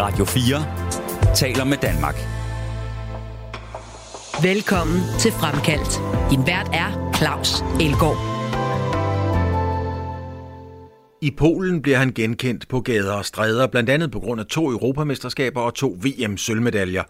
Radio 0.00 0.24
4 0.24 1.34
taler 1.34 1.64
med 1.64 1.76
Danmark. 1.76 2.14
Velkommen 4.42 5.00
til 5.18 5.32
Fremkaldt. 5.32 5.92
Din 6.30 6.46
vært 6.46 6.68
er 6.72 7.12
Claus 7.16 7.60
Elgaard. 7.80 8.18
I 11.22 11.30
Polen 11.30 11.82
bliver 11.82 11.98
han 11.98 12.12
genkendt 12.12 12.68
på 12.68 12.80
gader 12.80 13.12
og 13.12 13.24
stræder, 13.24 13.66
blandt 13.66 13.90
andet 13.90 14.10
på 14.10 14.20
grund 14.20 14.40
af 14.40 14.46
to 14.46 14.70
europamesterskaber 14.70 15.60
og 15.60 15.74
to 15.74 15.98
VM-sølvmedaljer. 16.02 17.02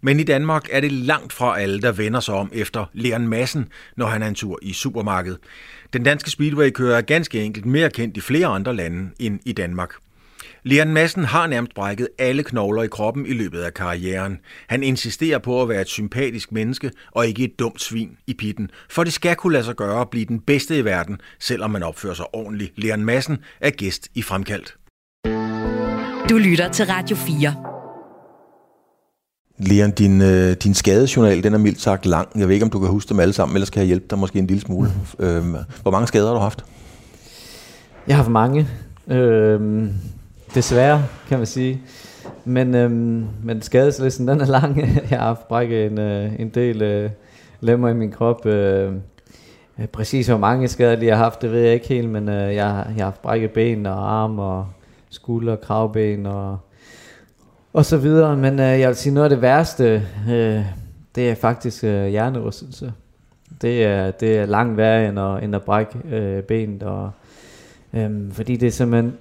Men 0.00 0.20
i 0.20 0.24
Danmark 0.24 0.68
er 0.70 0.80
det 0.80 0.92
langt 0.92 1.32
fra 1.32 1.60
alle, 1.60 1.80
der 1.80 1.92
vender 1.92 2.20
sig 2.20 2.34
om 2.34 2.50
efter 2.52 2.84
Leon 2.92 3.28
Madsen, 3.28 3.68
når 3.96 4.06
han 4.06 4.22
er 4.22 4.28
en 4.28 4.34
tur 4.34 4.58
i 4.62 4.72
supermarkedet. 4.72 5.38
Den 5.92 6.02
danske 6.02 6.30
speedway-kører 6.30 6.96
er 6.96 7.02
ganske 7.02 7.42
enkelt 7.44 7.66
mere 7.66 7.90
kendt 7.90 8.16
i 8.16 8.20
flere 8.20 8.46
andre 8.46 8.76
lande 8.76 9.10
end 9.18 9.40
i 9.44 9.52
Danmark. 9.52 9.94
Leon 10.64 10.92
Madsen 10.92 11.24
har 11.24 11.46
nærmest 11.46 11.74
brækket 11.74 12.08
alle 12.18 12.42
knogler 12.42 12.82
i 12.82 12.86
kroppen 12.86 13.26
i 13.26 13.32
løbet 13.32 13.60
af 13.60 13.74
karrieren. 13.74 14.38
Han 14.68 14.82
insisterer 14.82 15.38
på 15.38 15.62
at 15.62 15.68
være 15.68 15.80
et 15.80 15.88
sympatisk 15.88 16.52
menneske 16.52 16.90
og 17.12 17.26
ikke 17.26 17.44
et 17.44 17.58
dumt 17.58 17.82
svin 17.82 18.16
i 18.26 18.34
pitten, 18.34 18.70
for 18.90 19.04
det 19.04 19.12
skal 19.12 19.36
kunne 19.36 19.52
lade 19.52 19.64
sig 19.64 19.76
gøre 19.76 20.00
at 20.00 20.10
blive 20.10 20.24
den 20.24 20.40
bedste 20.40 20.78
i 20.78 20.84
verden, 20.84 21.20
selvom 21.40 21.70
man 21.70 21.82
opfører 21.82 22.14
sig 22.14 22.24
ordentligt. 22.32 22.72
Leon 22.76 23.04
Madsen 23.04 23.38
er 23.60 23.70
gæst 23.70 24.08
i 24.14 24.22
Fremkaldt. 24.22 24.76
Du 26.30 26.38
lytter 26.38 26.68
til 26.72 26.86
Radio 26.86 27.16
4. 27.16 27.54
Leon, 29.58 29.90
din, 29.90 30.22
øh, 30.22 30.52
din 30.52 30.74
skadejournal, 30.74 31.42
den 31.42 31.54
er 31.54 31.58
mildt 31.58 31.80
sagt 31.80 32.06
lang. 32.06 32.28
Jeg 32.36 32.48
ved 32.48 32.54
ikke, 32.54 32.64
om 32.64 32.70
du 32.70 32.80
kan 32.80 32.88
huske 32.88 33.08
dem 33.08 33.20
alle 33.20 33.34
sammen, 33.34 33.56
ellers 33.56 33.70
kan 33.70 33.80
jeg 33.80 33.86
hjælpe 33.86 34.06
dig 34.10 34.18
måske 34.18 34.38
en 34.38 34.46
lille 34.46 34.60
smule. 34.60 34.92
Mm. 35.18 35.24
Øh, 35.26 35.44
hvor 35.82 35.90
mange 35.90 36.06
skader 36.06 36.26
har 36.26 36.34
du 36.34 36.40
haft? 36.40 36.64
Jeg 38.06 38.16
har 38.16 38.22
haft 38.22 38.32
mange. 38.32 38.68
Øh, 39.08 39.60
desværre, 40.54 41.04
kan 41.28 41.38
man 41.38 41.46
sige. 41.46 41.80
Men, 42.44 42.74
øhm, 42.74 43.26
men 43.42 43.62
skadeslisten, 43.62 44.28
den 44.28 44.40
er 44.40 44.46
lang. 44.46 44.76
jeg 45.10 45.18
har 45.18 45.26
haft 45.26 45.48
brækket 45.48 45.86
en, 45.86 45.98
øh, 45.98 46.40
en 46.40 46.48
del 46.48 46.82
øh, 46.82 47.10
lemmer 47.60 47.88
i 47.88 47.94
min 47.94 48.10
krop. 48.10 48.46
Øh, 48.46 48.92
præcis 49.92 50.26
hvor 50.26 50.38
mange 50.38 50.68
skader 50.68 50.96
de 50.96 51.08
har 51.08 51.16
haft, 51.16 51.42
det 51.42 51.52
ved 51.52 51.60
jeg 51.60 51.74
ikke 51.74 51.88
helt, 51.88 52.10
men 52.10 52.28
øh, 52.28 52.34
jeg, 52.34 52.54
jeg 52.54 52.66
har 52.66 53.04
haft 53.04 53.22
brækket 53.22 53.50
ben 53.50 53.86
og 53.86 54.12
arm 54.12 54.38
og 54.38 54.66
skulder, 55.10 55.56
kravben 55.56 56.26
og, 56.26 56.58
og 57.72 57.84
så 57.84 57.96
videre. 57.96 58.36
Men 58.36 58.60
øh, 58.60 58.80
jeg 58.80 58.88
vil 58.88 58.96
sige, 58.96 59.14
noget 59.14 59.24
af 59.24 59.30
det 59.30 59.42
værste, 59.42 60.02
øh, 60.30 60.64
det 61.14 61.30
er 61.30 61.34
faktisk 61.34 61.84
øh, 61.84 62.06
hjernerystelse. 62.06 62.92
Det 63.62 63.84
er, 63.84 64.10
det 64.10 64.38
er 64.38 64.46
langt 64.46 64.76
værre 64.76 65.08
end 65.08 65.20
at, 65.20 65.44
end 65.44 65.54
at 65.54 65.62
brække 65.62 65.98
øh, 66.16 66.42
benet. 66.42 66.82
Og, 66.82 67.10
øh, 67.92 68.32
fordi 68.32 68.56
det 68.56 68.66
er 68.66 68.70
simpelthen 68.70 69.16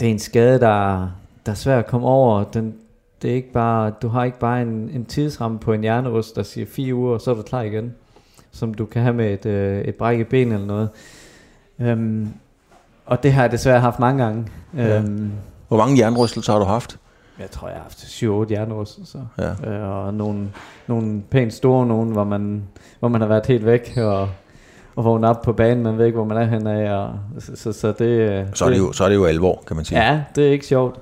det 0.00 0.06
er 0.06 0.10
en 0.10 0.18
skade, 0.18 0.60
der, 0.60 1.08
der 1.46 1.52
er 1.52 1.56
svær 1.56 1.78
at 1.78 1.86
komme 1.86 2.06
over. 2.06 2.44
Den, 2.44 2.74
det 3.22 3.30
er 3.30 3.34
ikke 3.34 3.52
bare, 3.52 3.92
du 4.02 4.08
har 4.08 4.24
ikke 4.24 4.38
bare 4.38 4.62
en, 4.62 4.90
en 4.94 5.04
tidsramme 5.04 5.58
på 5.58 5.72
en 5.72 5.80
hjernerust, 5.80 6.36
der 6.36 6.42
siger 6.42 6.66
fire 6.66 6.94
uger, 6.94 7.14
og 7.14 7.20
så 7.20 7.30
er 7.30 7.34
du 7.34 7.42
klar 7.42 7.62
igen. 7.62 7.94
Som 8.52 8.74
du 8.74 8.86
kan 8.86 9.02
have 9.02 9.14
med 9.14 9.32
et, 9.32 9.46
øh, 9.46 9.80
et 9.80 9.94
brækket 9.94 10.28
ben 10.28 10.52
eller 10.52 10.66
noget. 10.66 10.88
Um, 11.78 12.34
og 13.06 13.22
det 13.22 13.32
har 13.32 13.42
jeg 13.42 13.52
desværre 13.52 13.80
haft 13.80 13.98
mange 13.98 14.24
gange. 14.24 14.46
Ja. 14.76 14.98
Um, 14.98 15.32
Hvor 15.68 15.76
mange 15.76 15.96
hjernerystelser 15.96 16.52
har 16.52 16.60
du 16.60 16.64
haft? 16.64 16.98
Jeg 17.38 17.50
tror, 17.50 17.68
jeg 17.68 17.76
har 17.76 17.82
haft 17.82 17.98
7-8 17.98 18.48
hjernerystelser. 18.48 19.20
Ja. 19.38 19.50
Uh, 19.50 20.06
og 20.06 20.14
nogle, 20.14 20.48
nogle 20.86 21.22
pænt 21.30 21.54
store 21.54 21.86
nogle, 21.86 22.12
hvor 22.12 22.24
man, 22.24 22.62
hvor 22.98 23.08
man 23.08 23.20
har 23.20 23.28
været 23.28 23.46
helt 23.46 23.66
væk, 23.66 23.92
og 23.96 24.28
og 25.00 25.04
vågne 25.04 25.28
op 25.28 25.42
på 25.42 25.52
banen, 25.52 25.84
man 25.84 25.98
ved 25.98 26.06
ikke, 26.06 26.16
hvor 26.16 26.24
man 26.24 26.36
er 26.36 26.44
henne 26.44 26.72
af. 26.72 26.92
Og, 26.92 27.14
så, 27.38 27.56
så, 27.56 27.72
så, 27.72 27.92
det, 27.98 28.48
så, 28.54 28.64
er 28.64 28.70
det, 28.70 28.78
jo, 28.78 28.92
så 28.92 29.04
er 29.04 29.08
det 29.08 29.16
jo 29.16 29.24
alvor, 29.24 29.62
kan 29.66 29.76
man 29.76 29.84
sige. 29.84 30.02
Ja, 30.02 30.22
det 30.34 30.48
er 30.48 30.52
ikke 30.52 30.66
sjovt. 30.66 31.00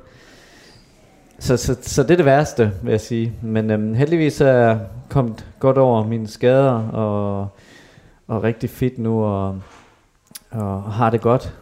Så, 1.38 1.56
så, 1.56 1.76
så 1.82 2.02
det 2.02 2.10
er 2.10 2.16
det 2.16 2.24
værste, 2.24 2.72
vil 2.82 2.90
jeg 2.90 3.00
sige. 3.00 3.32
Men 3.42 3.70
øhm, 3.70 3.94
heldigvis 3.94 4.40
er 4.40 4.52
jeg 4.52 4.80
kommet 5.08 5.46
godt 5.60 5.78
over 5.78 6.04
mine 6.04 6.28
skader, 6.28 6.88
og, 6.88 7.48
og 8.28 8.42
rigtig 8.42 8.70
fit 8.70 8.98
nu, 8.98 9.24
og, 9.24 9.60
og 10.50 10.82
har 10.82 11.10
det 11.10 11.20
godt. 11.20 11.54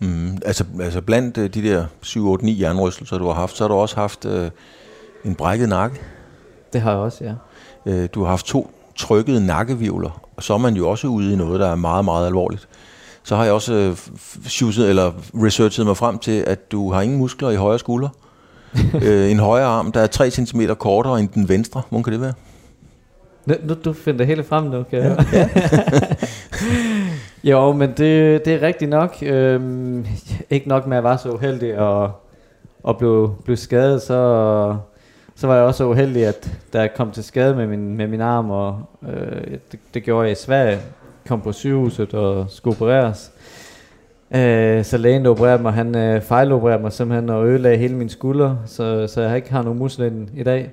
Mm, 0.00 0.38
altså, 0.46 0.64
altså 0.80 1.00
blandt 1.00 1.38
øh, 1.38 1.54
de 1.54 1.62
der 1.62 1.86
7-8-9 2.04 2.60
jernrystelser, 2.60 3.18
du 3.18 3.26
har 3.26 3.34
haft, 3.34 3.56
så 3.56 3.64
har 3.64 3.68
du 3.68 3.74
også 3.74 3.96
haft 3.96 4.24
øh, 4.24 4.50
en 5.24 5.34
brækket 5.34 5.68
nakke. 5.68 6.00
Det 6.72 6.80
har 6.80 6.90
jeg 6.90 7.00
også, 7.00 7.24
ja. 7.24 7.34
Øh, 7.86 8.08
du 8.14 8.22
har 8.22 8.30
haft 8.30 8.46
to 8.46 8.70
trykkede 8.96 9.46
nakkevivler, 9.46 10.20
og 10.36 10.42
så 10.42 10.54
er 10.54 10.58
man 10.58 10.74
jo 10.74 10.88
også 10.88 11.06
ude 11.06 11.32
i 11.32 11.36
noget, 11.36 11.60
der 11.60 11.68
er 11.68 11.74
meget, 11.74 12.04
meget 12.04 12.26
alvorligt. 12.26 12.68
Så 13.22 13.36
har 13.36 13.44
jeg 13.44 13.52
også 13.52 13.74
øh, 13.74 14.88
eller 14.88 15.12
researchet 15.34 15.86
mig 15.86 15.96
frem 15.96 16.18
til, 16.18 16.44
at 16.46 16.72
du 16.72 16.92
har 16.92 17.02
ingen 17.02 17.18
muskler 17.18 17.50
i 17.50 17.56
højre 17.56 17.78
skulder. 17.78 18.08
øh, 19.02 19.30
en 19.30 19.38
højre 19.38 19.64
arm, 19.64 19.92
der 19.92 20.00
er 20.00 20.06
3 20.06 20.30
cm 20.30 20.60
kortere 20.78 21.20
end 21.20 21.28
den 21.28 21.48
venstre. 21.48 21.82
Hvor 21.90 22.02
kan 22.02 22.12
det 22.12 22.20
være? 22.20 22.32
Nu, 23.46 23.74
du 23.84 23.92
finder 23.92 24.18
det 24.18 24.26
hele 24.26 24.44
frem 24.44 24.64
nu, 24.64 24.82
kan 24.82 24.98
jeg. 24.98 25.24
Ja. 25.32 25.48
jo, 27.50 27.72
men 27.72 27.88
det, 27.88 28.44
det 28.44 28.54
er 28.54 28.62
rigtigt 28.62 28.90
nok. 28.90 29.16
Øhm, 29.22 30.06
ikke 30.50 30.68
nok 30.68 30.86
med, 30.86 30.96
at 30.96 31.02
jeg 31.02 31.10
var 31.10 31.16
så 31.16 31.30
uheldig 31.30 31.72
at, 31.72 32.10
at 32.88 32.98
blive, 32.98 33.34
blive 33.44 33.56
skadet, 33.56 34.02
så 34.02 34.76
så 35.42 35.46
var 35.46 35.54
jeg 35.54 35.64
også 35.64 35.84
uheldig, 35.84 36.26
at 36.26 36.50
da 36.72 36.80
jeg 36.80 36.94
kom 36.94 37.10
til 37.10 37.24
skade 37.24 37.54
med 37.54 37.66
min, 37.66 37.96
med 37.96 38.08
min 38.08 38.20
arm, 38.20 38.50
og 38.50 38.82
øh, 39.08 39.58
det, 39.72 39.80
det 39.94 40.02
gjorde 40.02 40.24
jeg 40.24 40.32
i 40.32 40.34
Sverige, 40.34 40.80
kom 41.28 41.40
på 41.40 41.52
sygehuset 41.52 42.14
og 42.14 42.46
skulle 42.48 42.76
opereres. 42.76 43.30
Øh, 44.34 44.84
så 44.84 44.96
lægen, 44.96 45.24
der 45.24 45.30
opererede 45.30 45.62
mig, 45.62 45.72
han 45.72 45.96
øh, 45.96 46.22
fejlopererede 46.22 46.82
mig 46.82 46.92
simpelthen 46.92 47.30
og 47.30 47.46
ødelagde 47.46 47.76
hele 47.76 47.94
min 47.94 48.08
skulder, 48.08 48.56
så, 48.66 49.06
så 49.06 49.20
jeg 49.20 49.36
ikke 49.36 49.52
har 49.52 49.62
nogen 49.62 49.78
muskler 49.78 50.10
i 50.34 50.42
dag. 50.42 50.70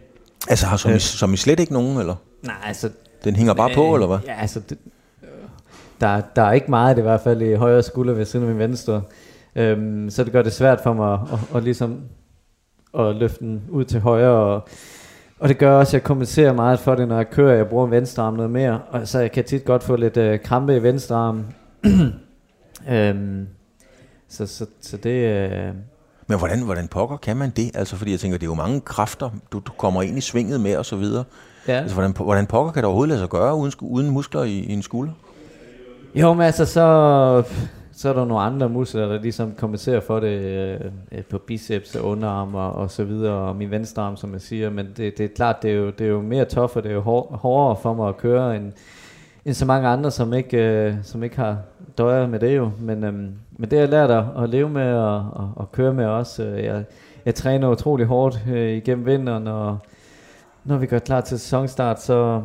Altså 0.50 0.66
har 0.66 0.78
som, 0.78 0.92
øh, 0.92 0.98
I, 0.98 1.00
som 1.00 1.34
I 1.34 1.38
slet 1.38 1.60
ikke 1.60 1.74
nogen, 1.74 1.98
eller? 1.98 2.16
Nej, 2.44 2.56
altså... 2.66 2.90
Den 3.24 3.36
hænger 3.36 3.54
bare 3.54 3.70
øh, 3.70 3.76
på, 3.76 3.94
eller 3.94 4.08
hvad? 4.08 4.18
Ja, 4.28 4.42
altså... 4.42 4.62
Det, 4.70 4.78
der, 6.02 6.22
der 6.36 6.42
er 6.42 6.52
ikke 6.52 6.70
meget 6.70 6.98
i 6.98 7.02
hvert 7.02 7.22
fald 7.22 7.42
i 7.42 7.54
højre 7.54 7.84
skulder 7.84 8.14
ved 8.14 8.26
siden 8.26 8.46
af 8.46 8.52
min 8.52 8.60
venstre. 8.60 9.02
Øhm, 9.56 10.10
så 10.10 10.24
det 10.24 10.32
gør 10.32 10.42
det 10.42 10.54
svært 10.54 10.80
for 10.84 10.94
mig 10.94 11.14
at, 11.14 11.20
at, 11.34 11.56
at 11.56 11.64
ligesom 11.64 12.00
og 12.94 13.16
løfte 13.16 13.40
den 13.40 13.62
ud 13.70 13.86
til 13.86 14.00
højre. 14.00 14.30
Og, 14.30 14.68
og 15.40 15.50
det 15.50 15.58
gør 15.58 15.74
også, 15.74 15.90
at 15.90 15.94
jeg 15.94 16.04
kompenserer 16.04 16.54
meget 16.54 16.80
for 16.80 16.96
det, 16.96 17.08
når 17.08 17.16
jeg 17.16 17.30
kører. 17.30 17.56
Jeg 17.56 17.68
bruger 17.68 17.88
venstre 17.88 18.24
arm 18.24 18.34
noget 18.34 18.52
mere. 18.52 18.82
Og 18.90 19.08
så 19.08 19.20
jeg 19.20 19.32
kan 19.32 19.44
tit 19.44 19.66
godt 19.66 19.84
få 19.84 19.96
lidt 19.96 20.18
øh, 20.18 20.40
krampe 20.40 20.76
i 20.76 20.84
venstre 20.84 21.16
arm. 21.16 21.46
øhm, 22.94 23.48
så, 24.30 24.46
så, 24.46 24.66
så 24.82 24.98
det... 24.98 25.10
Øh, 25.10 25.74
men 26.28 26.38
hvordan, 26.38 26.62
hvordan 26.62 26.88
pokker 26.88 27.18
kan 27.18 27.38
man 27.38 27.50
det? 27.50 27.72
Altså, 27.74 27.96
fordi 27.96 28.12
jeg 28.12 28.20
tænker, 28.20 28.38
det 28.38 28.46
er 28.46 28.50
jo 28.50 28.56
mange 28.56 28.82
kræfter, 28.82 29.30
du, 29.52 29.60
du 29.60 29.72
kommer 29.78 30.02
ind 30.02 30.18
i 30.18 30.22
svinget 30.22 30.62
med 30.62 30.78
og 30.78 30.86
så 30.86 30.96
videre. 30.96 31.24
Ja. 31.68 31.74
Altså, 31.74 31.96
hvordan, 31.96 32.12
hvordan 32.12 32.46
pokker 32.46 32.72
kan 32.72 32.82
det 32.82 32.86
overhovedet 32.86 33.10
lade 33.10 33.20
sig 33.20 33.30
gøre 33.30 33.56
uden, 33.56 33.74
uden 33.82 34.10
muskler 34.10 34.44
i, 34.44 34.60
i 34.60 34.74
en 34.74 34.82
skulder? 34.82 35.14
Jo, 36.16 36.34
men 36.34 36.42
altså 36.42 36.66
så 36.66 37.44
så 38.00 38.10
er 38.10 38.14
der 38.14 38.26
nogle 38.26 38.44
andre 38.44 38.70
muskler, 38.70 39.08
der 39.08 39.22
ligesom 39.22 39.54
kompenserer 39.58 40.00
for 40.00 40.20
det 40.20 40.40
øh, 41.12 41.24
på 41.30 41.38
biceps 41.38 41.96
og 41.96 42.06
underarm 42.10 42.56
og, 42.56 42.72
og 42.72 42.92
så 42.92 43.04
videre, 43.04 43.34
og 43.34 43.56
min 43.56 43.72
venstre 43.72 44.02
arm, 44.02 44.18
som 44.18 44.34
jeg 44.34 44.42
siger, 44.42 44.70
men 44.70 44.88
det, 44.98 45.18
det 45.18 45.26
er 45.26 45.30
klart, 45.36 45.64
det 45.64 45.72
er 45.72 45.76
jo, 45.76 45.90
det 45.90 46.02
er 46.02 46.10
jo 46.10 46.22
mere 46.22 46.46
tough, 46.46 46.78
og 46.78 46.84
det 46.84 46.90
er 46.90 46.94
jo 46.94 47.02
hår, 47.02 47.40
hårdere 47.42 47.76
for 47.82 47.94
mig 47.94 48.10
at 48.10 48.18
køre, 48.18 48.56
end, 48.56 48.72
end 49.46 49.54
så 49.54 49.66
mange 49.66 49.88
andre, 49.88 50.12
som 50.12 50.34
ikke, 50.34 50.58
øh, 50.58 50.94
som 51.04 51.24
ikke 51.24 51.36
har 51.36 51.58
døjet 51.98 52.30
med 52.30 52.40
det 52.40 52.58
jo, 52.58 52.72
men, 52.80 53.04
øh, 53.04 53.14
men 53.58 53.70
det 53.70 53.72
har 53.72 53.80
jeg 53.80 53.90
lært 53.90 54.12
at, 54.12 54.24
at 54.44 54.50
leve 54.50 54.70
med 54.70 54.94
og, 54.94 55.16
og, 55.16 55.52
og 55.56 55.72
køre 55.72 55.94
med 55.94 56.06
også. 56.06 56.44
Jeg, 56.44 56.84
jeg 57.26 57.36
træner 57.36 57.70
utrolig 57.70 58.06
hårdt 58.06 58.40
øh, 58.52 58.70
igennem 58.78 59.06
vinteren, 59.06 59.48
og 59.48 59.78
når 60.64 60.78
vi 60.78 60.86
går 60.86 61.00
klar 61.00 61.22
til 61.22 61.40
sæsonstart, 61.40 62.02
så, 62.02 62.42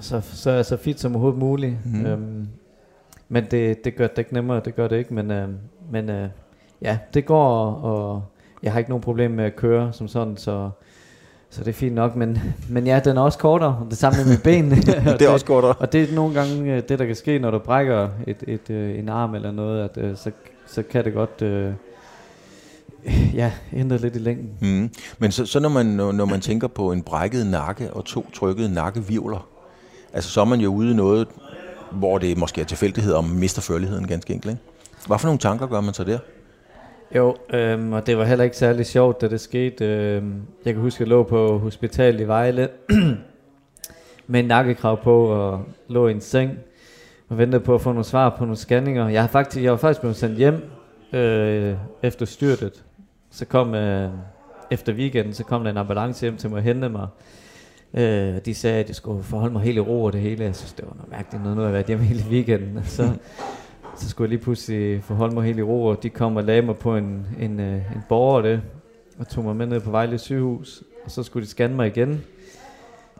så, 0.00 0.20
så 0.20 0.50
er 0.50 0.54
jeg 0.54 0.66
så 0.66 0.76
fit 0.76 1.00
som 1.00 1.12
overhovedet 1.12 1.40
muligt. 1.40 1.76
Mm. 1.84 2.06
Øhm, 2.06 2.48
men 3.28 3.44
det, 3.50 3.84
det 3.84 3.96
gør 3.96 4.06
det 4.06 4.18
ikke 4.18 4.34
nemmere, 4.34 4.60
det 4.64 4.76
gør 4.76 4.88
det 4.88 4.98
ikke, 4.98 5.14
men, 5.14 5.30
øh, 5.30 5.48
men 5.90 6.10
øh, 6.10 6.28
ja, 6.82 6.98
det 7.14 7.26
går, 7.26 7.72
og 7.72 8.22
jeg 8.62 8.72
har 8.72 8.78
ikke 8.78 8.90
nogen 8.90 9.02
problem 9.02 9.30
med 9.30 9.44
at 9.44 9.56
køre 9.56 9.92
som 9.92 10.08
sådan, 10.08 10.36
så, 10.36 10.70
så 11.50 11.60
det 11.60 11.68
er 11.68 11.72
fint 11.72 11.94
nok, 11.94 12.16
men, 12.16 12.38
men 12.68 12.86
ja, 12.86 13.00
den 13.04 13.16
er 13.16 13.20
også 13.20 13.38
kortere, 13.38 13.86
det 13.90 13.98
samme 13.98 14.18
med 14.24 14.30
mit 14.30 14.42
ben. 14.42 14.70
det 15.18 15.22
er 15.22 15.28
også 15.28 15.46
kortere. 15.46 15.74
Og 15.78 15.92
det 15.92 16.10
er 16.10 16.14
nogle 16.14 16.34
gange 16.34 16.76
øh, 16.76 16.82
det, 16.88 16.98
der 16.98 17.06
kan 17.06 17.14
ske, 17.14 17.38
når 17.38 17.50
du 17.50 17.58
brækker 17.58 18.08
et, 18.26 18.44
et, 18.46 18.70
øh, 18.70 18.98
en 18.98 19.08
arm 19.08 19.34
eller 19.34 19.50
noget, 19.50 19.84
at 19.84 20.04
øh, 20.04 20.16
så, 20.16 20.30
så 20.66 20.82
kan 20.82 21.04
det 21.04 21.14
godt... 21.14 21.42
Øh, 21.42 21.72
ja, 23.34 23.52
ændre 23.72 23.98
lidt 23.98 24.16
i 24.16 24.18
længden. 24.18 24.50
Mm. 24.60 24.90
Men 25.18 25.32
så, 25.32 25.46
så 25.46 25.60
når, 25.60 25.68
man, 25.68 25.86
når 25.86 26.24
man 26.24 26.40
tænker 26.40 26.68
på 26.68 26.92
en 26.92 27.02
brækket 27.02 27.46
nakke 27.46 27.92
og 27.92 28.04
to 28.04 28.30
trykkede 28.30 28.74
nakkevivler, 28.74 29.48
altså 30.12 30.30
så 30.30 30.40
er 30.40 30.44
man 30.44 30.60
jo 30.60 30.74
ude 30.74 30.90
i 30.90 30.94
noget, 30.94 31.28
hvor 31.90 32.18
det 32.18 32.38
måske 32.38 32.60
er 32.60 32.64
tilfældighed 32.64 33.14
om 33.14 33.24
mister 33.24 33.62
førligheden 33.62 34.06
ganske 34.06 34.34
enkelt. 34.34 34.50
Ikke? 34.50 34.62
Hvad 35.06 35.18
for 35.18 35.26
nogle 35.26 35.38
tanker 35.38 35.66
gør 35.66 35.80
man 35.80 35.94
så 35.94 36.04
der? 36.04 36.18
Jo, 37.16 37.36
øhm, 37.52 37.92
og 37.92 38.06
det 38.06 38.18
var 38.18 38.24
heller 38.24 38.44
ikke 38.44 38.56
særlig 38.56 38.86
sjovt, 38.86 39.20
da 39.20 39.28
det 39.28 39.40
skete. 39.40 39.84
Øhm, 39.84 40.42
jeg 40.64 40.74
kan 40.74 40.82
huske, 40.82 40.96
at 40.96 41.00
jeg 41.00 41.08
lå 41.08 41.22
på 41.22 41.58
hospitalet 41.58 42.20
i 42.20 42.24
Vejle 42.24 42.68
med 44.26 44.40
en 44.40 44.46
nakkekrav 44.46 45.02
på 45.02 45.26
og 45.26 45.64
lå 45.88 46.08
i 46.08 46.10
en 46.10 46.20
seng 46.20 46.58
og 47.28 47.38
ventede 47.38 47.60
på 47.60 47.74
at 47.74 47.80
få 47.80 47.92
nogle 47.92 48.04
svar 48.04 48.30
på 48.30 48.44
nogle 48.44 48.56
scanninger. 48.56 49.08
Jeg, 49.08 49.22
har 49.22 49.28
faktisk, 49.28 49.64
jeg 49.64 49.72
var 49.72 49.78
faktisk 49.78 50.00
blevet 50.00 50.16
sendt 50.16 50.36
hjem 50.36 50.70
øh, 51.12 51.74
efter 52.02 52.26
styrtet. 52.26 52.84
Så 53.30 53.44
kom, 53.44 53.74
øh, 53.74 54.10
efter 54.70 54.92
weekenden, 54.92 55.34
så 55.34 55.44
kom 55.44 55.64
der 55.64 55.70
en 55.70 55.76
ambulance 55.76 56.26
hjem 56.26 56.36
til 56.36 56.50
mig 56.50 56.56
og 56.56 56.62
hente 56.62 56.88
mig. 56.88 57.06
Øh, 57.94 58.38
de 58.44 58.54
sagde, 58.54 58.80
at 58.80 58.88
jeg 58.88 58.96
skulle 58.96 59.22
forholde 59.22 59.52
mig 59.52 59.62
helt 59.62 59.76
i 59.76 59.80
ro 59.80 60.04
og 60.04 60.12
det 60.12 60.20
hele. 60.20 60.44
Jeg 60.44 60.56
synes, 60.56 60.72
det 60.72 60.84
var 60.86 60.94
noget 60.94 61.10
mærkeligt 61.10 61.42
noget, 61.42 61.56
nu 61.56 61.62
har 61.62 61.68
jeg 61.68 61.74
været 61.74 61.86
hjemme 61.86 62.04
hele 62.04 62.24
weekenden. 62.30 62.84
Så, 62.96 63.12
så 63.96 64.08
skulle 64.08 64.26
jeg 64.26 64.30
lige 64.30 64.44
pludselig 64.44 65.04
forholde 65.04 65.34
mig 65.34 65.44
helt 65.44 65.58
i 65.58 65.62
ro, 65.62 65.84
og 65.84 66.02
de 66.02 66.10
kom 66.10 66.36
og 66.36 66.44
lagde 66.44 66.62
mig 66.62 66.76
på 66.76 66.96
en, 66.96 67.26
en, 67.40 67.60
øh, 67.60 67.74
en 67.74 68.02
borger 68.08 68.42
det, 68.42 68.60
og 69.18 69.28
tog 69.28 69.44
mig 69.44 69.56
med 69.56 69.66
ned 69.66 69.80
på 69.80 69.90
Vejle 69.90 70.18
sygehus, 70.18 70.82
og 71.04 71.10
så 71.10 71.22
skulle 71.22 71.44
de 71.44 71.50
scanne 71.50 71.76
mig 71.76 71.86
igen. 71.86 72.20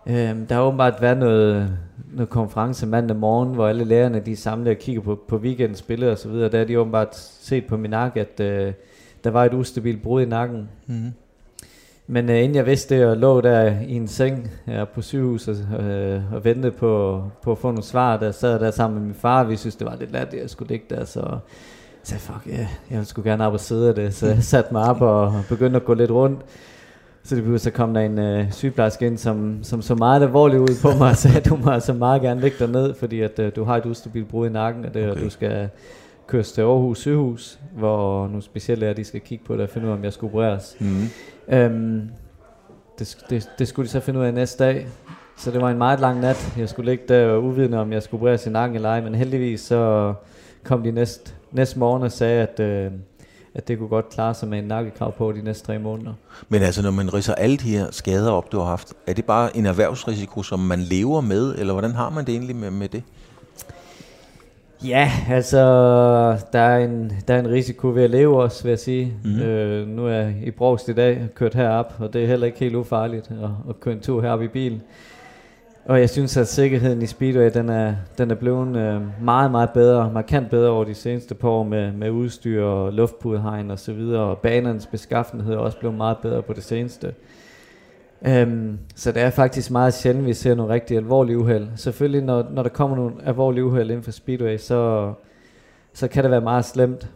Øh, 0.07 0.15
der 0.49 0.55
har 0.55 0.63
åbenbart 0.63 0.95
været 1.01 1.19
noget, 1.19 1.79
noget 2.13 2.29
konference 2.29 2.87
mandag 2.87 3.17
morgen, 3.17 3.55
hvor 3.55 3.69
alle 3.69 3.85
lærerne 3.85 4.21
de 4.21 4.37
samlede 4.37 4.71
og 4.71 4.77
kigger 4.77 5.03
på, 5.03 5.21
på 5.29 5.37
weekendens 5.37 5.83
billeder 5.83 6.13
og 6.13 6.19
så 6.19 6.29
videre. 6.29 6.49
Der 6.49 6.59
har 6.59 6.65
de 6.65 6.81
åbenbart 6.81 7.17
set 7.17 7.67
på 7.67 7.77
min 7.77 7.91
nakke, 7.91 8.21
at 8.21 8.41
øh, 8.41 8.73
der 9.25 9.31
var 9.31 9.45
et 9.45 9.55
ustabilt 9.55 10.03
brud 10.03 10.23
i 10.23 10.27
nakken. 10.27 10.69
Mm. 10.87 11.13
Men 12.11 12.31
øh, 12.31 12.37
inden 12.37 12.55
jeg 12.55 12.67
vidste 12.67 12.97
det, 12.97 13.07
og 13.07 13.17
lå 13.17 13.41
der 13.41 13.81
i 13.87 13.93
en 13.93 14.09
seng 14.09 14.51
her 14.67 14.85
på 14.85 15.03
sygehuset 15.03 15.69
øh, 15.81 16.35
og 16.35 16.45
ventede 16.45 16.73
på, 16.73 17.23
på 17.43 17.53
at 17.53 17.59
få 17.59 17.69
nogle 17.69 17.83
svar, 17.83 18.17
der 18.17 18.33
sad 18.33 18.61
der 18.61 18.71
sammen 18.71 18.99
med 18.99 19.07
min 19.07 19.15
far, 19.15 19.45
vi 19.45 19.57
synes 19.57 19.77
det 19.77 19.87
var 19.87 19.97
lidt 19.97 20.13
lat, 20.13 20.35
at 20.35 20.41
jeg 20.41 20.51
skulle 20.51 20.69
ligge 20.69 20.87
der, 20.91 21.05
så 21.05 21.39
så 22.03 22.15
fuck, 22.15 22.47
yeah, 22.47 22.67
jeg 22.91 23.07
skulle 23.07 23.31
gerne 23.31 23.47
op 23.47 23.53
og 23.53 23.61
sidde 23.61 23.89
af 23.89 23.95
det, 23.95 24.15
så 24.15 24.27
jeg 24.27 24.43
satte 24.53 24.73
mig 24.73 24.83
op 24.83 25.01
og 25.01 25.33
begyndte 25.49 25.77
at 25.77 25.85
gå 25.85 25.95
lidt 25.95 26.11
rundt. 26.11 26.41
Så 27.23 27.37
det 27.37 27.45
blev 27.45 27.59
så 27.59 27.71
kom 27.71 27.95
der 27.95 28.01
en 28.01 28.19
øh, 28.19 28.53
sygeplejerske 28.53 29.07
ind, 29.07 29.19
som, 29.19 29.59
som 29.63 29.83
så 29.83 29.95
meget 29.95 30.23
alvorligt 30.23 30.61
ud 30.61 30.83
på 30.83 30.99
mig 30.99 31.11
og 31.11 31.17
sagde, 31.17 31.41
du 31.51 31.57
må 31.57 31.71
altså 31.71 31.93
meget 31.93 32.23
gerne 32.23 32.41
ligge 32.41 32.57
dig 32.59 32.69
ned, 32.69 32.95
fordi 32.95 33.21
at, 33.21 33.39
øh, 33.39 33.53
du 33.57 33.65
har 33.65 33.77
et 33.77 33.87
ustabilt 33.87 34.29
brud 34.29 34.49
i 34.49 34.53
nakken, 34.53 34.85
og, 34.85 34.95
det, 34.95 35.11
okay. 35.11 35.21
og 35.21 35.25
du 35.25 35.31
skal 35.31 35.69
køres 36.29 36.53
til 36.53 36.61
Aarhus 36.61 36.99
sygehus, 36.99 37.59
hvor 37.73 38.27
nogle 38.27 38.43
specielle 38.43 38.87
er, 38.87 38.93
de 38.93 39.05
skal 39.05 39.21
kigge 39.21 39.45
på 39.45 39.55
det 39.55 39.63
og 39.63 39.69
finde 39.71 39.87
ud 39.87 39.93
af, 39.93 39.97
om 39.97 40.05
jeg 40.05 40.13
skal 40.13 40.27
opereres. 40.27 40.77
Mm. 40.81 41.09
Øhm, 41.49 42.11
det, 42.99 43.19
det, 43.31 43.51
det 43.59 43.69
skulle 43.69 43.87
de 43.87 43.93
så 43.93 44.01
finde 44.01 44.21
ud 44.21 44.25
af 44.25 44.35
næste 44.35 44.65
dag, 44.65 44.87
så 45.37 45.51
det 45.51 45.61
var 45.61 45.71
en 45.71 45.79
meget 45.79 46.01
lang 46.01 46.21
nat. 46.21 46.53
Jeg 46.59 46.69
skulle 46.69 46.91
ligge 46.91 47.05
der 47.09 47.37
uvidende, 47.37 47.79
om 47.79 47.93
jeg 47.93 48.03
skulle 48.03 48.21
opereres 48.21 48.47
i 48.47 48.51
nakken 48.51 48.77
eller 48.77 48.89
ej, 48.89 49.01
men 49.01 49.15
heldigvis 49.15 49.61
så 49.61 50.15
kom 50.65 50.83
de 50.83 50.91
næste, 50.91 51.33
næste 51.53 51.79
morgen 51.79 52.03
og 52.03 52.13
sagde, 52.13 52.43
at... 52.43 52.61
Øh, 52.61 52.91
at 53.55 53.69
det 53.69 53.79
kunne 53.79 53.89
godt 53.89 54.09
klare 54.11 54.35
sig 54.35 54.49
med 54.49 54.59
en 54.59 54.65
nakkekrav 54.65 55.13
på 55.13 55.33
de 55.33 55.43
næste 55.43 55.67
tre 55.67 55.79
måneder. 55.79 56.13
Men 56.49 56.63
altså, 56.63 56.83
når 56.83 56.91
man 56.91 57.15
riser 57.15 57.35
alle 57.35 57.57
de 57.57 57.69
her 57.69 57.87
skader 57.91 58.31
op, 58.31 58.53
du 58.53 58.59
har 58.59 58.65
haft, 58.65 58.95
er 59.07 59.13
det 59.13 59.25
bare 59.25 59.57
en 59.57 59.67
erhvervsrisiko, 59.67 60.43
som 60.43 60.61
man 60.61 60.81
lever 60.81 61.21
med, 61.21 61.55
eller 61.59 61.73
hvordan 61.73 61.93
har 61.93 62.11
man 62.11 62.27
det 62.27 62.33
egentlig 62.33 62.57
med, 62.57 62.71
med 62.71 62.89
det? 62.89 63.03
Ja, 64.85 65.11
altså, 65.31 65.59
der 66.53 66.59
er, 66.59 66.85
en, 66.85 67.13
der 67.29 67.35
er 67.35 67.39
en 67.39 67.51
risiko 67.51 67.89
ved 67.89 68.05
at 68.05 68.11
leve 68.11 68.43
også, 68.43 68.63
vil 68.63 68.71
jeg 68.71 68.79
sige. 68.79 69.15
Mm. 69.25 69.41
Øh, 69.41 69.89
nu 69.89 70.07
er 70.07 70.13
jeg 70.13 70.35
i 70.45 70.51
Brogst 70.51 70.89
i 70.89 70.93
dag, 70.93 71.29
kørt 71.35 71.55
herop, 71.55 71.95
og 71.99 72.13
det 72.13 72.23
er 72.23 72.27
heller 72.27 72.47
ikke 72.47 72.59
helt 72.59 72.75
ufarligt 72.75 73.31
at, 73.31 73.51
at 73.69 73.81
køre 73.81 73.95
en 73.95 74.01
tur 74.01 74.23
herop 74.23 74.43
i 74.43 74.49
bil. 74.49 74.81
Og 75.85 76.01
jeg 76.01 76.11
synes, 76.11 76.37
at 76.37 76.49
sikkerheden 76.49 77.03
i 77.03 77.07
Speedway, 77.07 77.51
den 77.55 77.69
er, 77.69 77.95
den 78.19 78.31
er 78.31 78.35
blevet 78.35 78.77
øh, 78.77 79.25
meget, 79.25 79.51
meget 79.51 79.71
bedre, 79.71 80.11
markant 80.13 80.51
bedre 80.51 80.71
over 80.71 80.85
de 80.85 80.95
seneste 80.95 81.35
par 81.35 81.49
år 81.49 81.63
med, 81.63 81.93
med 81.93 82.11
udstyr 82.11 82.65
og 82.65 82.93
luftpudhegn 82.93 83.71
og 83.71 83.79
så 83.79 83.93
videre, 83.93 84.23
og 84.23 84.39
banernes 84.39 84.87
beskaffenhed 84.87 85.55
er 85.55 85.59
også 85.59 85.79
blevet 85.79 85.97
meget 85.97 86.19
bedre 86.19 86.43
på 86.43 86.53
det 86.53 86.65
seneste. 86.65 87.15
Øhm, 88.27 88.79
så 88.95 89.13
det 89.13 89.23
er 89.23 89.31
faktisk 89.31 89.71
meget 89.71 89.95
sjældent, 89.95 90.27
vi 90.27 90.35
ser 90.35 90.55
nogle 90.55 90.73
rigtig 90.73 90.97
alvorlige 90.97 91.39
uheld. 91.39 91.69
Selvfølgelig, 91.77 92.23
når, 92.23 92.47
når 92.51 92.63
der 92.63 92.71
kommer 92.71 92.97
nogle 92.97 93.15
alvorlige 93.25 93.65
uheld 93.65 93.91
inden 93.91 94.03
for 94.03 94.11
Speedway, 94.11 94.57
så, 94.57 95.13
så 95.93 96.09
kan 96.09 96.23
det 96.23 96.31
være 96.31 96.41
meget 96.41 96.65
slemt. 96.65 97.09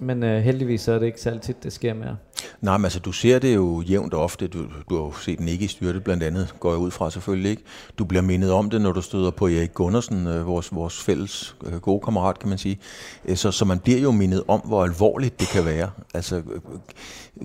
Men 0.00 0.22
øh, 0.22 0.42
heldigvis 0.42 0.80
så 0.80 0.92
er 0.92 0.98
det 0.98 1.06
ikke 1.06 1.20
særlig 1.20 1.42
tit, 1.42 1.62
det 1.62 1.72
sker 1.72 1.94
mere. 1.94 2.16
Nej, 2.60 2.76
men 2.76 2.84
altså 2.84 2.98
du 2.98 3.12
ser 3.12 3.38
det 3.38 3.54
jo 3.54 3.80
jævnt 3.80 4.14
ofte. 4.14 4.46
Du, 4.46 4.64
du 4.90 4.96
har 4.96 5.02
jo 5.04 5.12
set 5.12 5.40
Nick 5.40 5.62
i 5.62 5.66
styrte 5.66 6.00
blandt 6.00 6.22
andet, 6.22 6.54
går 6.60 6.70
jeg 6.70 6.78
ud 6.78 6.90
fra 6.90 7.10
selvfølgelig 7.10 7.50
ikke. 7.50 7.62
Du 7.98 8.04
bliver 8.04 8.22
mindet 8.22 8.52
om 8.52 8.70
det, 8.70 8.80
når 8.80 8.92
du 8.92 9.02
støder 9.02 9.30
på 9.30 9.46
Erik 9.46 9.74
Gundersen, 9.74 10.26
øh, 10.26 10.46
vores, 10.46 10.74
vores 10.74 11.02
fælles 11.02 11.56
øh, 11.66 11.80
gode 11.80 12.00
kammerat, 12.04 12.38
kan 12.38 12.48
man 12.48 12.58
sige. 12.58 12.78
Øh, 13.24 13.36
så, 13.36 13.50
så 13.50 13.64
man 13.64 13.78
bliver 13.78 14.00
jo 14.00 14.10
mindet 14.10 14.42
om, 14.48 14.60
hvor 14.64 14.84
alvorligt 14.84 15.40
det 15.40 15.48
kan 15.48 15.64
være. 15.64 15.90
Altså, 16.14 16.36
øh, 16.36 16.42
øh, 16.46 16.60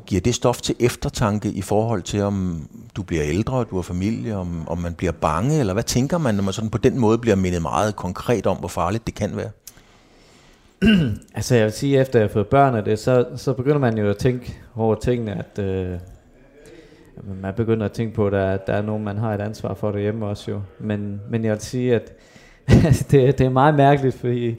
giver 0.06 0.21
det 0.21 0.36
stof 0.36 0.62
til 0.62 0.75
eftertanke 0.80 1.51
i 1.51 1.62
forhold 1.62 2.01
til, 2.01 2.21
om 2.21 2.68
du 2.95 3.03
bliver 3.03 3.24
ældre, 3.25 3.63
du 3.63 3.75
har 3.75 3.81
familie, 3.81 4.38
om, 4.38 4.68
om 4.68 4.77
man 4.77 4.94
bliver 4.94 5.12
bange, 5.12 5.59
eller 5.59 5.74
hvad 5.74 5.83
tænker 5.83 6.18
man, 6.18 6.36
når 6.36 6.44
man 6.44 6.53
sådan 6.53 6.69
på 6.69 6.77
den 6.77 7.00
måde 7.00 7.18
bliver 7.18 7.36
mindet 7.36 7.62
meget 7.62 7.95
konkret 7.95 8.48
om, 8.48 8.57
hvor 8.57 8.68
farligt 8.68 9.06
det 9.06 9.15
kan 9.15 9.36
være? 9.36 9.50
altså 11.36 11.56
jeg 11.56 11.63
vil 11.63 11.72
sige, 11.72 12.00
efter 12.00 12.19
jeg 12.19 12.28
har 12.28 12.33
fået 12.33 12.48
børn 12.48 12.75
af 12.75 12.83
det, 12.83 13.00
så, 13.00 13.25
så 13.36 13.54
begynder 13.54 13.78
man 13.78 13.98
jo 13.98 14.10
at 14.10 14.18
tænke 14.18 14.57
over 14.75 14.95
tingene, 14.95 15.31
at 15.33 15.60
øh, 15.60 16.00
man 17.42 17.54
begynder 17.54 17.86
at 17.86 17.92
tænke 17.92 18.16
på, 18.16 18.28
at 18.28 18.33
der, 18.33 18.57
der 18.57 18.74
er 18.74 18.81
nogen, 18.81 19.04
man 19.04 19.18
har 19.18 19.33
et 19.33 19.42
ansvar 19.42 19.74
for 19.74 19.92
derhjemme 19.92 20.25
også 20.25 20.51
jo. 20.51 20.62
Men, 20.80 21.22
men 21.30 21.44
jeg 21.45 21.51
vil 21.51 21.62
sige, 21.62 21.95
at 21.95 22.13
det, 23.12 23.38
det 23.38 23.42
er 23.42 23.50
meget 23.50 23.75
mærkeligt, 23.75 24.16
fordi 24.16 24.56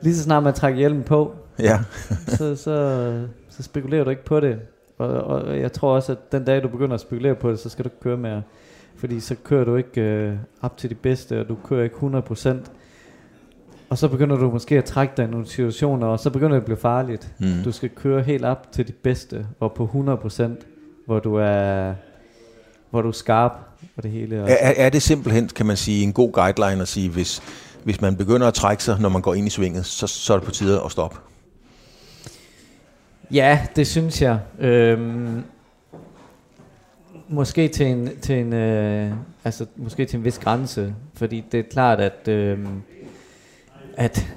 lige 0.00 0.14
så 0.14 0.22
snart 0.22 0.42
man 0.42 0.54
trækker 0.54 0.78
hjelmen 0.78 1.02
på, 1.02 1.34
ja. 1.58 1.78
så, 2.36 2.56
så, 2.56 3.26
så 3.48 3.62
spekulerer 3.62 4.04
du 4.04 4.10
ikke 4.10 4.24
på 4.24 4.40
det. 4.40 4.58
Og, 4.98 5.08
og 5.08 5.60
jeg 5.60 5.72
tror 5.72 5.94
også, 5.94 6.12
at 6.12 6.32
den 6.32 6.44
dag 6.44 6.62
du 6.62 6.68
begynder 6.68 6.94
at 6.94 7.00
spekulere 7.00 7.34
på 7.34 7.50
det, 7.50 7.58
så 7.58 7.68
skal 7.68 7.84
du 7.84 7.88
ikke 7.88 8.00
køre 8.00 8.16
mere. 8.16 8.42
Fordi 8.96 9.20
så 9.20 9.34
kører 9.44 9.64
du 9.64 9.76
ikke 9.76 10.00
øh, 10.00 10.36
op 10.62 10.76
til 10.76 10.90
de 10.90 10.94
bedste, 10.94 11.40
og 11.40 11.48
du 11.48 11.56
kører 11.64 11.84
ikke 11.84 11.96
100%. 11.96 12.70
Og 13.94 13.98
så 13.98 14.08
begynder 14.08 14.36
du 14.36 14.50
måske 14.50 14.78
at 14.78 14.84
trække 14.84 15.14
dig 15.16 15.24
i 15.24 15.30
nogle 15.30 15.46
situationer, 15.46 16.06
og 16.06 16.20
så 16.20 16.30
begynder 16.30 16.50
det 16.50 16.56
at 16.56 16.64
blive 16.64 16.76
farligt. 16.76 17.28
Mm. 17.38 17.62
Du 17.64 17.72
skal 17.72 17.88
køre 17.88 18.22
helt 18.22 18.44
op 18.44 18.72
til 18.72 18.86
det 18.86 18.94
bedste, 18.94 19.46
og 19.60 19.72
på 19.72 19.90
100%, 20.28 20.42
hvor 21.06 21.18
du 21.18 21.34
er, 21.34 21.94
hvor 22.90 23.02
du 23.02 23.08
er 23.08 23.12
skarp 23.12 23.52
og 23.96 24.02
det 24.02 24.10
hele. 24.10 24.36
Er, 24.36 24.72
er 24.76 24.88
det 24.88 25.02
simpelthen, 25.02 25.48
kan 25.48 25.66
man 25.66 25.76
sige, 25.76 26.02
en 26.02 26.12
god 26.12 26.32
guideline 26.32 26.82
at 26.82 26.88
sige, 26.88 27.10
hvis, 27.10 27.42
hvis 27.84 28.00
man 28.00 28.16
begynder 28.16 28.48
at 28.48 28.54
trække 28.54 28.82
sig, 28.82 29.00
når 29.00 29.08
man 29.08 29.22
går 29.22 29.34
ind 29.34 29.46
i 29.46 29.50
svinget, 29.50 29.86
så, 29.86 30.06
så 30.06 30.32
er 30.34 30.38
det 30.38 30.46
på 30.46 30.52
tide 30.52 30.80
at 30.84 30.90
stoppe? 30.90 31.16
Ja, 33.30 33.60
det 33.76 33.86
synes 33.86 34.22
jeg. 34.22 34.38
Øhm, 34.58 35.42
måske 37.28 37.68
til 37.68 37.86
en, 37.86 38.10
til 38.22 38.38
en 38.38 38.52
øh, 38.52 39.12
altså 39.44 39.66
måske 39.76 40.04
til 40.04 40.16
en 40.18 40.24
vis 40.24 40.38
grænse, 40.38 40.94
fordi 41.14 41.44
det 41.52 41.60
er 41.60 41.64
klart, 41.70 42.00
at 42.00 42.28
øh, 42.28 42.58
at 43.96 44.34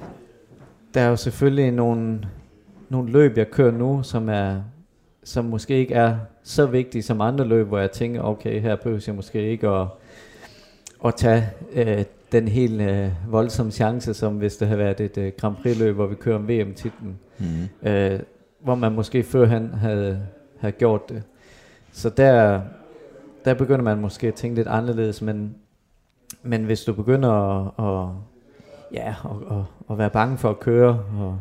der 0.93 1.01
er 1.01 1.09
jo 1.09 1.15
selvfølgelig 1.15 1.71
nogle, 1.71 2.27
nogle 2.89 3.11
løb, 3.11 3.37
jeg 3.37 3.51
kører 3.51 3.71
nu, 3.71 4.03
som 4.03 4.29
er 4.29 4.61
som 5.27 5.45
måske 5.45 5.77
ikke 5.77 5.93
er 5.93 6.17
så 6.43 6.65
vigtige 6.65 7.03
som 7.03 7.21
andre 7.21 7.45
løb, 7.45 7.67
hvor 7.67 7.79
jeg 7.79 7.91
tænker, 7.91 8.21
okay, 8.21 8.61
her 8.61 8.75
behøver 8.75 9.03
jeg 9.07 9.15
måske 9.15 9.49
ikke 9.49 9.67
at, 9.67 9.87
at 11.05 11.15
tage 11.15 11.49
øh, 11.73 12.03
den 12.31 12.47
helt 12.47 12.81
øh, 12.81 13.11
voldsomme 13.29 13.71
chance, 13.71 14.13
som 14.13 14.33
hvis 14.33 14.57
det 14.57 14.67
havde 14.67 14.79
været 14.79 14.99
et 14.99 15.17
øh, 15.17 15.31
Grand 15.37 15.55
Prix-løb, 15.55 15.95
hvor 15.95 16.07
vi 16.07 16.15
kører 16.15 16.35
om 16.35 16.47
VM-titlen. 16.49 17.19
Mm. 17.39 17.89
Øh, 17.89 18.19
hvor 18.59 18.75
man 18.75 18.91
måske 18.91 19.23
før 19.23 19.45
han 19.45 19.73
havde, 19.73 20.21
havde 20.59 20.71
gjort 20.71 21.09
det. 21.09 21.23
Så 21.91 22.09
der, 22.09 22.61
der 23.45 23.53
begynder 23.53 23.83
man 23.83 23.97
måske 23.97 24.27
at 24.27 24.33
tænke 24.33 24.55
lidt 24.55 24.67
anderledes, 24.67 25.21
men, 25.21 25.55
men 26.43 26.63
hvis 26.63 26.83
du 26.83 26.93
begynder 26.93 27.31
at, 27.31 27.71
at 27.79 28.09
ja, 28.93 29.15
og, 29.23 29.41
og, 29.47 29.65
og 29.87 29.97
være 29.97 30.09
bange 30.09 30.37
for 30.37 30.49
at 30.49 30.59
køre, 30.59 30.99
og 31.19 31.39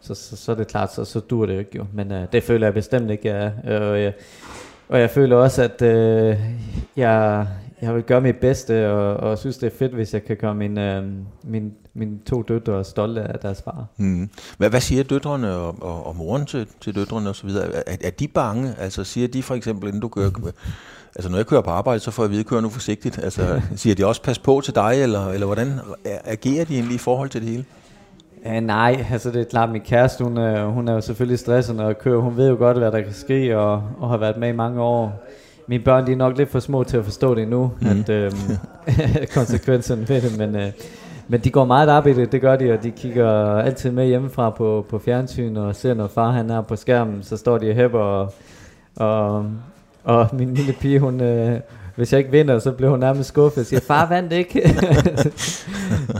så, 0.00 0.14
så, 0.14 0.36
så 0.36 0.52
er 0.52 0.56
det 0.56 0.66
klart, 0.66 0.94
så, 0.94 1.04
så 1.04 1.20
dur 1.20 1.46
det 1.46 1.58
ikke 1.58 1.76
jo. 1.76 1.86
Men 1.92 2.12
øh, 2.12 2.26
det 2.32 2.42
føler 2.42 2.66
jeg 2.66 2.74
bestemt 2.74 3.10
ikke, 3.10 3.28
jeg 3.28 3.52
er. 3.64 3.82
Øh, 3.82 3.90
og 3.90 4.02
jeg, 4.02 4.12
og 4.88 5.00
jeg 5.00 5.10
føler 5.10 5.36
også, 5.36 5.62
at 5.62 5.82
øh, 5.82 6.40
jeg, 6.96 7.46
jeg 7.82 7.94
vil 7.94 8.02
gøre 8.02 8.20
mit 8.20 8.36
bedste, 8.36 8.90
og, 8.90 9.16
og 9.16 9.38
synes, 9.38 9.58
det 9.58 9.72
er 9.72 9.76
fedt, 9.78 9.92
hvis 9.92 10.14
jeg 10.14 10.24
kan 10.24 10.36
gøre 10.36 10.54
min, 10.54 10.78
øh, 10.78 11.04
min, 11.42 11.72
mine 11.94 12.18
to 12.26 12.42
døtre 12.42 12.84
stolte 12.84 13.22
af 13.22 13.38
deres 13.38 13.62
far. 13.62 13.86
Mm. 13.96 14.30
Hvad, 14.58 14.70
hvad 14.70 14.80
siger 14.80 15.02
døtrene 15.02 15.52
og, 15.52 15.76
og, 15.82 16.06
og 16.06 16.16
moren 16.16 16.46
til, 16.46 16.68
til 16.80 16.94
døtrene 16.94 17.30
osv.? 17.30 17.48
Er, 17.48 17.96
er 18.00 18.10
de 18.10 18.28
bange? 18.28 18.74
Altså 18.78 19.04
siger 19.04 19.28
de 19.28 19.42
for 19.42 19.54
eksempel, 19.54 19.88
inden 19.88 20.00
du 20.00 20.08
kører... 20.08 20.30
Altså 21.16 21.30
når 21.30 21.38
jeg 21.38 21.46
kører 21.46 21.60
på 21.60 21.70
arbejde, 21.70 22.00
så 22.00 22.10
får 22.10 22.22
jeg 22.22 22.28
at 22.28 22.32
vide, 22.32 22.44
kør 22.44 22.60
nu 22.60 22.68
forsigtigt. 22.68 23.18
Altså 23.18 23.60
siger 23.76 23.94
de 23.94 24.06
også, 24.06 24.22
pas 24.22 24.38
på 24.38 24.60
til 24.64 24.74
dig, 24.74 25.02
eller, 25.02 25.28
eller 25.28 25.46
hvordan 25.46 25.80
agerer 26.24 26.64
de 26.64 26.74
egentlig 26.74 26.94
i 26.94 26.98
forhold 26.98 27.28
til 27.28 27.40
det 27.40 27.50
hele? 27.50 27.64
Ja, 28.44 28.60
nej, 28.60 29.04
altså 29.12 29.30
det 29.30 29.40
er 29.40 29.44
klart, 29.44 29.70
min 29.70 29.80
kæreste, 29.80 30.24
hun, 30.24 30.36
er, 30.36 30.66
hun 30.66 30.88
er 30.88 30.92
jo 30.92 31.00
selvfølgelig 31.00 31.38
stresset, 31.38 31.76
når 31.76 31.86
jeg 31.86 31.98
kører. 31.98 32.20
Hun 32.20 32.36
ved 32.36 32.48
jo 32.48 32.56
godt, 32.56 32.78
hvad 32.78 32.92
der 32.92 33.00
kan 33.00 33.12
ske, 33.12 33.58
og, 33.58 33.82
og 33.98 34.08
har 34.08 34.16
været 34.16 34.36
med 34.36 34.48
i 34.48 34.52
mange 34.52 34.80
år. 34.80 35.26
Mine 35.66 35.84
børn, 35.84 36.06
de 36.06 36.12
er 36.12 36.16
nok 36.16 36.38
lidt 36.38 36.50
for 36.50 36.60
små 36.60 36.84
til 36.84 36.96
at 36.96 37.04
forstå 37.04 37.34
det 37.34 37.48
nu, 37.48 37.70
mm. 37.80 37.86
at 37.86 38.08
øhm, 38.08 38.36
konsekvenserne 39.34 40.08
ved 40.08 40.20
det, 40.20 40.38
men, 40.38 40.56
øh, 40.56 40.72
men 41.28 41.40
de 41.40 41.50
går 41.50 41.64
meget 41.64 41.88
op 41.88 42.06
i 42.06 42.12
det, 42.12 42.32
det 42.32 42.40
gør 42.40 42.56
de, 42.56 42.72
og 42.72 42.82
de 42.82 42.90
kigger 42.90 43.58
altid 43.58 43.90
med 43.90 44.06
hjemmefra 44.06 44.50
på, 44.50 44.86
på 44.88 44.98
fjernsyn, 44.98 45.56
og 45.56 45.76
ser, 45.76 45.94
når 45.94 46.06
far 46.06 46.30
han 46.30 46.50
er 46.50 46.60
på 46.60 46.76
skærmen, 46.76 47.22
så 47.22 47.36
står 47.36 47.58
de 47.58 47.70
og 47.70 47.74
hæpper, 47.74 47.98
og, 47.98 48.32
og 48.96 49.46
og 50.06 50.28
min 50.32 50.54
lille 50.54 50.72
pige, 50.72 51.00
hun, 51.00 51.20
øh, 51.20 51.60
hvis 51.96 52.12
jeg 52.12 52.18
ikke 52.18 52.30
vinder, 52.30 52.58
så 52.58 52.72
bliver 52.72 52.90
hun 52.90 53.00
nærmest 53.00 53.28
skuffet 53.28 53.60
og 53.60 53.66
siger, 53.66 53.80
far 53.80 54.08
vandt 54.08 54.32
ikke. 54.32 54.62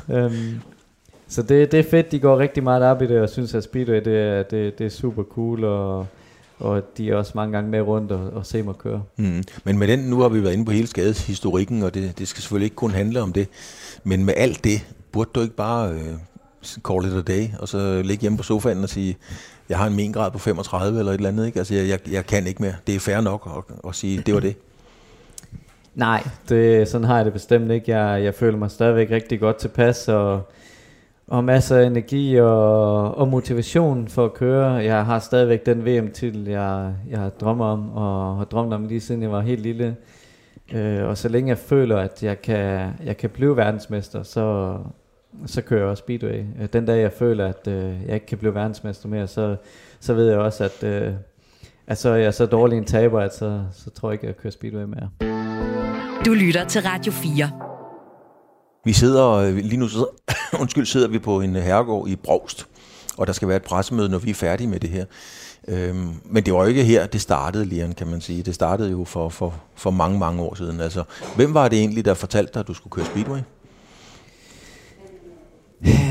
um, 0.09 0.61
så 1.29 1.43
det, 1.43 1.73
det 1.73 1.81
er 1.81 1.91
fedt, 1.91 2.13
de 2.13 2.19
går 2.19 2.39
rigtig 2.39 2.63
meget 2.63 2.83
op 2.83 3.03
i 3.03 3.07
det, 3.07 3.21
og 3.21 3.29
synes, 3.29 3.55
at 3.55 3.65
Speedway 3.65 4.05
det 4.05 4.19
er, 4.19 4.43
det, 4.43 4.79
det 4.79 4.87
er 4.87 4.91
super 4.91 5.23
cool, 5.23 5.65
og, 5.65 6.07
og 6.59 6.83
de 6.97 7.11
er 7.11 7.17
også 7.17 7.33
mange 7.35 7.53
gange 7.53 7.71
med 7.71 7.81
rundt 7.81 8.13
og, 8.13 8.31
og 8.33 8.47
se 8.47 8.63
mig 8.63 8.75
køre. 8.75 9.03
Mm. 9.17 9.43
Men 9.65 9.79
med 9.79 9.89
den, 9.89 9.99
nu 9.99 10.21
har 10.21 10.29
vi 10.29 10.43
været 10.43 10.53
inde 10.53 10.65
på 10.65 10.71
hele 10.71 10.87
skadeshistorikken, 10.87 11.83
og 11.83 11.95
det, 11.95 12.19
det 12.19 12.29
skal 12.29 12.43
selvfølgelig 12.43 12.67
ikke 12.67 12.77
kun 12.77 12.91
handle 12.91 13.23
om 13.23 13.33
det. 13.33 13.49
Men 14.05 14.25
med 14.25 14.35
alt 14.37 14.65
det, 14.65 14.87
burde 15.13 15.31
du 15.35 15.41
ikke 15.41 15.57
bare 15.57 15.91
øh, 15.91 16.15
call 16.89 17.07
it 17.07 17.13
a 17.13 17.33
day, 17.33 17.49
og 17.59 17.69
så 17.69 18.03
ligge 18.05 18.21
hjemme 18.21 18.39
på 18.39 18.45
sofaen 18.45 18.83
og 18.83 18.89
sige, 18.89 19.17
jeg 19.69 19.79
har 19.79 19.87
en 19.87 19.97
mengrad 19.97 20.31
på 20.31 20.39
35 20.39 20.99
eller 20.99 21.13
et 21.13 21.17
eller 21.17 21.29
andet, 21.29 21.47
ikke? 21.47 21.59
Altså, 21.59 21.75
jeg, 21.75 21.89
jeg, 21.89 22.13
jeg 22.13 22.27
kan 22.27 22.47
ikke 22.47 22.63
mere. 22.63 22.75
Det 22.87 22.95
er 22.95 23.01
fair 23.01 23.21
nok 23.21 23.49
at, 23.57 23.89
at 23.89 23.95
sige, 23.95 24.23
det 24.27 24.35
var 24.35 24.41
det. 24.41 24.57
Nej, 25.95 26.29
det, 26.49 26.89
sådan 26.89 27.05
har 27.05 27.17
jeg 27.17 27.25
det 27.25 27.33
bestemt 27.33 27.71
ikke. 27.71 27.97
Jeg, 27.99 28.25
jeg 28.25 28.35
føler 28.35 28.59
mig 28.59 28.71
stadigvæk 28.71 29.11
rigtig 29.11 29.41
godt 29.41 29.57
tilpas, 29.57 30.09
og, 30.09 30.41
og 31.27 31.45
masser 31.45 31.77
af 31.77 31.87
energi 31.87 32.41
og, 32.41 33.15
og 33.15 33.29
motivation 33.29 34.09
for 34.09 34.25
at 34.25 34.35
køre. 34.35 34.71
Jeg 34.73 35.05
har 35.05 35.19
stadigvæk 35.19 35.67
den 35.67 35.85
VM-titel, 35.87 36.49
jeg, 36.49 36.93
jeg 37.11 37.31
drømmer 37.41 37.67
om, 37.67 37.91
og 37.91 38.37
har 38.37 38.45
drømt 38.45 38.73
om 38.73 38.87
lige 38.87 39.01
siden 39.01 39.23
jeg 39.23 39.33
var 39.33 39.41
helt 39.41 39.61
lille. 39.61 39.97
Øh, 40.73 41.05
og 41.05 41.19
så 41.19 41.29
længe 41.29 41.49
jeg 41.49 41.59
føler, 41.59 41.97
at 41.97 42.23
jeg 42.23 42.43
kan, 42.43 42.91
jeg 43.05 43.17
kan 43.17 43.31
blive 43.31 43.57
verdensmester, 43.57 44.23
så, 44.23 44.77
så 45.47 45.63
kører 45.63 45.81
jeg 45.81 45.89
også 45.89 46.01
Speedway. 46.01 46.45
Øh, 46.61 46.69
den 46.73 46.87
dag 46.87 47.03
jeg 47.03 47.13
føler, 47.13 47.47
at 47.47 47.69
øh, 47.69 47.95
jeg 48.07 48.15
ikke 48.15 48.27
kan 48.27 48.39
blive 48.39 48.55
verdensmester 48.55 49.09
mere, 49.09 49.27
så, 49.27 49.57
så 50.01 50.15
ved 50.15 50.29
jeg 50.29 50.39
også, 50.39 50.65
at, 50.65 50.85
øh, 50.85 51.13
at 51.87 51.99
så 51.99 52.09
er 52.09 52.17
jeg 52.17 52.35
så 52.35 52.47
dårlig 52.47 52.79
en 52.79 52.85
taber, 52.85 53.21
at 53.21 53.35
så, 53.35 53.63
så 53.73 53.91
tror 53.91 54.11
jeg 54.11 54.15
ikke, 54.15 54.23
at 54.23 54.29
jeg 54.29 54.37
kører 54.37 54.51
Speedway 54.51 54.83
mere. 54.83 55.11
Du 56.27 56.33
lytter 56.33 56.65
til 56.65 56.83
Radio 56.83 57.13
4. 57.13 57.51
Vi 58.85 58.93
sidder, 58.93 59.29
øh, 59.29 59.57
lige 59.57 59.77
nu 59.77 59.89
sidder, 59.89 60.07
undskyld, 60.61 60.87
sidder 60.87 61.09
vi 61.09 61.19
på 61.19 61.41
en 61.41 61.57
herregård 61.57 62.09
i 62.09 62.17
Brogst, 62.17 62.67
og 63.17 63.27
der 63.27 63.33
skal 63.33 63.49
være 63.49 63.57
et 63.57 63.63
pressemøde, 63.63 64.09
når 64.09 64.19
vi 64.19 64.31
er 64.31 64.35
færdige 64.35 64.69
med 64.69 64.81
det 64.81 64.91
her. 64.91 65.05
Øhm, 65.69 66.15
men 66.25 66.45
det 66.45 66.55
var 66.55 66.61
jo 66.61 66.67
ikke 66.67 66.85
her, 66.85 67.07
det 67.07 67.21
startede, 67.21 67.65
Lian, 67.65 67.93
kan 67.93 68.07
man 68.07 68.21
sige. 68.21 68.43
Det 68.43 68.55
startede 68.55 68.91
jo 68.91 69.05
for, 69.05 69.29
for, 69.29 69.55
for 69.75 69.91
mange, 69.91 70.19
mange 70.19 70.43
år 70.43 70.55
siden. 70.55 70.81
Altså, 70.81 71.05
hvem 71.37 71.55
var 71.55 71.69
det 71.69 71.79
egentlig, 71.79 72.05
der 72.05 72.15
fortalte 72.15 72.53
dig, 72.55 72.61
at 72.61 72.69
du 72.69 72.75
skulle 72.75 72.93
køre 72.93 73.05
Speedway? 73.05 73.39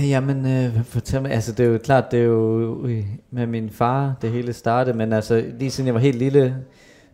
Jamen, 0.09 0.45
øh, 0.45 0.83
fortæl 0.83 1.21
mig, 1.21 1.31
altså 1.31 1.51
det 1.51 1.65
er 1.65 1.69
jo 1.69 1.77
klart, 1.77 2.11
det 2.11 2.19
er 2.19 2.23
jo 2.23 2.87
med 3.31 3.47
min 3.47 3.69
far, 3.69 4.15
det 4.21 4.31
hele 4.31 4.53
startede, 4.53 4.97
men 4.97 5.13
altså 5.13 5.45
lige 5.59 5.71
siden 5.71 5.87
jeg 5.87 5.93
var 5.93 5.99
helt 5.99 6.17
lille, 6.17 6.55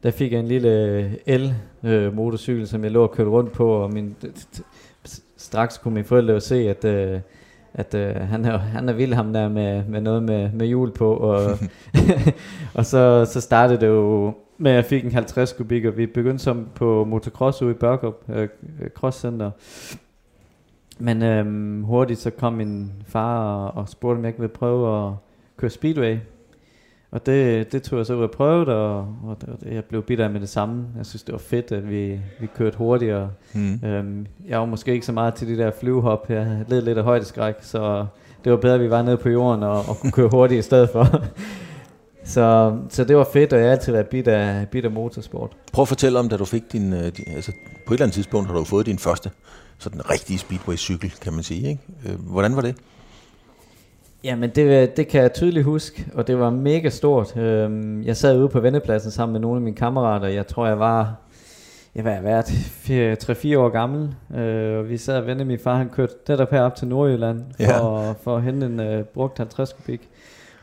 der 0.04 0.12
fik 0.12 0.32
jeg 0.32 0.40
en 0.40 0.48
lille 0.48 1.10
el-motorcykel, 1.26 2.62
øh, 2.62 2.68
som 2.68 2.84
jeg 2.84 2.92
lå 2.92 3.04
og 3.04 3.12
kørte 3.12 3.30
rundt 3.30 3.52
på, 3.52 3.74
og 3.74 3.94
min, 3.94 4.16
straks 5.38 5.78
kunne 5.78 5.94
mine 5.94 6.06
forældre 6.06 6.34
jo 6.34 6.40
se, 6.40 6.70
at, 6.70 6.86
øh, 6.86 7.20
at 7.74 7.94
øh, 7.94 8.16
han, 8.16 8.46
er, 8.46 8.58
han 8.58 8.90
er 8.90 8.94
vild 8.94 9.14
ham 9.14 9.34
der 9.34 9.50
med, 9.50 9.84
med 9.86 10.02
noget 10.02 10.24
med, 10.24 10.50
med 10.54 10.68
hjul 10.68 10.92
på, 10.92 11.14
og, 11.14 11.42
og 12.74 12.86
så, 12.86 13.26
så 13.26 13.42
startede 13.42 13.82
det 13.82 13.88
jo 13.88 14.34
med, 14.58 14.72
at 14.72 14.76
jeg 14.76 14.86
fik 14.86 15.06
en 15.06 15.12
50 15.12 15.54
kubik, 15.54 15.86
og 15.86 15.98
vi 15.98 16.06
begyndte 16.06 16.44
som 16.44 16.68
på 16.76 17.04
motocross 17.04 17.62
ude 17.62 17.72
i 17.72 17.74
Børkop 17.74 18.24
øh, 18.30 18.48
Cross 18.96 19.20
Center, 19.20 19.52
men 21.01 21.24
øhm, 21.24 21.84
hurtigt 21.84 22.20
så 22.20 22.29
kom 22.29 22.53
min 22.53 22.91
far 23.08 23.43
og, 23.43 23.77
og 23.77 23.89
spurgte, 23.89 24.17
om 24.17 24.24
jeg 24.24 24.29
ikke 24.29 24.39
ville 24.39 24.53
prøve 24.53 25.08
at 25.08 25.13
køre 25.58 25.70
speedway. 25.70 26.17
Og 27.12 27.25
det, 27.25 27.72
det 27.72 27.84
tog 27.84 27.98
jeg 27.98 28.05
så 28.05 28.15
ud 28.15 28.24
og 28.24 28.31
prøvede, 28.31 28.75
og, 28.75 28.98
og, 28.98 29.38
og 29.48 29.74
jeg 29.74 29.86
blev 29.86 30.03
bidt 30.03 30.20
af 30.20 30.29
med 30.29 30.39
det 30.39 30.50
samme. 30.50 30.86
Jeg 30.98 31.05
synes, 31.05 31.24
det 31.24 31.31
var 31.31 31.39
fedt, 31.39 31.72
at 31.72 31.89
vi, 31.89 32.20
vi 32.39 32.48
kørte 32.55 32.77
hurtigere. 32.77 33.29
Mm. 33.53 33.79
Øhm, 33.86 34.25
jeg 34.48 34.60
var 34.60 34.65
måske 34.65 34.93
ikke 34.93 35.05
så 35.05 35.12
meget 35.12 35.34
til 35.34 35.48
de 35.48 35.58
der 35.58 35.72
flyvehop. 35.79 36.29
Jeg 36.29 36.65
led 36.67 36.81
lidt 36.81 36.98
af 36.98 37.03
højdeskræk, 37.03 37.55
så 37.62 38.05
det 38.43 38.51
var 38.51 38.58
bedre, 38.58 38.75
at 38.75 38.81
vi 38.81 38.89
var 38.89 39.01
nede 39.01 39.17
på 39.17 39.29
jorden 39.29 39.63
og, 39.63 39.77
og 39.77 39.98
kunne 39.98 40.12
køre 40.12 40.29
hurtigt 40.31 40.60
i 40.60 40.62
stedet 40.62 40.89
for. 40.89 41.24
så, 42.34 42.77
så 42.89 43.03
det 43.03 43.17
var 43.17 43.27
fedt, 43.34 43.53
og 43.53 43.60
jeg 43.60 43.67
har 43.67 43.72
altid 43.72 43.91
været 43.91 44.08
bidt 44.08 44.27
af, 44.27 44.67
bidt 44.67 44.86
af 44.86 44.91
motorsport. 44.91 45.51
Prøv 45.74 45.81
at 45.84 45.88
fortælle 45.88 46.20
om, 46.20 46.29
da 46.29 46.38
du 46.38 46.46
fik 46.46 46.72
din, 46.72 46.93
øh, 46.93 47.03
din 47.03 47.25
altså 47.36 47.51
på 47.88 47.93
et 47.93 47.98
eller 47.98 48.05
andet 48.05 48.13
tidspunkt 48.13 48.48
har 48.48 48.58
du 48.58 48.63
fået 48.63 48.86
din 48.86 49.00
første 49.00 49.29
sådan 49.82 50.10
rigtige 50.10 50.40
speedway-cykel, 50.40 51.12
kan 51.22 51.34
man 51.34 51.44
sige. 51.44 51.70
Ikke? 51.70 51.82
Øh, 52.06 52.20
hvordan 52.20 52.56
var 52.56 52.62
det? 52.62 52.76
Jamen, 54.24 54.50
det, 54.50 54.98
det 54.98 55.08
kan 55.08 55.22
jeg 55.22 55.34
tydeligt 55.34 55.66
huske, 55.66 56.06
og 56.14 56.28
det 56.28 56.40
var 56.40 56.50
mega 56.50 56.90
stort. 56.90 57.38
Øhm, 57.38 58.04
jeg 58.04 58.18
sad 58.18 58.40
ude 58.40 58.50
på 58.50 58.60
vendepladsen 58.60 59.12
sammen 59.12 59.34
med 59.34 59.40
nogle 59.40 59.58
af 59.58 59.62
mine 59.62 59.76
kammerater. 59.76 60.28
Jeg 60.28 60.48
tror, 60.48 60.68
jeg 60.68 60.80
var 60.80 61.16
jeg 61.96 62.06
var 62.06 62.22
været 62.22 62.46
3-4 62.46 63.58
år 63.58 63.70
gammel, 63.70 64.16
øh, 64.36 64.80
og 64.80 64.90
vi 64.90 64.98
sad 64.98 65.18
og 65.18 65.28
ventede. 65.28 65.48
Min 65.48 65.60
far 65.60 65.76
han 65.76 65.90
kørte 65.90 66.14
netop 66.30 66.52
her 66.52 66.62
op 66.62 66.76
til 66.76 66.88
Nordjylland 66.88 67.44
for, 67.56 68.04
ja. 68.04 68.12
for 68.12 68.38
at 68.38 68.44
hente 68.44 68.66
en 68.66 69.06
brugt 69.14 69.38
50 69.38 69.74
kubik. 69.74 70.10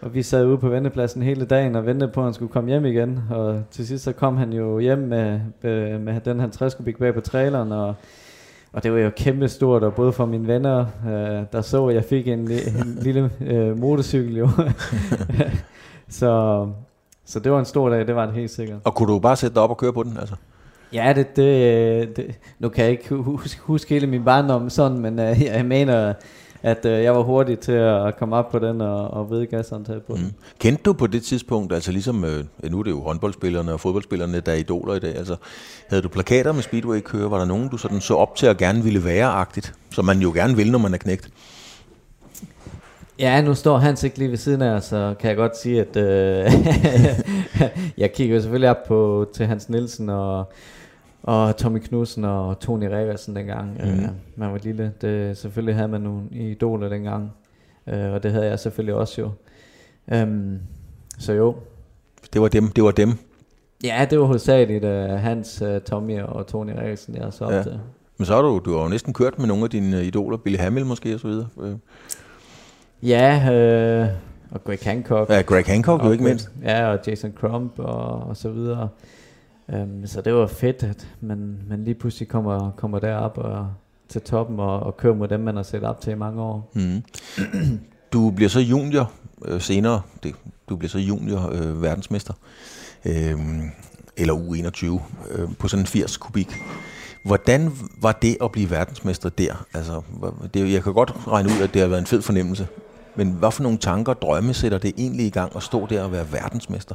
Og 0.00 0.14
vi 0.14 0.22
sad 0.22 0.46
ude 0.46 0.58
på 0.58 0.68
vendepladsen 0.68 1.22
hele 1.22 1.44
dagen 1.44 1.76
og 1.76 1.86
ventede 1.86 2.10
på, 2.10 2.20
at 2.20 2.24
han 2.24 2.34
skulle 2.34 2.52
komme 2.52 2.70
hjem 2.70 2.84
igen. 2.86 3.20
Og 3.30 3.62
til 3.70 3.86
sidst 3.86 4.04
så 4.04 4.12
kom 4.12 4.36
han 4.36 4.52
jo 4.52 4.78
hjem 4.78 4.98
med, 4.98 5.40
med, 5.62 5.98
med 5.98 6.20
den 6.20 6.40
50 6.40 6.74
kubik 6.74 6.98
bag 6.98 7.14
på 7.14 7.20
traileren, 7.20 7.72
og 7.72 7.94
og 8.72 8.82
det 8.82 8.92
var 8.92 8.98
jo 8.98 9.10
kæmpe 9.16 9.48
stort, 9.48 9.82
og 9.82 9.94
både 9.94 10.12
for 10.12 10.26
mine 10.26 10.46
venner, 10.46 10.86
øh, 11.06 11.44
der 11.52 11.60
så, 11.60 11.86
at 11.86 11.94
jeg 11.94 12.04
fik 12.04 12.28
en, 12.28 12.38
en 12.38 12.98
lille 13.00 13.30
øh, 13.40 13.78
motorcykel 13.78 14.36
jo. 14.36 14.48
så, 16.08 16.66
så 17.24 17.40
det 17.40 17.52
var 17.52 17.58
en 17.58 17.64
stor 17.64 17.88
dag, 17.88 18.06
det 18.06 18.14
var 18.14 18.26
det 18.26 18.34
helt 18.34 18.50
sikkert. 18.50 18.78
Og 18.84 18.94
kunne 18.94 19.12
du 19.12 19.18
bare 19.18 19.36
sætte 19.36 19.54
dig 19.54 19.62
op 19.62 19.70
og 19.70 19.76
køre 19.76 19.92
på 19.92 20.02
den? 20.02 20.16
Altså? 20.20 20.34
Ja, 20.92 21.12
det, 21.16 21.36
det, 21.36 22.16
det, 22.16 22.38
nu 22.58 22.68
kan 22.68 22.84
jeg 22.84 22.90
ikke 22.90 23.14
huske, 23.14 23.60
huske 23.60 23.94
hele 23.94 24.06
min 24.06 24.24
barndom 24.24 24.70
sådan, 24.70 24.98
men 24.98 25.18
øh, 25.18 25.42
jeg 25.42 25.64
mener, 25.64 26.12
at 26.62 26.84
øh, 26.84 27.02
jeg 27.02 27.14
var 27.14 27.22
hurtig 27.22 27.58
til 27.58 27.72
at 27.72 28.16
komme 28.18 28.36
op 28.36 28.50
på 28.50 28.58
den 28.58 28.80
og, 28.80 29.10
og 29.10 29.30
ved 29.30 29.46
gashåndtaget 29.46 30.02
på 30.02 30.12
mm. 30.12 30.18
den. 30.18 30.34
Kendte 30.58 30.82
du 30.82 30.92
på 30.92 31.06
det 31.06 31.22
tidspunkt, 31.22 31.72
altså 31.72 31.92
ligesom, 31.92 32.24
øh, 32.24 32.44
nu 32.70 32.78
er 32.78 32.82
det 32.82 32.90
jo 32.90 33.00
håndboldspillerne 33.00 33.72
og 33.72 33.80
fodboldspillerne, 33.80 34.40
der 34.40 34.52
er 34.52 34.56
idoler 34.56 34.94
i 34.94 34.98
dag, 34.98 35.16
altså 35.16 35.36
havde 35.88 36.02
du 36.02 36.08
plakater 36.08 36.52
med 36.52 36.62
Speedway-kører, 36.62 37.28
var 37.28 37.38
der 37.38 37.46
nogen, 37.46 37.68
du 37.68 37.76
sådan 37.76 38.00
så 38.00 38.14
op 38.14 38.36
til 38.36 38.46
at 38.46 38.56
gerne 38.56 38.82
ville 38.82 39.04
være-agtigt, 39.04 39.74
som 39.90 40.04
man 40.04 40.18
jo 40.18 40.32
gerne 40.32 40.56
vil, 40.56 40.72
når 40.72 40.78
man 40.78 40.94
er 40.94 40.98
knægt? 40.98 41.30
Ja, 43.18 43.40
nu 43.40 43.54
står 43.54 43.78
Hans 43.78 44.02
ikke 44.02 44.18
lige 44.18 44.30
ved 44.30 44.36
siden 44.36 44.62
af 44.62 44.82
så 44.82 45.14
kan 45.20 45.28
jeg 45.28 45.36
godt 45.36 45.58
sige, 45.58 45.80
at 45.80 45.96
øh, 45.96 46.52
jeg 47.98 48.12
kigger 48.12 48.40
selvfølgelig 48.40 48.70
op 48.70 48.84
på, 48.88 49.28
til 49.34 49.46
Hans 49.46 49.68
Nielsen 49.68 50.08
og 50.08 50.52
og 51.22 51.56
Tommy 51.56 51.78
Knudsen 51.78 52.24
og 52.24 52.60
Tony 52.60 52.84
Reversen 52.84 53.36
dengang, 53.36 53.72
mm. 53.72 53.88
øh, 53.88 54.08
man 54.36 54.52
var 54.52 54.58
lille. 54.58 54.92
Det, 55.00 55.36
selvfølgelig 55.36 55.74
havde 55.74 55.88
man 55.88 56.00
nogle 56.00 56.22
idoler 56.30 56.88
dengang, 56.88 57.32
øh, 57.86 58.12
og 58.12 58.22
det 58.22 58.32
havde 58.32 58.46
jeg 58.46 58.58
selvfølgelig 58.58 58.94
også 58.94 59.20
jo. 59.20 59.30
Um, 60.22 60.58
så 61.18 61.32
jo. 61.32 61.56
Det 62.32 62.40
var 62.40 62.48
dem, 62.48 62.68
det 62.68 62.84
var 62.84 62.90
dem? 62.90 63.12
Ja, 63.84 64.06
det 64.10 64.18
var 64.18 64.24
hovedsageligt 64.24 64.84
uh, 64.84 65.20
Hans, 65.20 65.62
uh, 65.62 65.78
Tommy 65.78 66.20
og 66.22 66.46
Tony 66.46 66.70
Reversen, 66.70 67.14
jeg 67.14 67.32
så 67.32 67.44
op 67.44 67.52
ja. 67.52 67.62
til. 67.62 67.80
Men 68.18 68.26
så 68.26 68.34
har 68.34 68.42
du, 68.42 68.60
du 68.64 68.76
har 68.76 68.82
jo 68.82 68.88
næsten 68.88 69.12
kørt 69.12 69.38
med 69.38 69.46
nogle 69.46 69.64
af 69.64 69.70
dine 69.70 70.04
idoler, 70.04 70.36
Billy 70.36 70.56
Hamill 70.56 70.86
måske 70.86 71.14
og 71.14 71.20
så 71.20 71.28
videre. 71.28 71.48
Øh. 71.60 71.74
Ja, 73.02 73.52
øh, 73.52 74.08
og 74.50 74.64
Greg 74.64 74.78
Hancock. 74.82 75.30
Ja, 75.30 75.40
Greg 75.40 75.64
Hancock 75.66 76.04
jo 76.04 76.10
ikke 76.10 76.24
mindst. 76.24 76.50
Ja, 76.62 76.86
og 76.86 76.98
Jason 77.06 77.32
Crump 77.32 77.78
og, 77.78 78.20
og 78.20 78.36
så 78.36 78.50
videre. 78.50 78.88
Øhm, 79.72 80.06
så 80.06 80.20
det 80.20 80.34
var 80.34 80.46
fedt, 80.46 80.82
at 80.82 81.08
man, 81.20 81.58
man 81.68 81.84
lige 81.84 81.94
pludselig 81.94 82.28
kommer, 82.28 82.70
kommer 82.70 82.98
derop 82.98 83.38
og, 83.38 83.68
til 84.08 84.20
toppen 84.20 84.60
og, 84.60 84.80
og 84.80 84.96
kører 84.96 85.14
mod 85.14 85.28
dem, 85.28 85.40
man 85.40 85.56
har 85.56 85.62
set 85.62 85.82
op 85.84 86.00
til 86.00 86.10
i 86.10 86.16
mange 86.16 86.42
år. 86.42 86.70
Mm. 86.74 87.02
Du 88.12 88.30
bliver 88.30 88.48
så 88.48 88.60
junior 88.60 89.12
øh, 89.44 89.60
senere, 89.60 90.00
det, 90.22 90.34
du 90.68 90.76
bliver 90.76 90.88
så 90.88 90.98
junior 90.98 91.50
øh, 91.52 91.82
verdensmester, 91.82 92.34
øh, 93.04 93.38
eller 94.16 94.34
U21, 94.34 94.86
øh, 95.32 95.48
på 95.58 95.68
sådan 95.68 95.82
en 95.82 95.86
80 95.86 96.16
kubik. 96.16 96.56
Hvordan 97.24 97.72
var 98.02 98.12
det 98.12 98.36
at 98.42 98.52
blive 98.52 98.70
verdensmester 98.70 99.28
der? 99.28 99.66
Altså, 99.74 100.02
det, 100.54 100.72
jeg 100.72 100.82
kan 100.82 100.94
godt 100.94 101.14
regne 101.28 101.48
ud, 101.48 101.62
at 101.62 101.74
det 101.74 101.80
har 101.82 101.88
været 101.88 102.00
en 102.00 102.06
fed 102.06 102.22
fornemmelse. 102.22 102.68
Men 103.16 103.30
hvad 103.30 103.50
for 103.50 103.62
nogle 103.62 103.78
tanker 103.78 104.12
og 104.12 104.22
drømme 104.22 104.54
sætter 104.54 104.78
det 104.78 104.94
egentlig 104.98 105.26
i 105.26 105.30
gang 105.30 105.56
at 105.56 105.62
stå 105.62 105.86
der 105.86 106.02
og 106.02 106.12
være 106.12 106.32
verdensmester? 106.32 106.94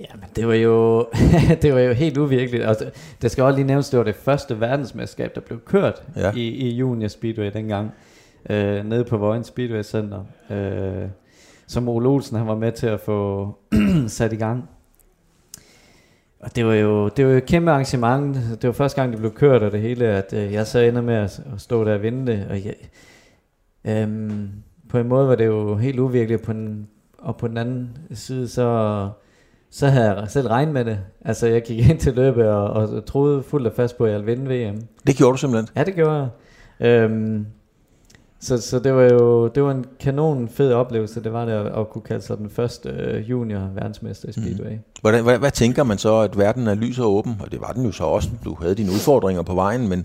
Ja, 0.00 0.06
men 0.14 0.28
det 0.36 0.48
var 0.48 0.54
jo, 0.54 1.06
det 1.62 1.74
var 1.74 1.80
jo 1.80 1.92
helt 1.92 2.18
uvirkeligt. 2.18 2.64
Altså, 2.64 2.90
det 3.22 3.30
skal 3.30 3.44
også 3.44 3.56
lige 3.56 3.66
nævnes, 3.66 3.90
det 3.90 3.98
var 3.98 4.04
det 4.04 4.14
første 4.14 4.60
verdensmesterskab, 4.60 5.34
der 5.34 5.40
blev 5.40 5.60
kørt 5.60 6.02
ja. 6.16 6.32
i, 6.34 6.48
i 6.48 6.70
Junior 6.70 7.08
Speedway 7.08 7.50
dengang, 7.52 7.90
øh, 8.50 8.84
nede 8.84 9.04
på 9.04 9.16
Vojens 9.16 9.46
Speedway 9.46 9.82
Center, 9.82 10.24
øh, 10.50 11.08
som 11.66 11.88
Ole 11.88 12.08
Olsen 12.08 12.36
han 12.36 12.46
var 12.46 12.54
med 12.54 12.72
til 12.72 12.86
at 12.86 13.00
få 13.00 13.50
sat 14.06 14.32
i 14.32 14.36
gang. 14.36 14.68
Og 16.40 16.56
det 16.56 16.66
var 16.66 16.74
jo 16.74 17.08
det 17.08 17.24
var 17.24 17.30
jo 17.30 17.36
et 17.36 17.46
kæmpe 17.46 17.70
arrangement. 17.70 18.36
Det 18.62 18.66
var 18.66 18.72
første 18.72 19.00
gang, 19.00 19.12
det 19.12 19.20
blev 19.20 19.34
kørt, 19.34 19.62
og 19.62 19.72
det 19.72 19.80
hele, 19.80 20.06
at 20.06 20.32
øh, 20.32 20.52
jeg 20.52 20.66
så 20.66 20.78
ender 20.78 21.02
med 21.02 21.14
at, 21.14 21.40
at 21.54 21.60
stå 21.60 21.84
der 21.84 21.94
og 21.94 22.02
vinde 22.02 22.32
det. 22.32 22.46
Og 22.50 22.64
jeg, 22.64 22.74
øh, 23.84 24.30
på 24.88 24.98
en 24.98 25.08
måde 25.08 25.28
var 25.28 25.34
det 25.34 25.46
jo 25.46 25.76
helt 25.76 25.98
uvirkeligt, 25.98 26.42
på 26.42 26.52
den, 26.52 26.88
og 27.18 27.36
på 27.36 27.48
den 27.48 27.56
anden 27.56 27.98
side, 28.14 28.48
så 28.48 29.10
så 29.76 29.88
havde 29.88 30.12
jeg 30.12 30.28
selv 30.28 30.48
regnet 30.48 30.74
med 30.74 30.84
det. 30.84 30.98
Altså, 31.24 31.46
jeg 31.46 31.62
gik 31.62 31.90
ind 31.90 31.98
til 31.98 32.14
løbet 32.14 32.48
og, 32.48 32.70
og 32.70 33.04
troede 33.06 33.42
fuldt 33.42 33.66
og 33.66 33.72
fast 33.76 33.98
på, 33.98 34.04
at 34.04 34.12
jeg 34.12 34.26
ville 34.26 34.36
vinde 34.36 34.72
VM. 34.72 34.82
Det 35.06 35.16
gjorde 35.16 35.32
du 35.32 35.38
simpelthen? 35.38 35.68
Ja, 35.76 35.84
det 35.84 35.94
gjorde 35.94 36.28
jeg. 36.80 36.88
Øhm, 36.88 37.46
så, 38.40 38.60
så 38.60 38.78
det 38.78 38.94
var 38.94 39.02
jo 39.02 39.48
det 39.48 39.62
var 39.62 39.70
en 39.70 39.84
kanon 40.00 40.48
fed 40.48 40.72
oplevelse, 40.72 41.22
det 41.22 41.32
var 41.32 41.44
det 41.44 41.52
at, 41.52 41.66
at 41.66 41.90
kunne 41.90 42.02
kalde 42.02 42.22
sig 42.22 42.38
den 42.38 42.50
første 42.50 42.88
øh, 42.88 43.30
junior 43.30 43.70
verdensmester 43.74 44.28
i 44.28 44.32
Speedway. 44.32 44.72
Mm. 44.72 44.78
Hvordan, 45.00 45.24
hvad, 45.24 45.38
hvad 45.38 45.50
tænker 45.50 45.84
man 45.84 45.98
så, 45.98 46.20
at 46.20 46.38
verden 46.38 46.66
er 46.66 46.74
lys 46.74 46.98
og 46.98 47.14
åben? 47.14 47.36
Og 47.40 47.52
det 47.52 47.60
var 47.60 47.72
den 47.72 47.84
jo 47.84 47.92
så 47.92 48.04
også. 48.04 48.28
Du 48.44 48.56
havde 48.60 48.74
dine 48.74 48.90
udfordringer 48.90 49.42
på 49.42 49.54
vejen, 49.54 49.88
men, 49.88 50.04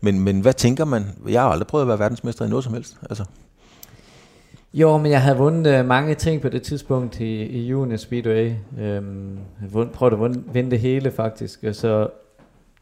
men, 0.00 0.20
men 0.20 0.40
hvad 0.40 0.54
tænker 0.54 0.84
man? 0.84 1.04
Jeg 1.28 1.42
har 1.42 1.48
aldrig 1.48 1.66
prøvet 1.66 1.82
at 1.82 1.88
være 1.88 1.98
verdensmester 1.98 2.44
i 2.44 2.48
noget 2.48 2.64
som 2.64 2.74
helst. 2.74 2.96
Altså. 3.10 3.24
Jo, 4.74 4.98
men 4.98 5.10
jeg 5.10 5.22
havde 5.22 5.36
vundet 5.38 5.78
øh, 5.78 5.86
mange 5.86 6.14
ting 6.14 6.42
på 6.42 6.48
det 6.48 6.62
tidspunkt 6.62 7.20
i, 7.20 7.42
i 7.42 7.66
juni 7.66 7.96
Speedway. 7.96 8.52
Øhm, 8.78 9.38
jeg 9.62 9.72
vund, 9.72 9.90
prøvede 9.90 10.14
at 10.14 10.20
vund, 10.20 10.44
vinde 10.52 10.70
det 10.70 10.80
hele 10.80 11.10
faktisk, 11.10 11.64
og 11.64 11.74
så 11.74 12.08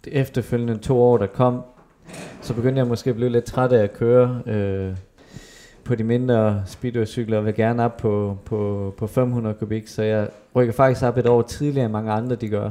det 0.04 0.12
efterfølgende 0.12 0.78
to 0.78 1.02
år, 1.02 1.18
der 1.18 1.26
kom, 1.26 1.62
så 2.40 2.54
begyndte 2.54 2.78
jeg 2.78 2.86
måske 2.86 3.10
at 3.10 3.16
blive 3.16 3.30
lidt 3.30 3.44
træt 3.44 3.72
af 3.72 3.82
at 3.82 3.92
køre 3.92 4.42
øh, 4.46 4.96
på 5.84 5.94
de 5.94 6.04
mindre 6.04 6.62
speedway-cykler, 6.66 7.38
og 7.38 7.46
vil 7.46 7.54
gerne 7.54 7.84
op 7.84 7.96
på, 7.96 8.38
på, 8.44 8.94
på 8.98 9.06
500 9.06 9.54
kubik, 9.54 9.88
så 9.88 10.02
jeg 10.02 10.28
rykker 10.56 10.72
faktisk 10.72 11.04
op 11.04 11.16
et 11.18 11.26
år 11.26 11.42
tidligere, 11.42 11.84
end 11.84 11.92
mange 11.92 12.12
andre 12.12 12.36
de 12.36 12.48
gør. 12.48 12.70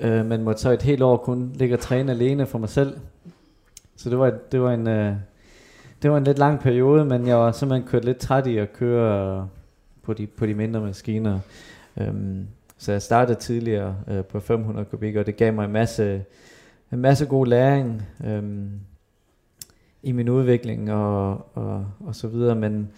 Øh, 0.00 0.26
men 0.26 0.42
måtte 0.42 0.60
så 0.60 0.70
et 0.70 0.82
helt 0.82 1.02
år 1.02 1.16
kun 1.16 1.52
ligge 1.54 1.74
og 1.74 1.80
træne 1.80 2.12
alene 2.12 2.46
for 2.46 2.58
mig 2.58 2.68
selv. 2.68 2.96
Så 3.96 4.10
det 4.10 4.18
var, 4.18 4.32
det 4.52 4.60
var 4.60 4.72
en... 4.72 4.86
Øh, 4.88 5.14
det 6.02 6.10
var 6.10 6.16
en 6.18 6.24
lidt 6.24 6.38
lang 6.38 6.60
periode, 6.60 7.04
men 7.04 7.26
jeg 7.26 7.36
var 7.36 7.52
simpelthen 7.52 7.88
kørt 7.88 8.04
lidt 8.04 8.18
træt 8.18 8.46
i 8.46 8.58
at 8.58 8.72
køre 8.72 9.48
på 10.02 10.12
de, 10.12 10.26
på 10.26 10.46
de 10.46 10.54
mindre 10.54 10.80
maskiner. 10.80 11.38
Øhm, 11.96 12.46
så 12.78 12.92
jeg 12.92 13.02
startede 13.02 13.38
tidligere 13.38 13.96
øh, 14.08 14.24
på 14.24 14.40
500 14.40 14.84
kubik, 14.84 15.16
og 15.16 15.26
det 15.26 15.36
gav 15.36 15.52
mig 15.52 15.64
en 15.64 15.72
masse, 15.72 16.24
en 16.92 16.98
masse 16.98 17.26
god 17.26 17.46
læring 17.46 18.02
øhm, 18.24 18.70
i 20.02 20.12
min 20.12 20.28
udvikling 20.28 20.92
og, 20.92 21.46
og, 21.54 21.86
og 22.06 22.14
så 22.14 22.28
videre. 22.28 22.54
Men, 22.54 22.90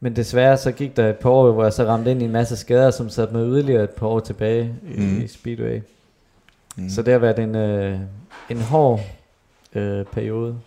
men 0.00 0.16
desværre 0.16 0.56
så 0.56 0.72
gik 0.72 0.96
der 0.96 1.10
et 1.10 1.16
par 1.16 1.30
år, 1.30 1.52
hvor 1.52 1.62
jeg 1.62 1.72
så 1.72 1.84
ramte 1.84 2.10
ind 2.10 2.22
i 2.22 2.24
en 2.24 2.32
masse 2.32 2.56
skader, 2.56 2.90
som 2.90 3.08
satte 3.08 3.34
mig 3.34 3.46
yderligere 3.46 3.84
et 3.84 3.90
par 3.90 4.06
år 4.06 4.20
tilbage 4.20 4.74
mm. 4.82 5.18
i, 5.18 5.24
i 5.24 5.26
Speedway. 5.26 5.80
Mm. 6.76 6.88
Så 6.88 7.02
det 7.02 7.12
har 7.12 7.20
været 7.20 7.38
en, 7.38 7.54
øh, 7.54 7.98
en 8.50 8.60
hård 8.60 9.00
øh, 9.74 10.04
periode. 10.04 10.58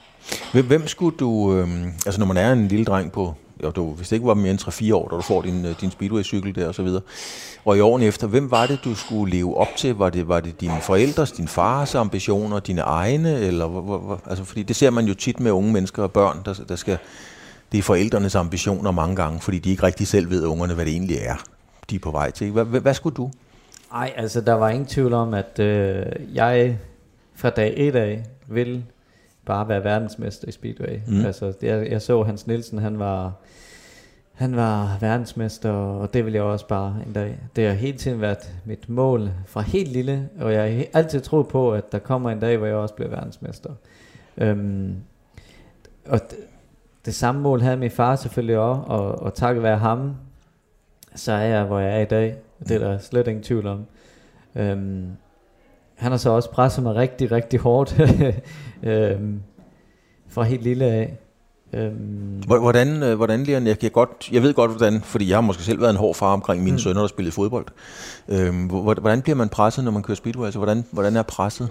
Hvem, 0.52 0.66
hvem 0.66 0.88
skulle 0.88 1.18
du, 1.18 1.56
øh, 1.56 1.84
altså 2.06 2.20
når 2.20 2.26
man 2.26 2.38
er 2.38 2.54
en 2.54 2.68
lille 2.68 2.86
dreng 2.86 3.12
på, 3.12 3.36
jo, 3.64 3.72
du, 3.72 3.94
hvis 3.94 4.10
det 4.10 4.16
ikke 4.16 4.28
var 4.28 4.34
mere 4.34 4.52
end 4.52 4.60
3-4 4.60 4.96
år, 4.96 5.08
da 5.08 5.16
du 5.16 5.22
får 5.22 5.42
din, 5.42 5.66
øh, 5.66 5.76
din 5.82 5.92
speedway-cykel 5.92 6.56
der 6.56 6.68
og 6.68 6.76
så 6.76 6.84
videre, 6.84 7.02
og 7.66 7.78
i 7.78 7.80
årene 7.80 8.06
efter, 8.06 8.28
hvem 8.28 8.52
var 8.52 8.66
det, 8.68 8.80
du 8.84 8.96
skulle 8.96 9.36
leve 9.36 9.58
op 9.58 9.68
til? 9.78 9.96
Var 9.96 10.10
det, 10.10 10.28
var 10.28 10.40
det 10.40 10.62
dine 10.62 10.82
forældres, 10.82 11.32
din 11.32 11.48
fars 11.48 11.96
ambitioner, 11.96 12.60
dine 12.60 12.82
egne, 12.82 13.40
eller 13.40 13.68
hvor, 13.68 13.82
hvor, 13.82 14.22
altså, 14.28 14.44
fordi 14.44 14.64
det 14.64 14.76
ser 14.76 14.90
man 14.90 15.06
jo 15.06 15.14
tit 15.14 15.40
med 15.40 15.52
unge 15.52 15.74
mennesker 15.74 16.04
og 16.04 16.12
børn, 16.12 16.38
der, 16.46 16.54
der 16.70 16.76
skal, 16.76 16.98
det 17.72 17.78
er 17.78 17.82
forældrenes 17.82 18.36
ambitioner 18.36 18.92
mange 18.92 19.16
gange, 19.16 19.40
fordi 19.40 19.60
de 19.60 19.70
ikke 19.70 19.84
rigtig 19.84 20.08
selv 20.08 20.30
ved 20.30 20.46
ungerne, 20.46 20.74
hvad 20.74 20.86
det 20.86 20.92
egentlig 20.92 21.18
er, 21.22 21.36
de 21.90 21.96
er 21.96 22.00
på 22.00 22.12
vej 22.12 22.32
til. 22.32 22.52
Hvad, 22.52 22.66
hvad, 22.66 22.82
hvad 22.82 22.94
skulle 22.94 23.16
du? 23.16 23.32
Nej, 23.92 24.14
altså 24.16 24.42
der 24.42 24.54
var 24.54 24.70
ingen 24.70 24.86
tvivl 24.88 25.14
om, 25.14 25.34
at 25.34 25.60
øh, 25.60 26.06
jeg 26.34 26.78
fra 27.36 27.50
dag 27.50 27.74
1 27.78 27.96
af 27.96 28.24
vil 28.48 28.84
bare 29.46 29.68
være 29.68 29.84
verdensmester 29.84 30.48
i 30.48 30.52
Speedway. 30.52 31.00
Mm. 31.08 31.26
Altså, 31.26 31.54
jeg, 31.62 31.92
jeg 31.92 32.02
så 32.02 32.24
Hans 32.24 32.48
Nielsen, 32.48 32.80
han 32.80 33.00
var, 33.00 33.34
han 34.34 34.56
var 34.56 34.98
verdensmester, 35.02 35.72
og 35.72 36.14
det 36.14 36.26
vil 36.26 36.34
jeg 36.34 36.44
også 36.44 36.68
bare 36.68 36.96
en 37.08 37.14
dag. 37.14 37.40
Det 37.56 37.68
har 37.68 37.74
hele 37.74 37.98
tiden 37.98 38.22
været 38.22 38.54
mit 38.66 38.90
mål 38.90 39.32
fra 39.46 39.62
helt 39.62 39.92
lille, 39.92 40.30
og 40.40 40.54
jeg 40.54 40.76
har 40.76 41.00
altid 41.00 41.22
troet 41.22 41.48
på, 41.48 41.74
at 41.74 41.92
der 41.92 42.00
kommer 42.00 42.30
en 42.30 42.40
dag, 42.40 42.58
hvor 42.58 42.68
jeg 42.68 42.76
også 42.76 42.96
bliver 42.96 43.10
verdensmester. 43.10 43.70
Øhm, 44.38 44.96
og 46.06 46.20
det, 46.30 46.38
det 47.06 47.16
samme 47.16 47.42
mål 47.42 47.62
havde 47.62 47.78
min 47.78 47.92
far 47.92 48.16
selvfølgelig 48.16 48.58
også, 48.58 48.82
og, 48.82 49.22
og 49.22 49.34
takket 49.34 49.64
være 49.64 49.78
ham, 49.78 50.16
så 51.16 51.32
er 51.32 51.46
jeg, 51.46 51.64
hvor 51.64 51.80
jeg 51.80 51.98
er 51.98 52.02
i 52.02 52.06
dag. 52.06 52.36
Det 52.60 52.72
er 52.72 52.80
der 52.80 52.98
slet 52.98 53.28
ingen 53.28 53.44
tvivl 53.44 53.68
om. 53.68 53.86
Øhm, 54.56 55.08
han 55.96 56.12
har 56.12 56.18
så 56.18 56.30
også 56.30 56.52
presset 56.52 56.84
mig 56.84 56.96
rigtig, 56.96 57.32
rigtig 57.32 57.60
hårdt 57.60 58.00
øhm, 58.84 59.42
fra 60.30 60.44
helt 60.44 60.64
lille 60.64 60.86
af. 60.86 61.18
Øhm. 61.74 62.44
Hvordan, 62.48 63.04
øh, 63.04 63.16
hvordan 63.16 63.44
Leon, 63.44 63.68
jeg, 63.68 63.80
kan 63.80 63.92
godt, 63.92 64.30
jeg 64.32 64.42
ved 64.42 64.54
godt 64.54 64.72
hvordan, 64.72 65.02
fordi 65.02 65.30
jeg 65.30 65.38
har 65.38 65.42
måske 65.42 65.64
selv 65.64 65.82
været 65.82 65.92
en 65.92 65.98
hård 65.98 66.16
far 66.16 66.34
omkring 66.34 66.64
mine 66.64 66.76
mm. 66.76 66.80
sønner, 66.80 67.02
der 67.02 67.08
spillede 67.08 67.36
fodbold. 67.36 67.66
Øhm, 68.28 68.66
hvordan 68.66 69.22
bliver 69.22 69.36
man 69.36 69.50
presset, 69.50 69.84
når 69.84 69.92
man 69.92 70.04
kører 70.04 70.16
speedway? 70.16 70.46
Altså, 70.46 70.60
hvordan, 70.60 70.86
hvordan 70.92 71.16
er 71.16 71.24
presset? 71.24 71.70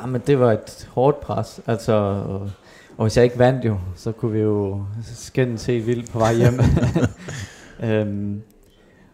Ja, 0.00 0.06
men 0.06 0.22
det 0.26 0.40
var 0.40 0.52
et 0.52 0.88
hårdt 0.92 1.20
pres. 1.20 1.60
Altså, 1.66 1.92
og, 1.92 2.50
og 2.96 3.04
hvis 3.04 3.16
jeg 3.16 3.24
ikke 3.24 3.38
vandt 3.38 3.64
jo, 3.64 3.78
så 3.96 4.12
kunne 4.12 4.32
vi 4.32 4.40
jo 4.40 4.84
skændes 5.14 5.66
helt 5.66 5.86
vildt 5.86 6.10
på 6.10 6.18
vej 6.18 6.34
hjem. 6.34 6.60
øhm, 7.90 8.42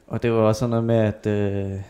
og 0.07 0.22
det 0.22 0.33
var 0.33 0.38
også 0.38 0.59
sådan 0.59 0.70
noget 0.70 0.85
med, 0.85 0.96
at 0.96 1.26
øh, 1.26 1.81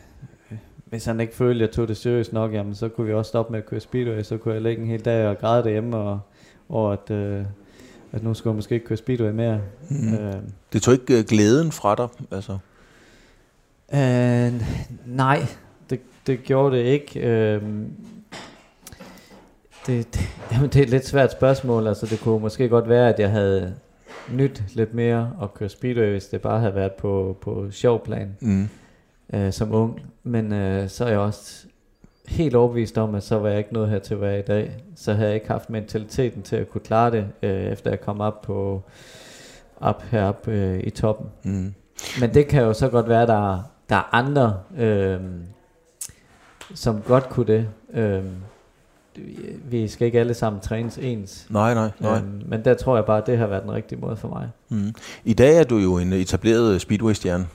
hvis 0.93 1.05
han 1.05 1.21
ikke 1.21 1.35
følte, 1.35 1.65
at 1.65 1.69
jeg 1.69 1.75
tog 1.75 1.89
det 1.89 1.97
seriøst 1.97 2.33
nok, 2.33 2.53
jamen, 2.53 2.75
så 2.75 2.89
kunne 2.89 3.07
vi 3.07 3.13
også 3.13 3.29
stoppe 3.29 3.53
med 3.53 3.59
at 3.59 3.67
køre 3.67 3.81
speedway, 3.81 4.23
så 4.23 4.37
kunne 4.37 4.55
jeg 4.55 4.63
lægge 4.63 4.83
en 4.83 4.89
hel 4.89 5.05
dag 5.05 5.27
og 5.27 5.39
græde 5.39 5.65
derhjemme, 5.65 5.97
og, 5.97 6.21
og 6.69 6.93
at, 6.93 7.11
øh, 7.11 7.45
at 8.13 8.23
nu 8.23 8.35
skulle 8.35 8.53
jeg 8.53 8.57
måske 8.57 8.75
ikke 8.75 8.87
køre 8.87 8.97
speedway 8.97 9.31
mere. 9.31 9.61
Mm. 9.91 10.15
Øh. 10.15 10.35
Det 10.73 10.83
tog 10.83 10.95
ikke 10.95 11.19
uh, 11.19 11.25
glæden 11.25 11.73
fra 11.73 11.95
dig? 11.95 12.09
Altså. 12.31 12.59
Øh, 13.95 14.63
nej, 15.07 15.47
det, 15.91 16.01
det 16.27 16.43
gjorde 16.43 16.77
det 16.77 16.85
ikke. 16.85 17.21
Øh, 17.21 17.63
det, 19.87 20.15
det, 20.15 20.21
jamen, 20.53 20.71
det 20.71 20.77
er 20.77 20.83
et 20.83 20.91
lidt 20.91 21.07
svært 21.07 21.33
spørgsmål. 21.33 21.87
Altså, 21.87 22.07
det 22.07 22.21
kunne 22.21 22.41
måske 22.41 22.69
godt 22.69 22.89
være, 22.89 23.09
at 23.09 23.19
jeg 23.19 23.31
havde 23.31 23.75
nyt 24.33 24.63
lidt 24.75 24.95
mere 24.95 25.33
at 25.43 25.55
køre 25.55 25.69
speedway, 25.69 26.11
hvis 26.11 26.27
det 26.27 26.41
bare 26.41 26.61
havde 26.61 26.75
været 26.75 26.93
på, 26.93 27.37
på 27.41 27.71
sjov 27.71 28.05
plan. 28.05 28.37
Mm 28.41 28.69
øh, 29.33 29.53
som 29.53 29.75
ung. 29.75 30.03
Men 30.23 30.53
øh, 30.53 30.89
så 30.89 31.05
er 31.05 31.09
jeg 31.09 31.19
også 31.19 31.67
helt 32.29 32.55
overbevist 32.55 32.99
om, 32.99 33.15
at 33.15 33.23
så 33.23 33.39
var 33.39 33.49
jeg 33.49 33.59
ikke 33.59 33.73
noget 33.73 33.91
her 33.91 33.99
til 33.99 34.15
at 34.15 34.21
være 34.21 34.39
i 34.39 34.43
dag. 34.43 34.77
Så 34.97 35.13
havde 35.13 35.29
jeg 35.29 35.35
ikke 35.35 35.49
haft 35.49 35.71
mentaliteten 35.71 36.43
til 36.43 36.57
at 36.57 36.71
kunne 36.71 36.81
klare 36.81 37.11
det, 37.11 37.27
øh, 37.43 37.63
efter 37.63 37.91
jeg 37.91 38.01
kom 38.01 38.21
op 38.21 38.43
på 38.43 38.83
op 39.81 40.03
herop 40.03 40.49
øh, 40.49 40.81
i 40.85 40.91
toppen. 40.91 41.27
Mm. 41.43 41.75
Men 42.21 42.35
det 42.35 42.49
kan 42.49 42.63
jo 42.63 42.73
så 42.73 42.89
godt 42.89 43.09
være, 43.09 43.27
der, 43.27 43.63
der 43.89 43.97
er 43.97 44.15
andre, 44.15 44.61
øh, 44.79 45.21
som 46.75 47.03
godt 47.03 47.29
kunne 47.29 47.47
det. 47.47 47.69
Øh, 47.93 48.25
vi 49.71 49.89
skal 49.89 50.07
ikke 50.07 50.21
alle 50.21 50.35
sammen 50.35 50.61
trænes 50.61 50.99
ens. 50.99 51.47
Nej, 51.51 51.75
nej, 51.75 51.91
nej. 52.01 52.19
Øhm, 52.19 52.43
men 52.47 52.65
der 52.65 52.75
tror 52.75 52.97
jeg 52.97 53.05
bare, 53.05 53.19
at 53.19 53.27
det 53.27 53.39
har 53.39 53.47
været 53.47 53.63
den 53.63 53.73
rigtige 53.73 54.01
måde 54.01 54.17
for 54.17 54.29
mig. 54.29 54.49
Mm. 54.69 54.95
I 55.25 55.35
dag 55.35 55.57
er 55.57 55.65
du 55.65 55.77
jo 55.77 55.99
en 55.99 56.13
etableret 56.13 56.81
speedway-stjerne. 56.81 57.47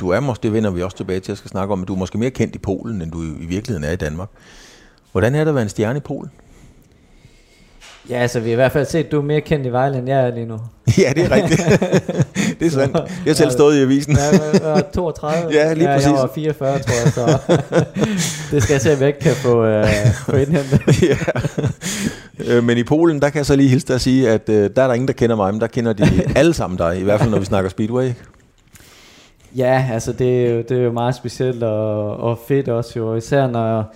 Du 0.00 0.08
er 0.10 0.20
måske, 0.20 0.42
det 0.42 0.52
vender 0.52 0.70
vi 0.70 0.82
også 0.82 0.96
tilbage 0.96 1.20
til, 1.20 1.32
at 1.32 1.38
skal 1.38 1.50
snakke 1.50 1.72
om, 1.72 1.78
men 1.78 1.86
du 1.86 1.94
er 1.94 1.98
måske 1.98 2.18
mere 2.18 2.30
kendt 2.30 2.54
i 2.54 2.58
Polen, 2.58 3.02
end 3.02 3.12
du 3.12 3.22
i 3.22 3.46
virkeligheden 3.46 3.84
er 3.84 3.92
i 3.92 3.96
Danmark. 3.96 4.28
Hvordan 5.12 5.34
er 5.34 5.38
det 5.38 5.48
at 5.48 5.54
være 5.54 5.62
en 5.62 5.68
stjerne 5.68 5.96
i 5.96 6.00
Polen? 6.00 6.30
Ja, 8.08 8.14
altså 8.14 8.40
vi 8.40 8.48
har 8.48 8.52
i 8.52 8.56
hvert 8.56 8.72
fald 8.72 8.86
set, 8.86 9.04
at 9.04 9.12
du 9.12 9.18
er 9.18 9.22
mere 9.22 9.40
kendt 9.40 9.66
i 9.66 9.72
Vejle, 9.72 9.98
end 9.98 10.08
jeg 10.08 10.26
er 10.26 10.34
lige 10.34 10.46
nu. 10.46 10.58
ja, 10.98 11.12
det 11.16 11.24
er 11.24 11.30
rigtigt. 11.30 11.60
det 12.60 12.66
er 12.66 12.70
sandt. 12.70 12.96
Jeg 12.96 13.04
har 13.26 13.34
selv 13.34 13.50
stået 13.50 13.76
i 13.76 13.80
avisen. 13.80 14.16
ja, 14.16 14.22
jeg 14.52 14.60
var 14.62 14.80
32. 14.94 15.54
ja, 15.54 15.72
lige 15.72 15.86
præcis. 15.86 16.06
Ja, 16.06 16.12
jeg 16.12 16.20
var 16.20 16.30
44, 16.34 16.78
tror 16.78 16.94
jeg, 17.04 17.12
så 17.12 17.38
det 18.50 18.62
skal 18.62 18.74
jeg 18.74 18.80
se, 18.80 18.90
at 18.90 19.00
jeg 19.00 19.08
ikke 19.08 19.20
kan 19.20 19.34
få, 19.34 19.80
uh, 19.80 19.86
få 20.26 20.36
indhentet. 20.36 21.02
ja. 21.02 21.16
Øh, 22.38 22.64
men 22.64 22.78
i 22.78 22.84
Polen, 22.84 23.22
der 23.22 23.30
kan 23.30 23.38
jeg 23.38 23.46
så 23.46 23.56
lige 23.56 23.68
hilse 23.68 23.86
dig 23.86 23.94
at 23.94 24.00
sige, 24.00 24.30
at 24.30 24.48
uh, 24.48 24.54
der 24.54 24.62
er 24.62 24.68
der 24.86 24.92
ingen, 24.92 25.08
der 25.08 25.14
kender 25.14 25.36
mig, 25.36 25.52
men 25.54 25.60
der 25.60 25.66
kender 25.66 25.92
de 25.92 26.04
alle 26.36 26.54
sammen 26.54 26.78
dig, 26.78 27.00
i 27.00 27.04
hvert 27.04 27.20
fald 27.20 27.30
når 27.30 27.38
vi 27.38 27.44
snakker 27.44 27.70
Speedway. 27.70 28.10
Ja, 29.56 29.88
altså 29.92 30.12
det 30.12 30.46
er 30.46 30.50
jo, 30.50 30.56
det 30.56 30.70
er 30.70 30.82
jo 30.82 30.92
meget 30.92 31.14
specielt 31.14 31.62
og, 31.62 32.16
og 32.16 32.38
fedt 32.48 32.68
også 32.68 32.92
jo, 32.98 33.14
især 33.14 33.46
når, 33.46 33.94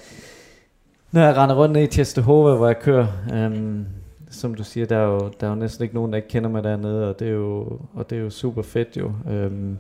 når 1.12 1.20
jeg 1.20 1.36
render 1.36 1.56
rundt 1.56 1.72
ned 1.72 1.82
i 1.82 1.86
Testehova, 1.86 2.54
hvor 2.54 2.66
jeg 2.66 2.78
kører. 2.78 3.06
Um, 3.32 3.86
som 4.30 4.54
du 4.54 4.64
siger, 4.64 4.86
der 4.86 4.96
er, 4.96 5.06
jo, 5.06 5.30
der 5.40 5.46
er 5.46 5.50
jo 5.50 5.56
næsten 5.56 5.82
ikke 5.82 5.94
nogen, 5.94 6.12
der 6.12 6.16
ikke 6.16 6.28
kender 6.28 6.50
mig 6.50 6.64
dernede, 6.64 7.08
og 7.08 7.18
det 7.18 7.28
er 7.28 7.32
jo, 7.32 7.78
og 7.94 8.10
det 8.10 8.18
er 8.18 8.22
jo 8.22 8.30
super 8.30 8.62
fedt 8.62 8.96
jo. 8.96 9.12
Um, 9.26 9.78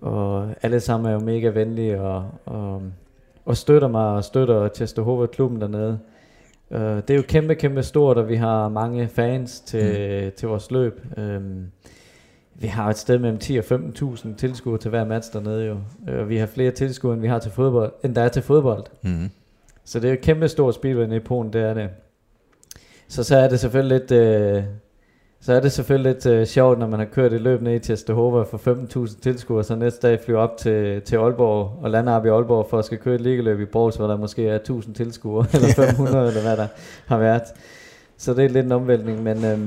og 0.00 0.48
alle 0.62 0.80
sammen 0.80 1.10
er 1.10 1.14
jo 1.14 1.20
mega 1.20 1.48
venlige 1.48 2.00
og, 2.00 2.30
og, 2.46 2.82
og 3.44 3.56
støtter 3.56 3.88
mig 3.88 4.06
og 4.06 4.24
støtter 4.24 4.68
Testehova 4.68 5.26
klubben 5.26 5.60
dernede. 5.60 5.98
Uh, 6.70 6.78
det 6.78 7.10
er 7.10 7.14
jo 7.14 7.22
kæmpe, 7.22 7.54
kæmpe 7.54 7.82
stort, 7.82 8.18
og 8.18 8.28
vi 8.28 8.36
har 8.36 8.68
mange 8.68 9.08
fans 9.08 9.60
til, 9.60 10.24
mm. 10.24 10.32
til 10.36 10.48
vores 10.48 10.70
løb. 10.70 11.00
Um, 11.16 11.66
vi 12.54 12.66
har 12.66 12.90
et 12.90 12.98
sted 12.98 13.18
mellem 13.18 13.38
10 13.38 13.56
og 13.56 13.64
15.000 13.64 14.36
tilskuere 14.36 14.78
til 14.78 14.90
hver 14.90 15.04
match 15.04 15.32
dernede 15.32 15.66
jo. 15.66 15.76
Og 16.06 16.22
uh, 16.22 16.28
vi 16.28 16.36
har 16.36 16.46
flere 16.46 16.70
tilskuere, 16.70 17.14
end 17.14 17.22
vi 17.22 17.28
har 17.28 17.38
til 17.38 17.50
fodbold, 17.50 17.92
end 18.04 18.14
der 18.14 18.22
er 18.22 18.28
til 18.28 18.42
fodbold. 18.42 18.84
Mm. 19.02 19.30
Så 19.84 20.00
det 20.00 20.04
er 20.04 20.10
jo 20.10 20.14
et 20.14 20.20
kæmpe 20.20 20.48
stort 20.48 20.74
speedway 20.74 21.16
i 21.16 21.18
Polen, 21.18 21.52
det 21.52 21.62
er 21.62 21.74
det. 21.74 21.90
Så 23.08 23.24
så 23.24 23.36
er 23.36 23.48
det 23.48 23.60
selvfølgelig 23.60 23.98
lidt, 23.98 24.12
øh, 24.12 24.64
så 25.40 25.52
er 25.52 25.60
det 25.60 25.72
selvfølgelig 25.72 26.12
lidt 26.12 26.26
øh, 26.26 26.46
sjovt, 26.46 26.78
når 26.78 26.86
man 26.86 26.98
har 26.98 27.06
kørt 27.06 27.32
et 27.32 27.40
løb 27.40 27.62
ned 27.62 27.80
til 27.80 27.96
Stehova 27.96 28.42
for 28.42 29.06
15.000 29.06 29.20
tilskuere, 29.20 29.64
så 29.64 29.74
næste 29.74 30.08
dag 30.08 30.20
flyver 30.20 30.40
op 30.40 30.56
til, 30.56 31.02
til 31.02 31.16
Aalborg 31.16 31.78
og 31.82 31.90
lander 31.90 32.12
op 32.12 32.26
i 32.26 32.28
Aalborg 32.28 32.66
for 32.70 32.78
at 32.78 32.84
skal 32.84 32.98
køre 32.98 33.14
et 33.14 33.20
ligeløb 33.20 33.60
i 33.60 33.64
Borgs, 33.64 33.96
hvor 33.96 34.06
der 34.06 34.16
måske 34.16 34.48
er 34.48 34.56
1000 34.56 34.94
tilskuere, 34.94 35.46
eller 35.54 35.74
500, 35.74 36.28
eller 36.28 36.42
hvad 36.42 36.56
der 36.56 36.66
har 37.06 37.18
været. 37.18 37.42
så 38.16 38.34
det 38.34 38.44
er 38.44 38.48
lidt 38.48 38.66
en 38.66 38.72
omvæltning, 38.72 39.22
men, 39.22 39.44
øh, 39.44 39.58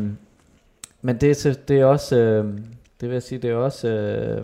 men 1.01 1.17
det, 1.17 1.45
er, 1.45 1.57
det 1.67 1.79
er 1.79 1.85
også, 1.85 2.15
øh, 2.15 2.45
det 3.01 3.09
vil 3.09 3.11
jeg 3.11 3.23
sige, 3.23 3.39
det 3.39 3.49
er 3.49 3.55
også, 3.55 3.87
øh, 3.87 4.41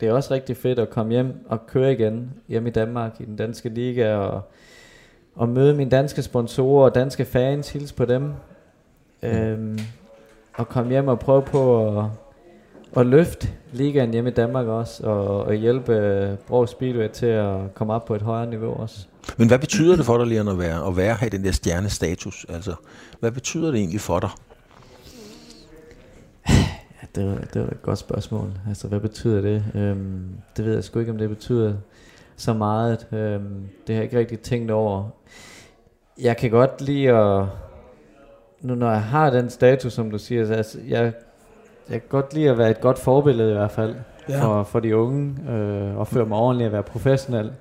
det 0.00 0.08
er 0.08 0.12
også 0.12 0.34
rigtig 0.34 0.56
fedt 0.56 0.78
at 0.78 0.90
komme 0.90 1.12
hjem 1.12 1.32
og 1.48 1.66
køre 1.66 1.92
igen 1.92 2.30
hjem 2.48 2.66
i 2.66 2.70
Danmark 2.70 3.20
i 3.20 3.24
den 3.24 3.36
danske 3.36 3.68
liga 3.68 4.14
og, 4.14 4.42
og 5.34 5.48
møde 5.48 5.74
mine 5.74 5.90
danske 5.90 6.22
sponsorer 6.22 6.84
og 6.84 6.94
danske 6.94 7.24
fans, 7.24 7.70
hilse 7.70 7.94
på 7.94 8.04
dem. 8.04 8.32
Øhm, 9.22 9.78
og 10.54 10.68
komme 10.68 10.90
hjem 10.90 11.08
og 11.08 11.18
prøve 11.18 11.42
på 11.42 11.88
at, 11.98 12.04
at 12.96 13.06
løfte 13.06 13.48
ligaen 13.72 14.10
hjemme 14.10 14.30
i 14.30 14.32
Danmark 14.32 14.66
også, 14.66 15.02
og, 15.02 15.44
og 15.44 15.54
hjælpe 15.54 16.38
Brog 16.46 16.68
Speedway 16.68 17.08
til 17.08 17.26
at 17.26 17.74
komme 17.74 17.92
op 17.92 18.04
på 18.04 18.14
et 18.14 18.22
højere 18.22 18.50
niveau 18.50 18.72
også. 18.72 19.06
Men 19.36 19.48
hvad 19.48 19.58
betyder 19.58 19.96
det 19.96 20.06
for 20.06 20.18
dig, 20.18 20.26
lige 20.26 20.40
at 20.40 20.58
være, 20.58 20.86
at 20.86 20.96
være 20.96 21.14
have 21.14 21.30
den 21.30 21.44
der 21.44 21.52
stjernestatus? 21.52 22.46
Altså, 22.48 22.74
hvad 23.20 23.32
betyder 23.32 23.70
det 23.70 23.78
egentlig 23.78 24.00
for 24.00 24.20
dig? 24.20 24.30
Ja, 27.02 27.06
det, 27.14 27.26
var, 27.26 27.38
det 27.54 27.62
var 27.62 27.68
et 27.68 27.82
godt 27.82 27.98
spørgsmål. 27.98 28.52
Altså, 28.68 28.88
hvad 28.88 29.00
betyder 29.00 29.40
det? 29.40 29.64
Øhm, 29.74 30.28
det 30.56 30.64
ved 30.64 30.74
jeg 30.74 30.84
sgu 30.84 30.98
ikke, 30.98 31.12
om 31.12 31.18
det 31.18 31.28
betyder 31.28 31.74
så 32.40 32.52
meget. 32.52 33.06
Øhm, 33.12 33.68
det 33.86 33.94
har 33.94 33.94
jeg 33.94 34.02
ikke 34.02 34.18
rigtig 34.18 34.40
tænkt 34.40 34.70
over. 34.70 35.08
Jeg 36.20 36.36
kan 36.36 36.50
godt 36.50 36.80
lide 36.80 37.10
at... 37.10 37.44
Nu 38.60 38.74
når 38.74 38.90
jeg 38.90 39.02
har 39.02 39.30
den 39.30 39.50
status, 39.50 39.92
som 39.92 40.10
du 40.10 40.18
siger, 40.18 40.56
altså, 40.56 40.78
jeg, 40.88 41.12
jeg 41.90 42.00
kan 42.00 42.08
godt 42.08 42.34
lide 42.34 42.50
at 42.50 42.58
være 42.58 42.70
et 42.70 42.80
godt 42.80 42.98
forbillede 42.98 43.50
i 43.50 43.54
hvert 43.54 43.70
fald. 43.70 43.94
Ja. 44.28 44.44
For, 44.44 44.62
for 44.62 44.80
de 44.80 44.96
unge, 44.96 45.50
øh, 45.52 45.96
og 45.96 46.06
føre 46.06 46.26
mig 46.26 46.38
ordentligt 46.38 46.66
at 46.66 46.72
være 46.72 46.82
professionel. 46.82 47.52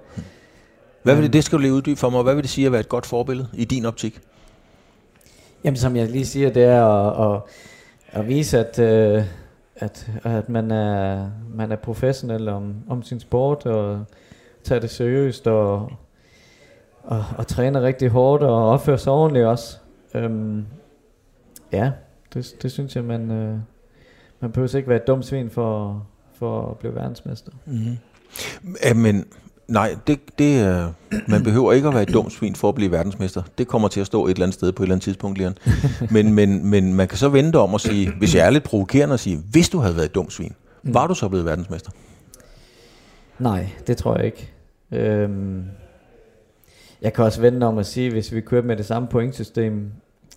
Hvad 1.04 1.16
vil 1.16 1.24
det, 1.24 1.34
det 1.34 1.44
skal 1.44 1.58
du 1.58 1.62
lige 1.62 1.74
uddybe 1.74 2.00
for 2.00 2.10
mig. 2.10 2.24
Hvad 2.24 2.36
vil 2.36 2.44
det 2.44 2.52
sige 2.52 2.66
at 2.66 2.72
være 2.72 2.82
et 2.82 2.90
godt 2.90 3.06
forbillede 3.06 3.48
i 3.54 3.66
din 3.66 3.86
optik? 3.86 4.20
Jamen, 5.64 5.78
som 5.78 5.96
jeg 5.96 6.10
lige 6.10 6.26
siger, 6.26 6.50
det 6.50 6.64
er 6.64 6.86
at, 6.86 7.36
at, 7.36 7.42
at 8.12 8.28
vise, 8.28 8.60
at, 8.60 8.80
øh, 8.80 9.24
at, 9.76 10.12
at 10.24 10.50
man, 10.50 10.72
er, 10.72 11.30
man 11.54 11.72
er 11.72 11.76
professionel 11.76 12.50
om, 12.50 12.76
om 12.90 13.04
sin 13.04 13.20
sport, 13.20 13.66
og 13.66 14.06
tager 14.64 14.80
det 14.80 14.90
seriøst, 14.90 15.48
og, 15.48 15.92
og, 17.04 17.26
og 17.38 17.48
træner 17.48 17.82
rigtig 17.82 18.10
hårdt, 18.10 18.44
og 18.44 18.70
opfører 18.70 18.98
sig 18.98 19.14
ordentligt 19.14 19.46
også. 19.46 19.78
Øhm, 20.14 20.66
ja, 21.72 21.92
det, 22.34 22.56
det 22.62 22.72
synes 22.72 22.96
jeg, 22.96 23.04
man, 23.04 23.32
øh, 23.32 23.58
man 24.40 24.52
behøver 24.52 24.76
ikke 24.76 24.90
være 24.90 25.02
et 25.02 25.08
dumt 25.08 25.26
svin 25.26 25.50
for, 25.50 26.04
for 26.34 26.72
at 26.72 26.78
blive 26.78 26.96
verdensmester. 26.96 27.52
Mm-hmm. 27.66 27.98
Men 28.96 29.26
Nej, 29.70 29.96
det, 30.08 30.20
det, 30.40 30.84
uh, 30.86 30.94
man 31.28 31.44
behøver 31.44 31.74
ikke 31.74 31.88
at 31.88 31.94
være 31.94 32.04
et 32.04 32.14
dumt 32.14 32.34
svin 32.34 32.56
for 32.56 32.70
at 32.70 32.76
blive 32.76 32.92
verdensmester. 32.92 33.42
Det 33.58 33.68
kommer 33.68 33.88
til 33.88 34.02
at 34.02 34.08
stå 34.08 34.26
et 34.26 34.32
eller 34.32 34.44
andet 34.44 34.54
sted 34.54 34.72
på 34.72 34.84
et 34.84 34.86
eller 34.86 34.96
andet 34.96 35.04
tidspunkt, 35.04 35.38
Leon. 35.38 35.58
Men, 36.12 36.34
men, 36.34 36.66
men 36.66 36.94
man 36.94 37.08
kan 37.08 37.18
så 37.18 37.30
vente 37.30 37.56
om 37.60 37.76
at 37.76 37.82
sige, 37.82 38.12
hvis 38.18 38.36
jeg 38.36 38.46
er 38.46 38.50
lidt 38.50 38.64
provokerende 38.64 39.14
at 39.14 39.20
sige, 39.20 39.38
hvis 39.52 39.70
du 39.70 39.80
havde 39.80 39.96
været 39.96 40.06
et 40.06 40.16
dumt 40.16 40.34
svin, 40.34 40.54
mm. 40.84 40.94
var 40.94 41.08
du 41.08 41.14
så 41.14 41.30
blevet 41.30 41.46
verdensmester? 41.46 41.92
Nej, 43.40 43.70
det 43.88 43.98
tror 43.98 44.16
jeg 44.16 44.26
ikke. 44.26 44.52
Øhm, 44.92 45.66
jeg 47.02 47.14
kan 47.14 47.26
også 47.26 47.42
vente 47.42 47.64
om 47.66 47.78
at 47.78 47.86
sige, 47.86 48.12
hvis 48.12 48.34
vi 48.34 48.42
kørte 48.42 48.68
med 48.68 48.78
det 48.78 48.86
samme 48.86 49.08
pointsystem, 49.08 49.92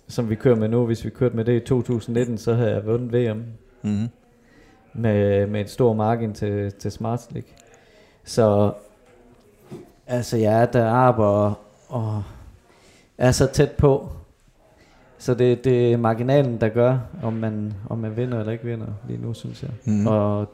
som 0.07 0.29
vi 0.29 0.35
kører 0.35 0.55
med 0.55 0.69
nu, 0.69 0.85
hvis 0.85 1.05
vi 1.05 1.09
kørte 1.09 1.35
med 1.35 1.45
det 1.45 1.61
i 1.61 1.65
2019, 1.65 2.37
så 2.37 2.53
havde 2.53 2.71
jeg 2.71 2.85
vundet 2.85 3.13
VM. 3.13 3.43
Mm. 3.81 4.09
Med, 4.93 5.47
med 5.47 5.61
et 5.61 5.69
stor 5.69 5.93
margin 5.93 6.33
til, 6.33 6.71
til 6.71 6.91
Smart 6.91 7.27
League. 7.31 7.49
Så 8.23 8.73
Altså, 10.07 10.37
jeg 10.37 10.61
er 10.61 10.65
der 10.65 10.85
arbejder 10.85 11.59
og 11.89 12.23
er 13.17 13.31
så 13.31 13.47
tæt 13.47 13.71
på. 13.71 14.09
Så 15.17 15.33
det, 15.33 15.63
det 15.63 15.93
er 15.93 15.97
marginalen, 15.97 16.61
der 16.61 16.69
gør, 16.69 16.97
om 17.23 17.33
man, 17.33 17.73
om 17.89 17.97
man 17.97 18.17
vinder 18.17 18.39
eller 18.39 18.51
ikke 18.51 18.65
vinder 18.65 18.87
lige 19.07 19.21
nu, 19.21 19.33
synes 19.33 19.63
jeg. 19.63 19.71
Mm. 19.85 20.07
Og, 20.07 20.49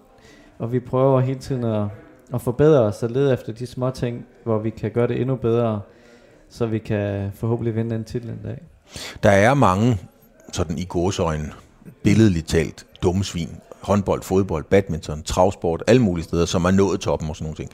og 0.60 0.72
vi 0.72 0.80
prøver 0.80 1.20
hele 1.20 1.40
tiden 1.40 1.64
at, 1.64 1.88
at 2.34 2.42
forbedre 2.42 2.80
os 2.80 3.04
og 3.04 3.10
lede 3.10 3.34
efter 3.34 3.54
de 3.54 3.68
små 3.68 3.90
ting, 3.90 4.26
hvor 4.44 4.60
vi 4.60 4.70
kan 4.70 4.92
gøre 4.92 5.08
det 5.08 5.22
endnu 5.22 5.36
bedre, 5.36 5.82
så 6.50 6.66
vi 6.66 6.80
kan 6.80 7.32
forhåbentlig 7.36 7.76
vinde 7.76 7.96
den 7.96 8.04
titel 8.04 8.30
en 8.30 8.40
dag. 8.44 8.62
Der 9.24 9.30
er 9.30 9.54
mange, 9.54 9.98
sådan 10.54 10.78
i 10.78 10.86
gåsøjne, 10.86 11.52
billedligt 12.04 12.48
talt, 12.48 12.86
dumme 13.04 13.24
svin. 13.24 13.50
Håndbold, 13.82 14.22
fodbold, 14.22 14.64
badminton, 14.64 15.24
travsport, 15.24 15.84
alle 15.88 16.02
mulige 16.02 16.24
steder, 16.24 16.46
som 16.46 16.66
er 16.66 16.72
nået 16.72 17.00
toppen 17.00 17.30
og 17.30 17.36
sådan 17.36 17.46
nogle 17.46 17.56
ting. 17.56 17.70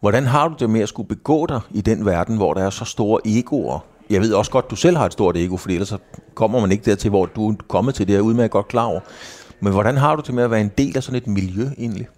Hvordan 0.00 0.26
har 0.26 0.48
du 0.48 0.54
det 0.58 0.70
med 0.70 0.80
at 0.80 0.88
skulle 0.88 1.08
begå 1.08 1.46
dig 1.46 1.60
i 1.70 1.80
den 1.80 2.06
verden, 2.06 2.36
hvor 2.36 2.54
der 2.54 2.62
er 2.62 2.70
så 2.70 2.84
store 2.84 3.20
egoer? 3.24 3.78
Jeg 4.10 4.20
ved 4.20 4.32
også 4.32 4.50
godt, 4.50 4.70
du 4.70 4.76
selv 4.76 4.96
har 4.96 5.06
et 5.06 5.12
stort 5.12 5.36
ego, 5.36 5.56
for 5.56 5.70
ellers 5.70 5.88
så 5.88 5.98
kommer 6.34 6.60
man 6.60 6.72
ikke 6.72 6.84
dertil, 6.84 7.10
hvor 7.10 7.26
du 7.26 7.50
er 7.50 7.54
kommet 7.68 7.94
til 7.94 8.06
det 8.06 8.14
her 8.14 8.22
udmærket 8.22 8.50
godt 8.50 8.68
klar 8.68 8.84
over. 8.84 9.00
Men 9.60 9.72
hvordan 9.72 9.96
har 9.96 10.16
du 10.16 10.22
det 10.26 10.34
med 10.34 10.42
at 10.44 10.50
være 10.50 10.60
en 10.60 10.72
del 10.78 10.96
af 10.96 11.02
sådan 11.02 11.16
et 11.16 11.26
miljø 11.26 11.68
egentlig? 11.78 12.08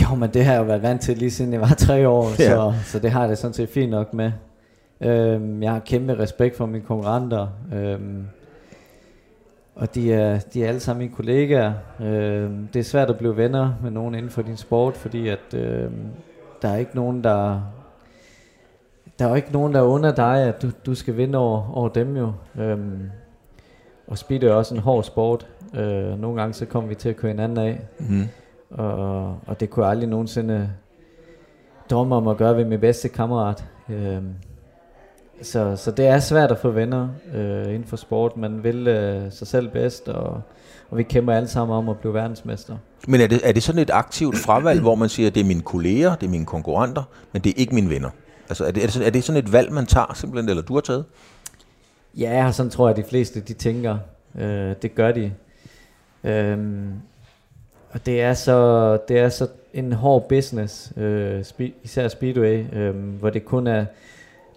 Jo, 0.00 0.14
men 0.14 0.30
det 0.30 0.44
har 0.44 0.52
jeg 0.52 0.60
jo 0.60 0.64
været 0.64 0.82
vant 0.82 1.00
til 1.00 1.18
lige 1.18 1.30
siden 1.30 1.52
jeg 1.52 1.60
var 1.60 1.74
tre 1.78 2.08
år, 2.08 2.28
ja. 2.38 2.50
så, 2.50 2.74
så 2.84 2.98
det 2.98 3.10
har 3.10 3.20
jeg 3.20 3.28
det 3.28 3.38
sådan 3.38 3.54
set 3.54 3.68
fint 3.68 3.90
nok 3.90 4.14
med. 4.14 4.32
Øhm, 5.00 5.62
jeg 5.62 5.72
har 5.72 5.78
kæmpe 5.78 6.18
respekt 6.18 6.56
for 6.56 6.66
mine 6.66 6.84
konkurrenter. 6.84 7.46
Øhm, 7.74 8.26
og 9.74 9.94
de 9.94 10.12
er, 10.12 10.38
de 10.38 10.64
er 10.64 10.68
alle 10.68 10.80
sammen 10.80 10.98
mine 11.04 11.14
kollegaer. 11.14 11.72
Øh, 12.00 12.50
det 12.74 12.80
er 12.80 12.84
svært 12.84 13.10
at 13.10 13.18
blive 13.18 13.36
venner 13.36 13.74
med 13.82 13.90
nogen 13.90 14.14
inden 14.14 14.30
for 14.30 14.42
din 14.42 14.56
sport, 14.56 14.96
fordi 14.96 15.28
at 15.28 15.54
øh, 15.54 15.90
der 16.62 16.68
er 16.68 16.76
ikke 16.76 16.94
nogen, 16.96 17.24
der 17.24 17.60
der 19.18 19.28
er 19.28 19.36
ikke 19.36 19.52
nogen, 19.52 19.74
der 19.74 19.80
er 19.80 19.84
under 19.84 20.14
dig, 20.14 20.42
at 20.42 20.62
du, 20.62 20.70
du 20.86 20.94
skal 20.94 21.16
vinde 21.16 21.38
over, 21.38 21.76
over 21.76 21.88
dem 21.88 22.16
jo. 22.16 22.32
Øhm, 22.58 23.10
og 24.06 24.18
speed 24.18 24.42
er 24.42 24.52
også 24.52 24.74
en 24.74 24.80
hård 24.80 25.04
sport. 25.04 25.46
Øh, 25.74 26.20
nogle 26.20 26.40
gange 26.40 26.54
så 26.54 26.66
kommer 26.66 26.88
vi 26.88 26.94
til 26.94 27.08
at 27.08 27.16
køre 27.16 27.32
hinanden 27.32 27.58
af. 27.58 27.80
Mm. 27.98 28.28
Og, 28.72 29.38
og 29.46 29.60
det 29.60 29.70
kunne 29.70 29.84
jeg 29.84 29.90
aldrig 29.90 30.08
nogensinde 30.08 30.70
drømme 31.90 32.14
om 32.14 32.28
at 32.28 32.36
gøre 32.36 32.56
ved 32.56 32.64
min 32.64 32.80
bedste 32.80 33.08
kammerat. 33.08 33.64
Øhm, 33.88 34.34
så, 35.42 35.76
så 35.76 35.90
det 35.90 36.06
er 36.06 36.18
svært 36.18 36.50
at 36.50 36.58
få 36.58 36.70
venner 36.70 37.08
øh, 37.34 37.66
inden 37.66 37.84
for 37.84 37.96
sport. 37.96 38.36
Man 38.36 38.64
vil 38.64 38.88
øh, 38.88 39.32
sig 39.32 39.46
selv 39.46 39.68
bedst, 39.68 40.08
og, 40.08 40.40
og 40.90 40.98
vi 40.98 41.02
kæmper 41.02 41.32
alle 41.32 41.48
sammen 41.48 41.76
om 41.76 41.88
at 41.88 41.98
blive 41.98 42.14
verdensmester. 42.14 42.76
Men 43.08 43.20
er 43.20 43.26
det, 43.26 43.40
er 43.44 43.52
det 43.52 43.62
sådan 43.62 43.82
et 43.82 43.90
aktivt 43.90 44.38
fravalg, 44.38 44.80
hvor 44.80 44.94
man 44.94 45.08
siger, 45.08 45.26
at 45.26 45.34
det 45.34 45.40
er 45.40 45.44
mine 45.44 45.62
kolleger, 45.62 46.14
det 46.14 46.26
er 46.26 46.30
mine 46.30 46.46
konkurrenter, 46.46 47.02
men 47.32 47.42
det 47.42 47.50
er 47.50 47.54
ikke 47.56 47.74
mine 47.74 47.90
venner? 47.90 48.10
Altså 48.48 48.64
er 48.64 48.70
det, 48.70 48.82
er 48.82 48.86
det, 48.86 48.92
sådan, 48.92 49.06
er 49.06 49.10
det 49.10 49.24
sådan 49.24 49.42
et 49.44 49.52
valg, 49.52 49.72
man 49.72 49.86
tager 49.86 50.14
simpelthen, 50.14 50.48
eller 50.48 50.62
du 50.62 50.74
har 50.74 50.80
taget? 50.80 51.04
Ja, 52.18 52.52
sådan 52.52 52.70
tror 52.70 52.88
jeg, 52.88 52.98
at 52.98 53.04
de 53.04 53.08
fleste 53.10 53.40
de 53.40 53.52
tænker. 53.52 53.98
Øh, 54.38 54.74
det 54.82 54.94
gør 54.94 55.12
de. 55.12 55.32
Øhm, 56.24 56.92
og 57.92 58.06
det 58.06 58.22
er 58.22 58.34
så 58.34 58.96
det 59.08 59.18
er 59.18 59.28
så 59.28 59.48
en 59.74 59.92
hård 59.92 60.28
business, 60.28 60.92
øh, 60.96 61.44
spe, 61.44 61.72
især 61.82 62.08
Speedway, 62.08 62.64
øh, 62.74 62.94
hvor 62.94 63.30
det 63.30 63.44
kun 63.44 63.66
er 63.66 63.84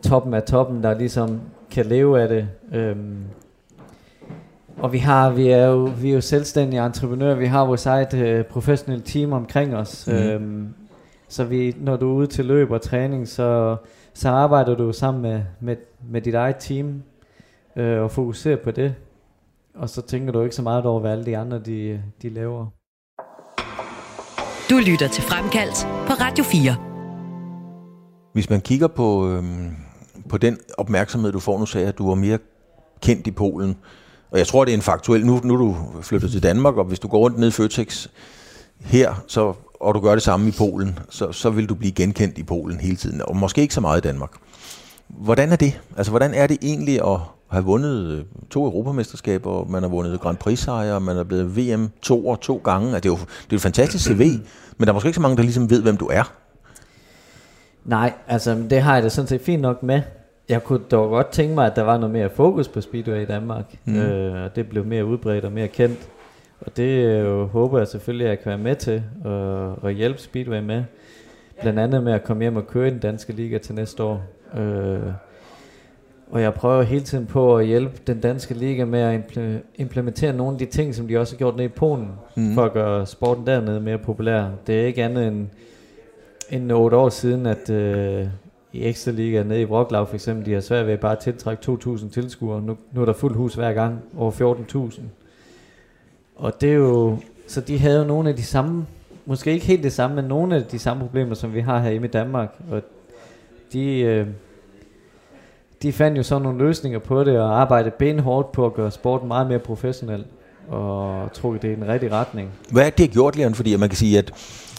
toppen 0.03 0.33
af 0.33 0.43
toppen, 0.43 0.83
der 0.83 0.97
ligesom 0.97 1.41
kan 1.71 1.85
leve 1.85 2.21
af 2.21 2.27
det. 2.27 2.47
Øhm, 2.73 3.23
og 4.77 4.93
vi 4.93 4.97
har 4.97 5.31
vi 5.31 5.49
er 5.49 5.65
jo 5.65 5.91
vi 6.01 6.09
er 6.09 6.13
jo 6.13 6.21
selvstændige 6.21 6.85
entreprenører. 6.85 7.35
Vi 7.35 7.45
har 7.45 7.65
vores 7.65 7.85
eget 7.85 8.13
øh, 8.13 8.45
professionelle 8.45 9.05
team 9.05 9.33
omkring 9.33 9.75
os. 9.75 10.07
Mm. 10.07 10.13
Øhm, 10.13 10.73
så 11.27 11.43
vi 11.43 11.75
når 11.79 11.97
du 11.97 12.11
er 12.11 12.15
ude 12.15 12.27
til 12.27 12.45
løb 12.45 12.71
og 12.71 12.81
træning, 12.81 13.27
så 13.27 13.75
så 14.13 14.29
arbejder 14.29 14.75
du 14.75 14.93
sammen 14.93 15.21
med 15.21 15.41
med, 15.59 15.75
med 16.09 16.21
dit 16.21 16.35
eget 16.35 16.55
team 16.59 17.03
øh, 17.75 18.01
og 18.01 18.11
fokuserer 18.11 18.57
på 18.57 18.71
det. 18.71 18.95
Og 19.75 19.89
så 19.89 20.01
tænker 20.01 20.31
du 20.31 20.41
ikke 20.41 20.55
så 20.55 20.61
meget 20.61 20.85
over 20.85 20.99
hvad 20.99 21.11
alle 21.11 21.25
de 21.25 21.37
andre 21.37 21.59
de 21.59 22.01
de 22.21 22.29
laver. 22.29 22.67
Du 24.69 24.77
lytter 24.77 25.07
til 25.07 25.23
Fremkaldt 25.23 25.87
på 26.07 26.13
Radio 26.13 26.43
4. 26.43 26.75
Hvis 28.33 28.49
man 28.49 28.61
kigger 28.61 28.87
på 28.87 29.29
øhm 29.29 29.75
på 30.29 30.37
den 30.37 30.57
opmærksomhed, 30.77 31.31
du 31.31 31.39
får. 31.39 31.59
Nu 31.59 31.65
sagde 31.65 31.87
at 31.87 31.97
du 31.97 32.07
var 32.07 32.15
mere 32.15 32.39
kendt 33.01 33.27
i 33.27 33.31
Polen. 33.31 33.77
Og 34.31 34.37
jeg 34.37 34.47
tror, 34.47 34.65
det 34.65 34.71
er 34.71 34.75
en 34.75 34.81
faktuel... 34.81 35.25
Nu, 35.25 35.41
nu 35.43 35.53
er 35.53 35.57
du 35.57 35.75
flyttet 36.01 36.31
til 36.31 36.43
Danmark, 36.43 36.75
og 36.75 36.85
hvis 36.85 36.99
du 36.99 37.07
går 37.07 37.17
rundt 37.17 37.39
ned 37.39 37.47
i 37.47 37.51
Føtex 37.51 38.07
her, 38.79 39.23
så, 39.27 39.53
og 39.79 39.95
du 39.95 39.99
gør 39.99 40.13
det 40.13 40.23
samme 40.23 40.47
i 40.47 40.51
Polen, 40.51 40.99
så, 41.09 41.31
så 41.31 41.49
vil 41.49 41.69
du 41.69 41.75
blive 41.75 41.91
genkendt 41.91 42.37
i 42.37 42.43
Polen 42.43 42.79
hele 42.79 42.95
tiden. 42.95 43.21
Og 43.21 43.35
måske 43.37 43.61
ikke 43.61 43.73
så 43.73 43.81
meget 43.81 43.97
i 43.97 44.07
Danmark. 44.07 44.31
Hvordan 45.07 45.51
er 45.51 45.55
det? 45.55 45.81
Altså, 45.97 46.11
hvordan 46.11 46.33
er 46.33 46.47
det 46.47 46.57
egentlig 46.61 47.01
at 47.07 47.19
have 47.55 47.65
vundet 47.65 48.11
øh, 48.11 48.23
to 48.49 48.65
europamesterskaber, 48.65 49.65
man 49.65 49.83
har 49.83 49.89
vundet 49.89 50.19
Grand 50.19 50.37
Prix-sejre, 50.37 50.99
man 50.99 51.17
er 51.17 51.23
blevet 51.23 51.57
VM 51.57 51.89
to 52.01 52.27
og 52.27 52.41
to 52.41 52.61
gange. 52.63 52.87
Altså, 52.95 52.99
det 52.99 53.05
er 53.05 53.09
jo 53.09 53.25
det 53.43 53.51
er 53.51 53.55
et 53.55 53.61
fantastisk 53.61 54.05
CV, 54.05 54.21
men 54.77 54.85
der 54.85 54.87
er 54.87 54.93
måske 54.93 55.07
ikke 55.07 55.15
så 55.15 55.21
mange, 55.21 55.37
der 55.37 55.43
ligesom 55.43 55.69
ved, 55.69 55.81
hvem 55.81 55.97
du 55.97 56.05
er. 56.05 56.33
Nej, 57.85 58.13
altså 58.27 58.63
det 58.69 58.81
har 58.81 58.93
jeg 58.93 59.03
da 59.03 59.09
sådan 59.09 59.27
set 59.27 59.41
fint 59.41 59.61
nok 59.61 59.83
med. 59.83 60.01
Jeg 60.49 60.63
kunne 60.63 60.79
dog 60.91 61.09
godt 61.09 61.27
tænke 61.27 61.55
mig, 61.55 61.65
at 61.65 61.75
der 61.75 61.81
var 61.81 61.97
noget 61.97 62.13
mere 62.13 62.29
fokus 62.29 62.67
på 62.67 62.81
Speedway 62.81 63.21
i 63.21 63.25
Danmark. 63.25 63.75
Mm. 63.85 63.95
Øh, 63.95 64.43
og 64.43 64.55
det 64.55 64.69
blev 64.69 64.85
mere 64.85 65.05
udbredt 65.05 65.45
og 65.45 65.51
mere 65.51 65.67
kendt. 65.67 66.09
Og 66.61 66.77
det 66.77 67.05
øh, 67.05 67.41
håber 67.41 67.77
jeg 67.77 67.87
selvfølgelig, 67.87 68.27
at 68.27 68.29
jeg 68.29 68.39
kan 68.39 68.49
være 68.49 68.57
med 68.57 68.75
til 68.75 69.03
og, 69.23 69.83
og 69.83 69.91
hjælpe 69.91 70.19
Speedway 70.19 70.59
med. 70.59 70.83
Blandt 71.61 71.79
andet 71.79 72.03
med 72.03 72.13
at 72.13 72.23
komme 72.23 72.43
hjem 72.43 72.55
og 72.55 72.67
køre 72.67 72.87
i 72.87 72.91
den 72.91 72.99
danske 72.99 73.33
liga 73.33 73.57
til 73.57 73.75
næste 73.75 74.03
år. 74.03 74.23
Øh, 74.57 74.99
og 76.31 76.41
jeg 76.41 76.53
prøver 76.53 76.83
hele 76.83 77.03
tiden 77.03 77.25
på 77.25 77.57
at 77.57 77.65
hjælpe 77.65 77.99
den 78.07 78.19
danske 78.19 78.53
liga 78.53 78.85
med 78.85 78.99
at 78.99 79.21
implementere 79.75 80.33
nogle 80.33 80.53
af 80.53 80.59
de 80.59 80.65
ting, 80.65 80.95
som 80.95 81.07
de 81.07 81.17
også 81.17 81.33
har 81.33 81.37
gjort 81.37 81.55
nede 81.55 81.65
i 81.65 81.69
Polen, 81.69 82.11
mm. 82.35 82.53
for 82.53 82.63
at 82.63 82.73
gøre 82.73 83.05
sporten 83.05 83.47
dernede 83.47 83.81
mere 83.81 83.97
populær. 83.97 84.45
Det 84.67 84.81
er 84.81 84.85
ikke 84.85 85.03
andet 85.03 85.27
end, 85.27 85.47
end 86.49 86.71
8 86.71 86.97
år 86.97 87.09
siden, 87.09 87.45
at 87.45 87.69
øh, 87.69 88.27
i 88.73 88.83
ekstra 88.83 89.11
liga 89.11 89.43
nede 89.43 89.61
i 89.61 89.65
Wroclaw 89.65 90.05
for 90.05 90.13
eksempel, 90.13 90.45
de 90.45 90.53
har 90.53 90.61
svært 90.61 90.87
ved 90.87 90.97
bare 90.97 91.11
at 91.11 91.19
tiltrække 91.19 91.71
2.000 91.71 92.09
tilskuere. 92.09 92.61
Nu, 92.61 92.77
nu 92.91 93.01
er 93.01 93.05
der 93.05 93.13
fuldt 93.13 93.35
hus 93.35 93.55
hver 93.55 93.73
gang, 93.73 93.99
over 94.17 94.31
14.000. 94.91 95.01
Og 96.35 96.61
det 96.61 96.69
er 96.69 96.73
jo, 96.73 97.17
så 97.47 97.61
de 97.61 97.79
havde 97.79 97.99
jo 97.99 98.03
nogle 98.03 98.29
af 98.29 98.35
de 98.35 98.43
samme, 98.43 98.85
måske 99.25 99.51
ikke 99.51 99.65
helt 99.65 99.83
det 99.83 99.93
samme, 99.93 100.15
men 100.15 100.25
nogle 100.25 100.55
af 100.55 100.63
de 100.63 100.79
samme 100.79 101.03
problemer, 101.03 101.35
som 101.35 101.53
vi 101.53 101.59
har 101.59 101.79
her 101.79 101.89
i 101.89 102.07
Danmark. 102.07 102.55
Og 102.71 102.81
de, 103.73 103.99
øh, 103.99 104.27
de 105.85 105.93
fandt 105.93 106.17
jo 106.17 106.23
så 106.23 106.39
nogle 106.39 106.57
løsninger 106.57 106.99
på 106.99 107.23
det, 107.23 107.39
og 107.39 107.61
arbejdede 107.61 107.95
benhårdt 107.99 108.51
på 108.51 108.65
at 108.65 108.73
gøre 108.73 108.91
sporten 108.91 109.27
meget 109.27 109.47
mere 109.47 109.59
professionel, 109.59 110.25
og 110.67 111.29
trukket 111.33 111.61
det 111.61 111.71
i 111.71 111.75
den 111.75 111.87
rigtige 111.87 112.11
retning. 112.11 112.49
Hvad 112.71 112.85
er 112.85 112.89
det, 112.89 112.97
de 112.97 113.03
har 113.03 113.07
gjort, 113.07 113.35
Leon? 113.35 113.55
Fordi 113.55 113.75
man 113.75 113.89
kan 113.89 113.97
sige, 113.97 114.17
at 114.17 114.33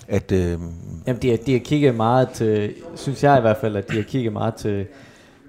at, 0.09 0.33
øh... 0.33 0.59
Jamen, 1.07 1.23
de 1.23 1.31
har, 1.31 1.37
de 1.37 1.53
har 1.53 1.59
kigget 1.59 1.95
meget 1.95 2.29
til, 2.31 2.75
synes 2.95 3.25
jeg 3.25 3.39
i 3.39 3.41
hvert 3.41 3.57
fald, 3.57 3.77
at 3.77 3.91
de 3.91 3.97
har 3.97 4.03
kigget 4.03 4.33
meget 4.33 4.55
til, 4.55 4.87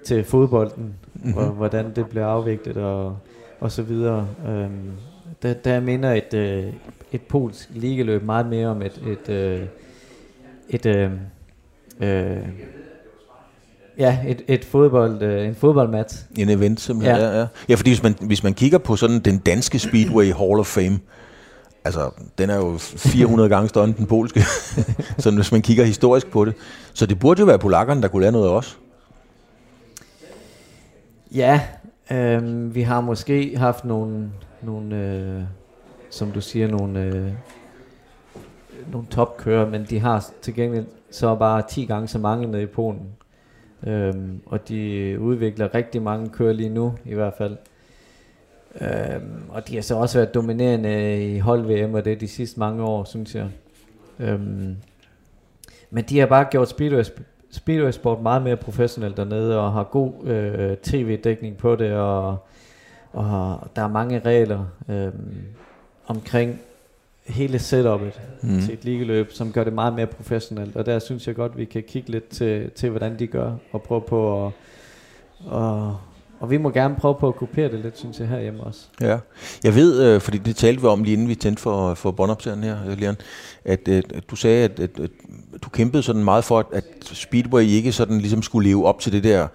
til 0.04 0.24
fodbolden, 0.24 0.94
mm-hmm. 1.14 1.38
og 1.38 1.46
hvordan 1.46 1.92
det 1.96 2.06
bliver 2.06 2.26
afviklet 2.26 2.76
og, 2.76 3.16
og 3.60 3.72
så 3.72 3.82
videre. 3.82 4.28
Øhm, 4.48 4.90
der, 5.42 5.54
der 5.54 5.80
minder 5.80 6.12
et, 6.12 6.34
øh, 6.34 6.72
et 7.12 7.22
polsk 7.22 7.68
ligeløb 7.74 8.22
meget 8.22 8.46
mere 8.46 8.66
om 8.66 8.82
et, 8.82 9.02
et, 9.06 9.28
øh, 9.28 9.62
et, 10.68 10.86
øh, 10.86 11.10
øh, 12.00 12.36
Ja, 13.98 14.18
et, 14.26 14.42
et 14.48 14.64
fodbold, 14.64 15.22
øh, 15.22 15.46
en 15.46 15.54
fodboldmatch. 15.54 16.24
En 16.38 16.48
event 16.48 16.80
simpelthen, 16.80 17.16
ja. 17.16 17.26
ja, 17.26 17.38
ja. 17.38 17.46
Ja, 17.68 17.74
fordi 17.74 17.90
hvis 17.90 18.02
man, 18.02 18.14
hvis 18.20 18.42
man 18.42 18.54
kigger 18.54 18.78
på 18.78 18.96
sådan 18.96 19.20
den 19.20 19.38
danske 19.38 19.78
Speedway 19.78 20.32
Hall 20.32 20.60
of 20.60 20.66
Fame, 20.66 20.98
altså 21.84 22.10
den 22.38 22.50
er 22.50 22.56
jo 22.56 22.78
400 22.78 23.48
gange 23.48 23.68
større 23.68 23.84
end 23.84 23.94
den 23.94 24.06
polske, 24.06 24.40
så 25.18 25.30
hvis 25.30 25.52
man 25.52 25.62
kigger 25.62 25.84
historisk 25.84 26.30
på 26.30 26.44
det. 26.44 26.54
Så 26.94 27.06
det 27.06 27.18
burde 27.18 27.40
jo 27.40 27.46
være 27.46 27.58
polakkerne, 27.58 28.02
der 28.02 28.08
kunne 28.08 28.22
lære 28.22 28.32
noget 28.32 28.48
af 28.48 28.52
os. 28.52 28.78
Ja, 31.34 31.60
øh, 32.10 32.74
vi 32.74 32.82
har 32.82 33.00
måske 33.00 33.56
haft 33.56 33.84
nogle, 33.84 34.30
nogle 34.62 34.96
øh, 34.96 35.42
som 36.10 36.32
du 36.32 36.40
siger, 36.40 36.68
nogle, 36.68 37.00
øh, 37.00 37.32
nogle 38.92 39.06
topkører, 39.10 39.70
men 39.70 39.86
de 39.90 40.00
har 40.00 40.26
til 40.42 40.54
gengæld 40.54 40.86
så 41.10 41.34
bare 41.34 41.62
10 41.70 41.84
gange 41.84 42.08
så 42.08 42.18
mange 42.18 42.46
nede 42.46 42.62
i 42.62 42.66
Polen. 42.66 43.17
Øhm, 43.86 44.40
og 44.46 44.68
de 44.68 45.16
udvikler 45.20 45.74
rigtig 45.74 46.02
mange 46.02 46.28
kører 46.28 46.52
lige 46.52 46.68
nu, 46.68 46.94
i 47.04 47.14
hvert 47.14 47.34
fald. 47.38 47.56
Øhm, 48.80 49.42
og 49.48 49.68
de 49.68 49.74
har 49.74 49.82
så 49.82 49.96
også 49.96 50.18
været 50.18 50.34
dominerende 50.34 51.24
i 51.34 51.38
hold-VM, 51.38 51.94
og 51.94 52.04
det 52.04 52.20
de 52.20 52.28
sidste 52.28 52.60
mange 52.60 52.82
år, 52.82 53.04
synes 53.04 53.34
jeg. 53.34 53.48
Øhm, 54.18 54.76
men 55.90 56.04
de 56.04 56.18
har 56.18 56.26
bare 56.26 56.44
gjort 56.44 56.68
Speedway, 56.68 57.04
Speedway 57.50 57.90
Sport 57.90 58.22
meget 58.22 58.42
mere 58.42 58.56
professionelt 58.56 59.16
dernede, 59.16 59.60
og 59.60 59.72
har 59.72 59.84
god 59.84 60.12
øh, 60.24 60.76
tv-dækning 60.76 61.56
på 61.56 61.76
det, 61.76 61.92
og, 61.92 62.36
og 63.12 63.60
der 63.76 63.82
er 63.82 63.88
mange 63.88 64.18
regler 64.18 64.64
øhm, 64.88 65.34
omkring 66.06 66.60
hele 67.28 67.58
setupet 67.58 68.20
mm. 68.42 68.60
til 68.60 68.74
et 68.74 68.84
ligeløb, 68.84 69.32
som 69.32 69.52
gør 69.52 69.64
det 69.64 69.72
meget 69.72 69.94
mere 69.94 70.06
professionelt. 70.06 70.76
Og 70.76 70.86
der 70.86 70.98
synes 70.98 71.26
jeg 71.26 71.34
godt, 71.34 71.58
vi 71.58 71.64
kan 71.64 71.82
kigge 71.88 72.10
lidt 72.10 72.28
til, 72.28 72.70
til 72.70 72.90
hvordan 72.90 73.18
de 73.18 73.26
gør, 73.26 73.52
og 73.72 73.82
prøve 73.82 74.00
på 74.00 74.46
at, 74.46 74.52
og, 75.46 75.96
og 76.40 76.50
vi 76.50 76.56
må 76.56 76.70
gerne 76.70 76.96
prøve 76.96 77.14
på 77.14 77.28
at 77.28 77.36
kopiere 77.36 77.72
det 77.72 77.80
lidt, 77.80 77.98
synes 77.98 78.20
jeg, 78.20 78.28
herhjemme 78.28 78.62
også. 78.62 78.80
Ja, 79.00 79.18
jeg 79.64 79.74
ved, 79.74 80.02
øh, 80.02 80.20
fordi 80.20 80.38
det 80.38 80.56
talte 80.56 80.80
vi 80.80 80.86
om 80.86 81.04
lige 81.04 81.12
inden 81.12 81.28
vi 81.28 81.34
tændte 81.34 81.62
for, 81.62 81.94
for 81.94 82.10
båndoptageren 82.10 82.62
her, 82.62 82.76
Leon, 82.98 83.16
at, 83.64 83.88
at 83.88 84.30
du 84.30 84.36
sagde, 84.36 84.64
at, 84.64 84.80
at, 84.80 84.90
at 85.00 85.10
du 85.64 85.70
kæmpede 85.70 86.02
sådan 86.02 86.24
meget 86.24 86.44
for, 86.44 86.58
at, 86.58 86.66
at 86.72 86.84
Speedway 87.02 87.62
ikke 87.62 87.92
sådan 87.92 88.18
ligesom 88.18 88.42
skulle 88.42 88.68
leve 88.68 88.86
op 88.86 89.00
til 89.00 89.12
det 89.12 89.24
der 89.24 89.48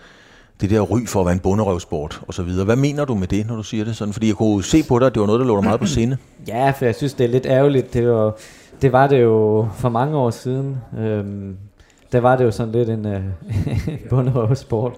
det 0.62 0.70
der 0.70 0.82
ry 0.82 1.06
for 1.06 1.20
at 1.20 1.26
være 1.26 1.34
en 1.34 1.40
bunderøvsport 1.40 2.22
og 2.28 2.34
så 2.34 2.44
videre. 2.44 2.66
Hvad 2.66 2.76
mener 2.76 3.06
du 3.06 3.16
med 3.16 3.28
det, 3.28 3.48
når 3.48 3.56
du 3.56 3.64
siger 3.64 3.86
det 3.86 3.96
sådan? 3.96 4.14
Fordi 4.14 4.28
jeg 4.28 4.36
kunne 4.36 4.64
se 4.64 4.84
på 4.88 5.00
dig, 5.00 5.06
at 5.06 5.14
det 5.14 5.20
var 5.20 5.26
noget, 5.26 5.40
der 5.40 5.48
lå 5.48 5.56
dig 5.56 5.64
meget 5.64 5.80
på 5.80 5.86
sinde. 5.98 6.18
Ja, 6.48 6.72
for 6.72 6.86
jeg 6.86 6.96
synes, 6.96 7.14
det 7.14 7.24
er 7.24 7.30
lidt 7.30 7.46
ærgerligt. 7.46 7.94
Det 7.94 8.08
var, 8.08 8.36
det, 8.82 8.92
var 8.92 9.08
det 9.08 9.22
jo 9.22 9.68
for 9.76 9.90
mange 9.90 10.18
år 10.18 10.30
siden. 10.30 10.78
Øhm, 11.00 11.58
der 12.12 12.20
var 12.20 12.36
det 12.36 12.44
jo 12.44 12.52
sådan 12.52 12.72
lidt 12.72 12.90
en, 12.90 13.06
uh, 13.16 13.22
bunderøvsport. 14.10 14.94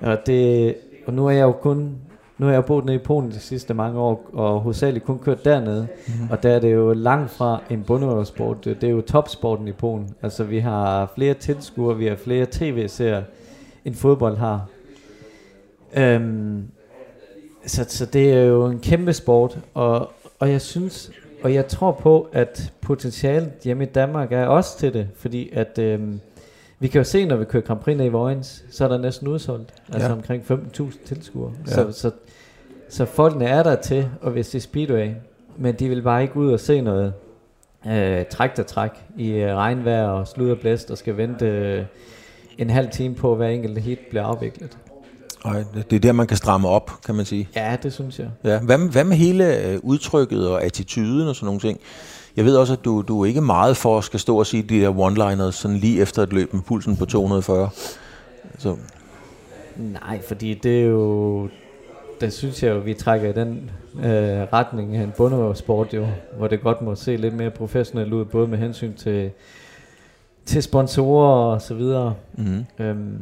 Og, 0.00 0.18
det, 0.26 0.74
og 1.06 1.14
nu 1.14 1.26
er 1.26 1.30
jeg 1.30 1.42
jo 1.42 1.52
kun 1.52 1.96
nu 2.40 2.46
har 2.46 2.52
jeg 2.52 2.64
boet 2.64 2.84
nede 2.84 2.96
i 2.96 2.98
Polen 2.98 3.30
de 3.30 3.38
sidste 3.38 3.74
mange 3.74 4.00
år, 4.00 4.30
og 4.32 4.60
hovedsageligt 4.60 5.04
kun 5.04 5.18
kørt 5.18 5.44
dernede. 5.44 5.86
Mm-hmm. 6.06 6.30
Og 6.30 6.42
der 6.42 6.50
er 6.50 6.60
det 6.60 6.74
jo 6.74 6.92
langt 6.92 7.30
fra 7.30 7.62
en 7.70 7.82
bunderøvsport. 7.82 8.64
Det 8.64 8.84
er 8.84 8.88
jo 8.88 9.00
topsporten 9.00 9.68
i 9.68 9.72
Polen. 9.72 10.14
Altså 10.22 10.44
vi 10.44 10.58
har 10.58 11.12
flere 11.14 11.34
tilskuere, 11.34 11.96
vi 11.96 12.06
har 12.06 12.16
flere 12.16 12.46
tv-serier, 12.50 13.22
end 13.84 13.94
fodbold 13.94 14.36
har. 14.36 14.66
Øhm, 15.96 16.64
så, 17.66 17.84
så 17.88 18.06
det 18.06 18.32
er 18.32 18.42
jo 18.42 18.66
en 18.66 18.78
kæmpe 18.80 19.12
sport, 19.12 19.58
og, 19.74 20.12
og 20.38 20.50
jeg 20.50 20.60
synes, 20.60 21.10
og 21.42 21.54
jeg 21.54 21.66
tror 21.66 21.92
på, 21.92 22.28
at 22.32 22.72
potentialet 22.80 23.52
hjemme 23.64 23.84
i 23.84 23.86
Danmark 23.86 24.32
er 24.32 24.46
også 24.46 24.78
til 24.78 24.92
det, 24.92 25.08
fordi 25.14 25.50
at 25.52 25.78
øhm, 25.78 26.20
vi 26.78 26.88
kan 26.88 26.98
jo 26.98 27.04
se, 27.04 27.24
når 27.24 27.36
vi 27.36 27.44
kører 27.44 27.62
Grand 27.62 27.80
Prix 27.80 28.00
i 28.00 28.08
Vojens, 28.08 28.64
så 28.70 28.84
er 28.84 28.88
der 28.88 28.98
næsten 28.98 29.28
udsolgt, 29.28 29.74
altså 29.92 30.08
ja. 30.08 30.14
omkring 30.14 30.44
15.000 30.50 31.06
tilskuere. 31.06 31.52
Ja. 31.66 31.72
Så, 31.72 31.92
så, 31.92 32.10
så 32.88 33.04
folkene 33.04 33.44
er 33.44 33.62
der 33.62 33.76
til, 33.76 34.08
og 34.20 34.30
hvis 34.30 34.48
det 34.48 34.58
er 34.58 34.62
Speedway, 34.62 35.10
men 35.56 35.74
de 35.74 35.88
vil 35.88 36.02
bare 36.02 36.22
ikke 36.22 36.36
ud 36.36 36.52
og 36.52 36.60
se 36.60 36.80
noget 36.80 37.12
øh, 37.86 38.24
træk 38.26 38.56
der 38.56 38.62
træk 38.62 38.90
i 39.16 39.30
øh, 39.30 39.54
regnvejr 39.54 40.08
og 40.08 40.28
slud 40.28 40.50
og 40.50 40.58
blæst, 40.58 40.90
og 40.90 40.98
skal 40.98 41.16
vente 41.16 41.46
øh, 41.46 41.84
en 42.58 42.70
halv 42.70 42.90
time 42.90 43.14
på, 43.14 43.30
at 43.30 43.36
hver 43.36 43.48
enkelt 43.48 43.78
hit 43.78 43.98
bliver 44.10 44.24
afviklet. 44.24 44.78
Nej, 45.44 45.64
det 45.90 45.96
er 45.96 46.00
der, 46.00 46.12
man 46.12 46.26
kan 46.26 46.36
stramme 46.36 46.68
op, 46.68 46.90
kan 47.06 47.14
man 47.14 47.24
sige. 47.24 47.48
Ja, 47.56 47.76
det 47.82 47.92
synes 47.92 48.18
jeg. 48.18 48.28
Ja. 48.44 48.58
Hvad, 48.58 48.78
hvad 48.78 49.04
med 49.04 49.16
hele 49.16 49.66
øh, 49.66 49.78
udtrykket 49.82 50.48
og 50.48 50.62
attituden 50.62 51.28
og 51.28 51.36
sådan 51.36 51.46
nogle 51.46 51.60
ting? 51.60 51.80
Jeg 52.36 52.44
ved 52.44 52.56
også, 52.56 52.72
at 52.72 52.84
du, 52.84 53.02
du 53.08 53.22
er 53.22 53.26
ikke 53.26 53.40
meget 53.40 53.76
for 53.76 53.98
at 53.98 54.04
skal 54.04 54.20
stå 54.20 54.38
og 54.38 54.46
sige 54.46 54.62
de 54.62 54.80
der 54.80 54.90
one-liners 54.90 55.50
sådan 55.50 55.76
lige 55.76 56.00
efter 56.00 56.22
et 56.22 56.32
løb 56.32 56.54
med 56.54 56.62
pulsen 56.62 56.96
på 56.96 57.06
240. 57.06 57.70
Så. 58.58 58.76
Nej, 59.76 60.22
fordi 60.22 60.54
det 60.54 60.80
er 60.80 60.84
jo... 60.86 61.48
Der 62.20 62.28
synes 62.28 62.62
jeg 62.62 62.74
jo, 62.74 62.78
vi 62.78 62.94
trækker 62.94 63.28
i 63.28 63.32
den 63.32 63.70
øh, 63.98 64.42
retning 64.52 64.96
af 64.96 65.02
en 65.02 65.12
bunderøvsport 65.16 65.94
jo, 65.94 66.06
hvor 66.38 66.46
det 66.48 66.60
godt 66.60 66.82
må 66.82 66.94
se 66.94 67.16
lidt 67.16 67.34
mere 67.34 67.50
professionelt 67.50 68.12
ud, 68.12 68.24
både 68.24 68.48
med 68.48 68.58
hensyn 68.58 68.94
til, 68.94 69.30
til 70.44 70.62
sponsorer 70.62 71.52
og 71.54 71.62
så 71.62 71.74
videre. 71.74 72.14
Mm-hmm. 72.32 72.64
Øhm, 72.78 73.18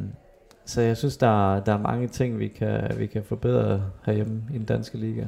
så 0.69 0.81
jeg 0.81 0.97
synes, 0.97 1.17
der, 1.17 1.59
der 1.59 1.73
er 1.73 1.77
mange 1.77 2.07
ting, 2.07 2.39
vi 2.39 2.47
kan, 2.47 2.91
vi 2.97 3.07
kan 3.07 3.23
forbedre 3.29 3.81
herhjemme 4.05 4.41
i 4.53 4.57
den 4.57 4.65
danske 4.65 4.97
liga. 4.97 5.23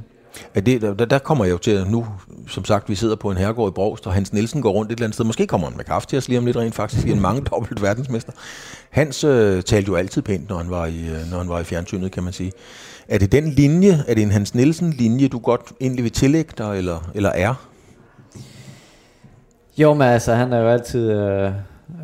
Ja, 0.55 0.59
det, 0.59 0.81
der, 0.81 0.93
der 0.93 1.19
kommer 1.19 1.45
jeg 1.45 1.51
jo 1.51 1.57
til 1.57 1.87
nu, 1.87 2.07
som 2.47 2.65
sagt, 2.65 2.89
vi 2.89 2.95
sidder 2.95 3.15
på 3.15 3.31
en 3.31 3.37
herregård 3.37 3.71
i 3.71 3.73
Brogst, 3.73 4.07
og 4.07 4.13
Hans 4.13 4.33
Nielsen 4.33 4.61
går 4.61 4.71
rundt 4.71 4.91
et 4.91 4.95
eller 4.95 5.05
andet 5.05 5.15
sted. 5.15 5.25
Måske 5.25 5.47
kommer 5.47 5.67
han 5.67 5.77
med 5.77 5.85
kaffe 5.85 6.07
til 6.07 6.17
os 6.17 6.27
lige 6.27 6.37
om 6.37 6.45
lidt 6.45 6.57
rent 6.57 6.75
faktisk, 6.75 7.07
en 7.07 7.19
mange 7.21 7.41
dobbelt 7.51 7.81
verdensmester. 7.81 8.31
Hans 8.89 9.23
øh, 9.23 9.63
talte 9.63 9.87
jo 9.89 9.95
altid 9.95 10.21
pænt, 10.21 10.49
når 10.49 10.57
han, 10.57 10.69
var 10.69 10.85
i, 10.85 11.09
øh, 11.09 11.31
når 11.31 11.37
han 11.37 11.49
var 11.49 11.59
i 11.59 11.63
fjernsynet, 11.63 12.11
kan 12.11 12.23
man 12.23 12.33
sige. 12.33 12.51
Er 13.07 13.17
det 13.17 13.31
den 13.31 13.49
linje, 13.49 14.03
er 14.07 14.13
det 14.13 14.23
en 14.23 14.31
Hans 14.31 14.55
Nielsen-linje, 14.55 15.27
du 15.27 15.39
godt 15.39 15.61
egentlig 15.81 16.03
vil 16.03 16.11
tillægge 16.11 16.53
dig, 16.57 16.77
eller, 16.77 17.11
eller 17.15 17.29
er? 17.29 17.67
Jo, 19.77 19.93
men 19.93 20.07
altså, 20.07 20.33
han 20.33 20.53
er 20.53 20.59
jo 20.59 20.67
altid... 20.67 21.11
Øh, 21.11 21.51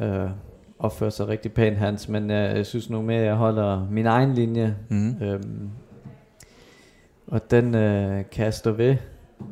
øh, 0.02 0.30
opfører 0.79 1.09
sig 1.09 1.27
rigtig 1.27 1.53
pænt, 1.53 1.77
Hans, 1.77 2.09
men 2.09 2.29
jeg, 2.29 2.55
jeg 2.55 2.65
synes 2.65 2.89
nu 2.89 3.01
mere, 3.01 3.19
at 3.19 3.25
jeg 3.25 3.35
holder 3.35 3.87
min 3.91 4.05
egen 4.05 4.33
linje. 4.33 4.75
Mm. 4.89 5.15
Øhm, 5.21 5.69
og 7.27 7.51
den 7.51 7.75
øh, 7.75 8.23
kan 8.31 8.45
jeg 8.45 8.53
stå 8.53 8.71
ved. 8.71 8.95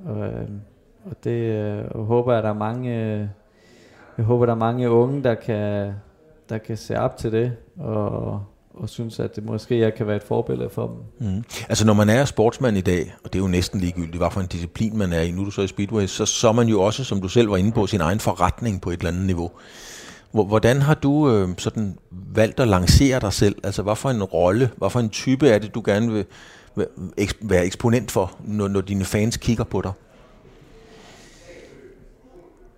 Og, 0.05 0.27
øh, 0.27 0.47
og 1.05 1.23
det 1.23 1.31
øh, 1.31 2.05
håber 2.05 2.31
jeg, 2.31 2.38
at 2.38 2.43
der 2.43 2.49
er 2.49 2.53
mange, 2.53 3.03
øh, 3.03 3.27
jeg 4.17 4.25
håber, 4.25 4.45
der 4.45 4.53
er 4.53 4.57
mange 4.57 4.89
unge, 4.89 5.23
der 5.23 5.35
kan, 5.35 5.93
der 6.49 6.57
kan 6.57 6.77
se 6.77 6.99
op 6.99 7.17
til 7.17 7.31
det, 7.31 7.53
og, 7.79 8.43
og 8.73 8.89
synes, 8.89 9.19
at 9.19 9.35
det 9.35 9.45
måske 9.45 9.79
jeg 9.79 9.93
kan 9.93 10.07
være 10.07 10.15
et 10.15 10.23
forbillede 10.23 10.69
for 10.69 10.88
dem. 10.88 11.27
Mm. 11.29 11.43
Altså 11.69 11.85
når 11.85 11.93
man 11.93 12.09
er 12.09 12.25
sportsmand 12.25 12.77
i 12.77 12.81
dag, 12.81 13.15
og 13.23 13.33
det 13.33 13.39
er 13.39 13.43
jo 13.43 13.49
næsten 13.49 13.79
ligegyldigt, 13.79 14.17
hvad 14.17 14.31
for 14.31 14.41
en 14.41 14.47
disciplin 14.47 14.97
man 14.97 15.13
er 15.13 15.21
i, 15.21 15.31
nu 15.31 15.41
er 15.41 15.45
du 15.45 15.51
så 15.51 15.61
i 15.61 15.67
Speedway, 15.67 16.05
så, 16.05 16.25
så 16.25 16.47
er 16.47 16.53
man 16.53 16.67
jo 16.67 16.81
også, 16.81 17.03
som 17.03 17.21
du 17.21 17.27
selv 17.27 17.49
var 17.49 17.57
inde 17.57 17.71
på, 17.71 17.88
sin 17.88 18.01
egen 18.01 18.19
forretning 18.19 18.81
på 18.81 18.89
et 18.89 18.97
eller 18.97 19.11
andet 19.11 19.25
niveau. 19.25 19.51
Hvordan 20.43 20.82
har 20.82 20.93
du 20.93 21.30
øh, 21.32 21.50
sådan 21.58 21.98
valgt 22.12 22.60
at 22.60 22.67
lancere 22.67 23.19
dig 23.19 23.34
selv? 23.34 23.56
Altså, 23.63 23.82
hvad 23.82 23.95
for 23.95 24.10
en 24.10 24.24
rolle, 24.24 24.69
hvad 24.78 24.89
for 24.89 25.00
en 25.00 25.10
type 25.10 25.50
er 25.50 25.60
det, 25.60 25.76
du 25.76 25.82
gerne 25.86 26.12
vil 26.12 26.26
være 27.41 27.65
eksponent 27.65 28.12
for, 28.12 28.32
når, 28.43 28.67
når 28.67 28.82
dine 28.82 29.06
fans 29.06 29.38
kigger 29.38 29.63
på 29.63 29.82
dig? 29.82 29.91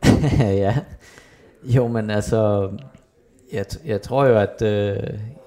ja, 0.64 0.78
jo, 1.64 1.88
men 1.88 2.10
altså, 2.10 2.70
jeg, 3.54 3.66
jeg 3.86 4.02
tror 4.02 4.26
jo, 4.26 4.38
at 4.38 4.62
øh, 4.62 4.98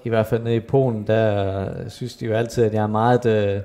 i 0.03 0.09
hvert 0.09 0.25
fald 0.25 0.43
nede 0.43 0.55
i 0.55 0.59
Polen, 0.59 1.07
der 1.07 1.89
synes 1.89 2.15
de 2.15 2.25
jo 2.25 2.33
altid, 2.33 2.63
at 2.63 2.73
jeg 2.73 2.83
er 2.83 2.87
meget 2.87 3.25
øh, 3.25 3.61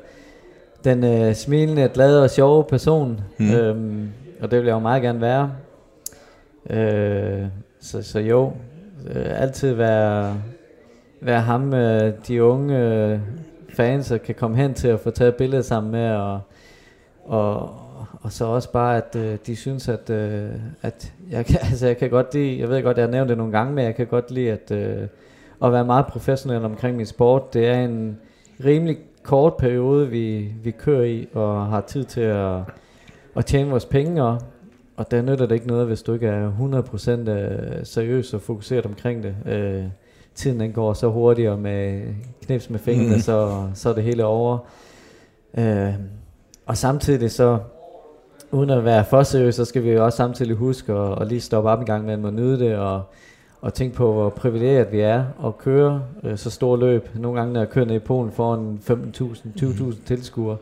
den 0.84 1.04
øh, 1.04 1.34
smilende, 1.34 1.90
glade 1.94 2.22
og 2.22 2.30
sjove 2.30 2.64
person. 2.64 3.20
Mm. 3.38 3.50
Øhm, 3.50 4.08
og 4.40 4.50
det 4.50 4.58
vil 4.58 4.66
jeg 4.66 4.74
jo 4.74 4.78
meget 4.78 5.02
gerne 5.02 5.20
være. 5.20 5.52
Øh, 6.70 7.46
så, 7.86 8.02
så 8.02 8.18
jo, 8.18 8.52
øh, 9.06 9.40
altid 9.42 9.72
være, 9.74 10.40
være 11.20 11.40
ham, 11.40 11.74
øh, 11.74 12.12
de 12.28 12.44
unge 12.44 12.78
øh, 12.78 13.18
fans 13.68 14.12
kan 14.24 14.34
komme 14.34 14.56
hen 14.56 14.74
til 14.74 14.88
at 14.88 15.00
få 15.00 15.10
taget 15.10 15.34
billeder 15.34 15.62
sammen 15.62 15.92
med, 15.92 16.10
og, 16.10 16.40
og, 17.24 17.76
og 18.20 18.32
så 18.32 18.44
også 18.44 18.72
bare, 18.72 18.96
at 18.96 19.16
øh, 19.16 19.38
de 19.46 19.56
synes, 19.56 19.88
at, 19.88 20.10
øh, 20.10 20.50
at 20.82 21.12
jeg, 21.30 21.46
kan, 21.46 21.58
altså, 21.70 21.86
jeg 21.86 21.96
kan 21.96 22.10
godt 22.10 22.34
lide, 22.34 22.60
jeg 22.60 22.68
ved 22.68 22.82
godt, 22.82 22.96
jeg 22.96 23.04
har 23.04 23.10
nævnt 23.10 23.28
det 23.28 23.38
nogle 23.38 23.52
gange, 23.52 23.74
men 23.74 23.84
jeg 23.84 23.94
kan 23.94 24.06
godt 24.06 24.30
lide 24.30 24.52
at, 24.52 24.70
øh, 24.70 25.08
at 25.64 25.72
være 25.72 25.84
meget 25.84 26.06
professionel 26.06 26.64
omkring 26.64 26.96
min 26.96 27.06
sport. 27.06 27.54
Det 27.54 27.66
er 27.66 27.84
en 27.84 28.18
rimelig 28.64 28.98
kort 29.22 29.56
periode, 29.56 30.08
vi, 30.08 30.52
vi 30.62 30.70
kører 30.70 31.04
i, 31.04 31.28
og 31.34 31.66
har 31.66 31.80
tid 31.80 32.04
til 32.04 32.20
at, 32.20 32.58
at 33.36 33.46
tjene 33.46 33.70
vores 33.70 33.86
penge, 33.86 34.22
og, 34.22 34.38
og 34.96 35.10
der 35.10 35.22
nytter 35.22 35.46
det 35.46 35.54
ikke 35.54 35.66
noget, 35.66 35.86
hvis 35.86 36.02
du 36.02 36.12
ikke 36.12 36.26
er 36.26 36.50
100% 37.26 37.30
øh, 37.30 37.86
seriøs 37.86 38.34
og 38.34 38.42
fokuseret 38.42 38.86
omkring 38.86 39.22
det. 39.22 39.34
Øh, 39.46 39.84
tiden 40.34 40.60
den 40.60 40.72
går 40.72 40.92
så 40.92 41.08
hurtigt, 41.08 41.48
og 41.48 41.58
med 41.58 42.02
knips 42.42 42.70
med 42.70 42.78
fingrene, 42.78 43.14
mm. 43.14 43.20
så, 43.20 43.66
så 43.74 43.88
er 43.88 43.94
det 43.94 44.04
hele 44.04 44.24
over. 44.24 44.58
Øh, 45.58 45.94
og 46.66 46.76
samtidig 46.76 47.30
så, 47.30 47.58
uden 48.50 48.70
at 48.70 48.84
være 48.84 49.04
for 49.04 49.22
seriøs, 49.22 49.54
så 49.54 49.64
skal 49.64 49.84
vi 49.84 49.90
jo 49.90 50.04
også 50.04 50.16
samtidig 50.16 50.56
huske 50.56 50.92
at, 50.92 51.22
at 51.22 51.28
lige 51.28 51.40
stoppe 51.40 51.70
op 51.70 51.80
en 51.80 51.86
gang 51.86 52.04
med 52.04 52.28
at 52.28 52.34
nyde 52.34 52.58
det, 52.58 52.76
og, 52.76 53.02
og 53.60 53.74
tænke 53.74 53.96
på, 53.96 54.12
hvor 54.12 54.28
privilegeret 54.28 54.92
vi 54.92 55.00
er 55.00 55.24
at 55.46 55.58
køre 55.58 56.02
øh, 56.24 56.38
så 56.38 56.50
stor 56.50 56.76
løb. 56.76 57.08
Nogle 57.14 57.38
gange, 57.38 57.52
når 57.52 57.60
jeg 57.60 57.70
kører 57.70 57.86
ned 57.86 57.96
i 57.96 57.98
Polen 57.98 58.32
foran 58.32 58.80
15.000, 58.90 59.62
20.000 59.62 60.06
tilskuere, 60.06 60.56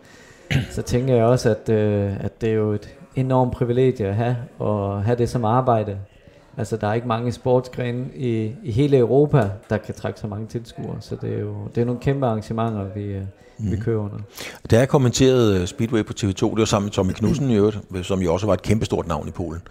så 0.71 0.83
tænker 0.83 1.15
jeg 1.15 1.25
også, 1.25 1.51
at, 1.51 1.69
øh, 1.69 2.25
at 2.25 2.41
det 2.41 2.49
er 2.49 2.55
jo 2.55 2.73
et 2.73 2.95
enormt 3.17 3.53
privilegie 3.53 4.07
at 4.07 4.15
have, 4.15 4.37
og 4.59 5.05
have 5.05 5.19
det 5.19 5.29
som 5.29 5.45
arbejde. 5.45 5.99
Altså, 6.57 6.77
der 6.77 6.87
er 6.87 6.95
ikke 6.95 7.09
mange 7.09 7.33
sportsgrene 7.33 8.07
i, 8.15 8.55
i 8.63 8.73
hele 8.73 8.97
Europa, 8.97 9.51
der 9.71 9.77
kan 9.77 9.95
trække 9.95 10.21
så 10.21 10.27
mange 10.27 10.47
tilskuere, 10.47 10.97
så 11.01 11.17
det 11.23 11.35
er 11.35 11.41
jo 11.41 11.55
det 11.75 11.81
er 11.81 11.85
nogle 11.85 12.01
kæmpe 12.01 12.27
arrangementer, 12.27 12.85
vi, 12.95 13.17
mm. 13.59 13.71
vi 13.71 13.77
kører 13.77 14.01
under. 14.01 14.19
Da 14.71 14.79
jeg 14.79 14.89
kommenterede 14.89 15.61
øh, 15.61 15.67
Speedway 15.67 16.05
på 16.05 16.13
TV2, 16.21 16.51
det 16.51 16.59
var 16.59 16.65
sammen 16.65 16.87
med 16.87 16.93
Tommy 16.93 17.13
Knudsen 17.13 17.51
i 17.51 17.57
øvrigt, 17.57 17.79
som 18.03 18.21
jo 18.21 18.33
også 18.33 18.47
var 18.47 18.55
et 18.55 18.63
kæmpestort 18.63 19.07
navn 19.07 19.29
i 19.29 19.31
Polen. 19.31 19.63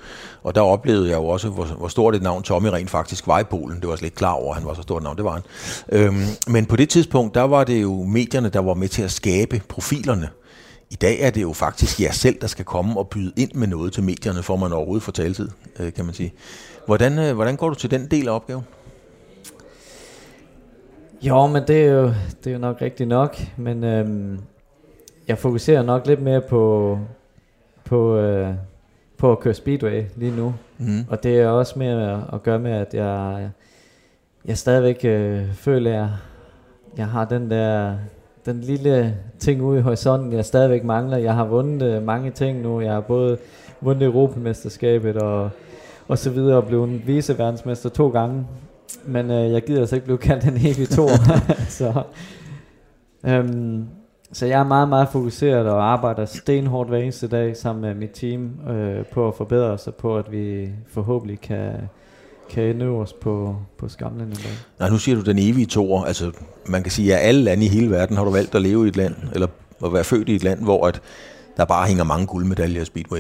Og 0.44 0.56
der 0.56 0.62
oplevede 0.62 1.10
jeg 1.10 1.18
jo 1.18 1.26
også, 1.26 1.50
hvor, 1.50 1.66
hvor 1.66 1.88
stort 1.88 2.16
et 2.16 2.22
navn 2.22 2.44
Tommy 2.44 2.68
rent 2.68 2.90
faktisk 2.90 3.28
var 3.28 3.40
i 3.40 3.44
Polen. 3.44 3.82
Det 3.82 3.90
var 3.90 3.96
slet 3.96 4.08
ikke 4.08 4.18
klar 4.18 4.34
over, 4.34 4.54
at 4.54 4.60
han 4.60 4.68
var 4.68 4.74
så 4.74 4.82
stort 4.82 5.02
et 5.02 5.04
navn, 5.04 5.18
det 5.18 5.26
var 5.26 5.32
han. 5.32 5.44
Øhm, 5.92 6.22
men 6.48 6.66
på 6.66 6.76
det 6.76 6.90
tidspunkt, 6.90 7.36
der 7.36 7.42
var 7.42 7.64
det 7.64 7.82
jo 7.82 8.04
medierne, 8.04 8.50
der 8.50 8.60
var 8.60 8.74
med 8.74 8.88
til 8.88 9.04
at 9.04 9.12
skabe 9.12 9.62
profilerne. 9.70 10.30
I 10.94 10.96
dag 10.96 11.22
er 11.22 11.30
det 11.30 11.42
jo 11.42 11.54
faktisk 11.54 12.02
jer 12.02 12.12
selv, 12.12 12.42
der 12.42 12.48
skal 12.48 12.66
komme 12.66 13.00
og 13.00 13.08
byde 13.08 13.34
ind 13.36 13.54
med 13.54 13.68
noget 13.68 13.94
til 13.94 14.04
medierne, 14.04 14.44
for 14.44 14.56
man 14.56 14.74
overhovedet 14.74 15.04
får 15.04 15.12
taletid, 15.12 15.50
øh, 15.80 15.94
kan 15.94 16.06
man 16.06 16.14
sige. 16.14 16.34
Hvordan, 16.86 17.20
øh, 17.20 17.36
hvordan 17.36 17.56
går 17.56 17.70
du 17.70 17.76
til 17.76 17.92
den 17.92 18.08
del 18.12 18.28
af 18.28 18.36
opgaven? 18.36 18.64
Jo, 21.22 21.48
men 21.48 21.64
det 21.68 21.86
er 21.86 21.92
jo, 21.92 22.04
det 22.44 22.48
er 22.48 22.52
jo 22.52 22.58
nok 22.58 22.82
rigtigt 22.82 23.10
nok, 23.10 23.38
men 23.58 23.84
øhm, 23.84 24.40
jeg 25.28 25.38
fokuserer 25.38 25.84
nok 25.84 26.08
lidt 26.08 26.22
mere 26.22 26.42
på, 26.42 27.00
på, 27.84 28.18
øh, 28.18 28.54
på 29.18 29.32
at 29.32 29.40
køre 29.40 29.54
speedway 29.54 30.04
lige 30.16 30.36
nu. 30.36 30.54
Mm. 30.78 31.06
Og 31.10 31.24
det 31.24 31.40
er 31.40 31.48
også 31.48 31.80
mere 31.80 32.30
at 32.34 32.44
gøre 32.44 32.60
med, 32.60 32.72
at 32.72 32.94
jeg, 32.94 33.50
jeg 34.46 34.58
stadigvæk 34.58 35.00
øh, 35.04 35.54
føler, 35.54 35.92
at 35.92 35.98
jeg, 35.98 36.10
jeg 36.98 37.08
har 37.08 37.26
den 37.26 37.52
der 37.52 37.96
den 38.46 38.62
lille 38.62 39.18
ting 39.40 39.62
ude 39.62 39.80
i 39.80 39.82
horisonten, 39.82 40.34
jeg 40.34 40.46
stadigvæk 40.46 40.84
mangler. 40.84 41.18
Jeg 41.18 41.34
har 41.34 41.46
vundet 41.46 41.96
øh, 41.96 42.04
mange 42.04 42.32
ting 42.32 42.62
nu. 42.62 42.82
Jeg 42.82 42.94
har 42.94 43.02
både 43.02 43.38
vundet 43.82 44.04
Europamesterskabet 44.04 45.18
og, 45.18 45.50
og 46.08 46.18
så 46.18 46.30
videre, 46.30 46.58
og 46.58 46.66
blevet 46.66 47.08
viceverdensmester 47.08 47.90
to 47.90 48.10
gange 48.10 48.46
men 49.06 49.32
øh, 49.32 49.52
jeg 49.52 49.64
gider 49.64 49.80
altså 49.80 49.96
ikke 49.96 50.06
blive 50.06 50.18
kaldt 50.18 50.44
en 50.44 50.58
evig 50.58 50.90
to. 50.90 51.08
så, 51.80 52.04
øhm, 53.26 53.86
så 54.32 54.46
jeg 54.46 54.60
er 54.60 54.64
meget, 54.64 54.90
meget 54.90 55.08
fokuseret 55.10 55.68
og 55.68 55.92
arbejder 55.92 56.26
stenhårdt 56.26 56.90
hver 56.90 56.98
eneste 56.98 57.28
dag 57.28 57.58
sammen 57.58 57.82
med 57.82 57.96
mit 57.96 58.12
team 58.14 58.70
øh, 58.70 59.06
på 59.06 59.28
at 59.28 59.36
forbedre 59.36 59.68
os 59.68 59.88
og 59.88 59.96
på, 59.96 60.18
at 60.18 60.32
vi 60.32 60.70
forhåbentlig 60.88 61.42
kan, 61.42 61.74
kan 62.54 62.64
ende 62.64 62.86
os 62.86 63.14
på, 63.14 63.56
på 63.78 63.90
skamlen 63.90 64.28
en 64.28 64.34
dag. 64.34 64.52
Nej, 64.80 64.90
nu 64.90 64.98
siger 64.98 65.16
du 65.16 65.22
den 65.22 65.40
evige 65.40 65.66
toer. 65.66 66.04
Altså, 66.04 66.32
man 66.66 66.84
kan 66.84 66.92
sige, 66.92 67.16
at 67.16 67.28
alle 67.28 67.42
lande 67.44 67.66
i 67.66 67.70
hele 67.70 67.92
verden 67.92 68.18
har 68.18 68.24
du 68.24 68.32
valgt 68.32 68.56
at 68.56 68.62
leve 68.62 68.86
i 68.86 68.88
et 68.88 68.96
land, 68.96 69.16
eller 69.34 69.48
at 69.86 69.94
være 69.94 70.04
født 70.04 70.30
i 70.30 70.36
et 70.36 70.44
land, 70.44 70.64
hvor 70.64 70.88
at 70.88 71.02
der 71.58 71.66
bare 71.66 71.88
hænger 71.88 72.04
mange 72.04 72.26
guldmedaljer 72.26 72.82
i 72.82 72.86
Speedway. 72.86 73.20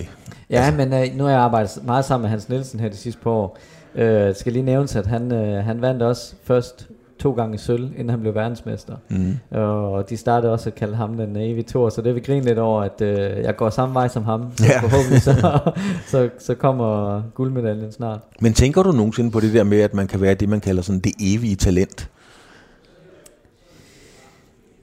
Ja, 0.49 0.61
altså. 0.61 0.77
men 0.77 0.93
øh, 0.93 1.17
nu 1.17 1.23
har 1.23 1.31
jeg 1.31 1.39
arbejdet 1.39 1.79
meget 1.85 2.05
sammen 2.05 2.23
med 2.23 2.29
Hans 2.29 2.49
Nielsen 2.49 2.79
her 2.79 2.89
de 2.89 2.97
sidste 2.97 3.21
par 3.21 3.31
år, 3.31 3.57
Øh, 3.95 4.35
skal 4.35 4.53
lige 4.53 4.63
nævnes, 4.63 4.95
at 4.95 5.07
han, 5.07 5.31
øh, 5.31 5.65
han 5.65 5.81
vandt 5.81 6.01
også 6.01 6.33
først 6.43 6.87
to 7.23 7.31
gange 7.31 7.57
sølv, 7.57 7.83
inden 7.83 8.09
han 8.09 8.19
blev 8.19 8.35
verdensmester. 8.35 8.95
Mm. 9.09 9.37
Og 9.51 10.09
de 10.09 10.17
startede 10.17 10.51
også 10.53 10.69
at 10.69 10.75
kalde 10.75 10.95
ham 10.95 11.17
den 11.17 11.35
evige 11.35 11.63
tor, 11.63 11.89
så 11.89 12.01
det 12.01 12.15
vil 12.15 12.23
grine 12.23 12.45
lidt 12.45 12.59
over, 12.59 12.81
at 12.81 13.01
øh, 13.01 13.43
jeg 13.43 13.55
går 13.55 13.69
samme 13.69 13.93
vej 13.93 14.07
som 14.07 14.23
ham. 14.23 14.51
Så 14.55 14.65
ja. 14.65 14.79
forhåbentlig 14.79 15.21
så, 15.21 15.59
så, 16.11 16.29
så 16.39 16.55
kommer 16.55 17.21
guldmedaljen 17.33 17.91
snart. 17.91 18.19
Men 18.41 18.53
tænker 18.53 18.83
du 18.83 18.91
nogensinde 18.91 19.31
på 19.31 19.39
det 19.39 19.53
der 19.53 19.63
med, 19.63 19.81
at 19.81 19.93
man 19.93 20.07
kan 20.07 20.21
være 20.21 20.33
det, 20.33 20.49
man 20.49 20.59
kalder 20.59 20.81
sådan 20.81 20.99
det 20.99 21.11
evige 21.19 21.55
talent? 21.55 22.09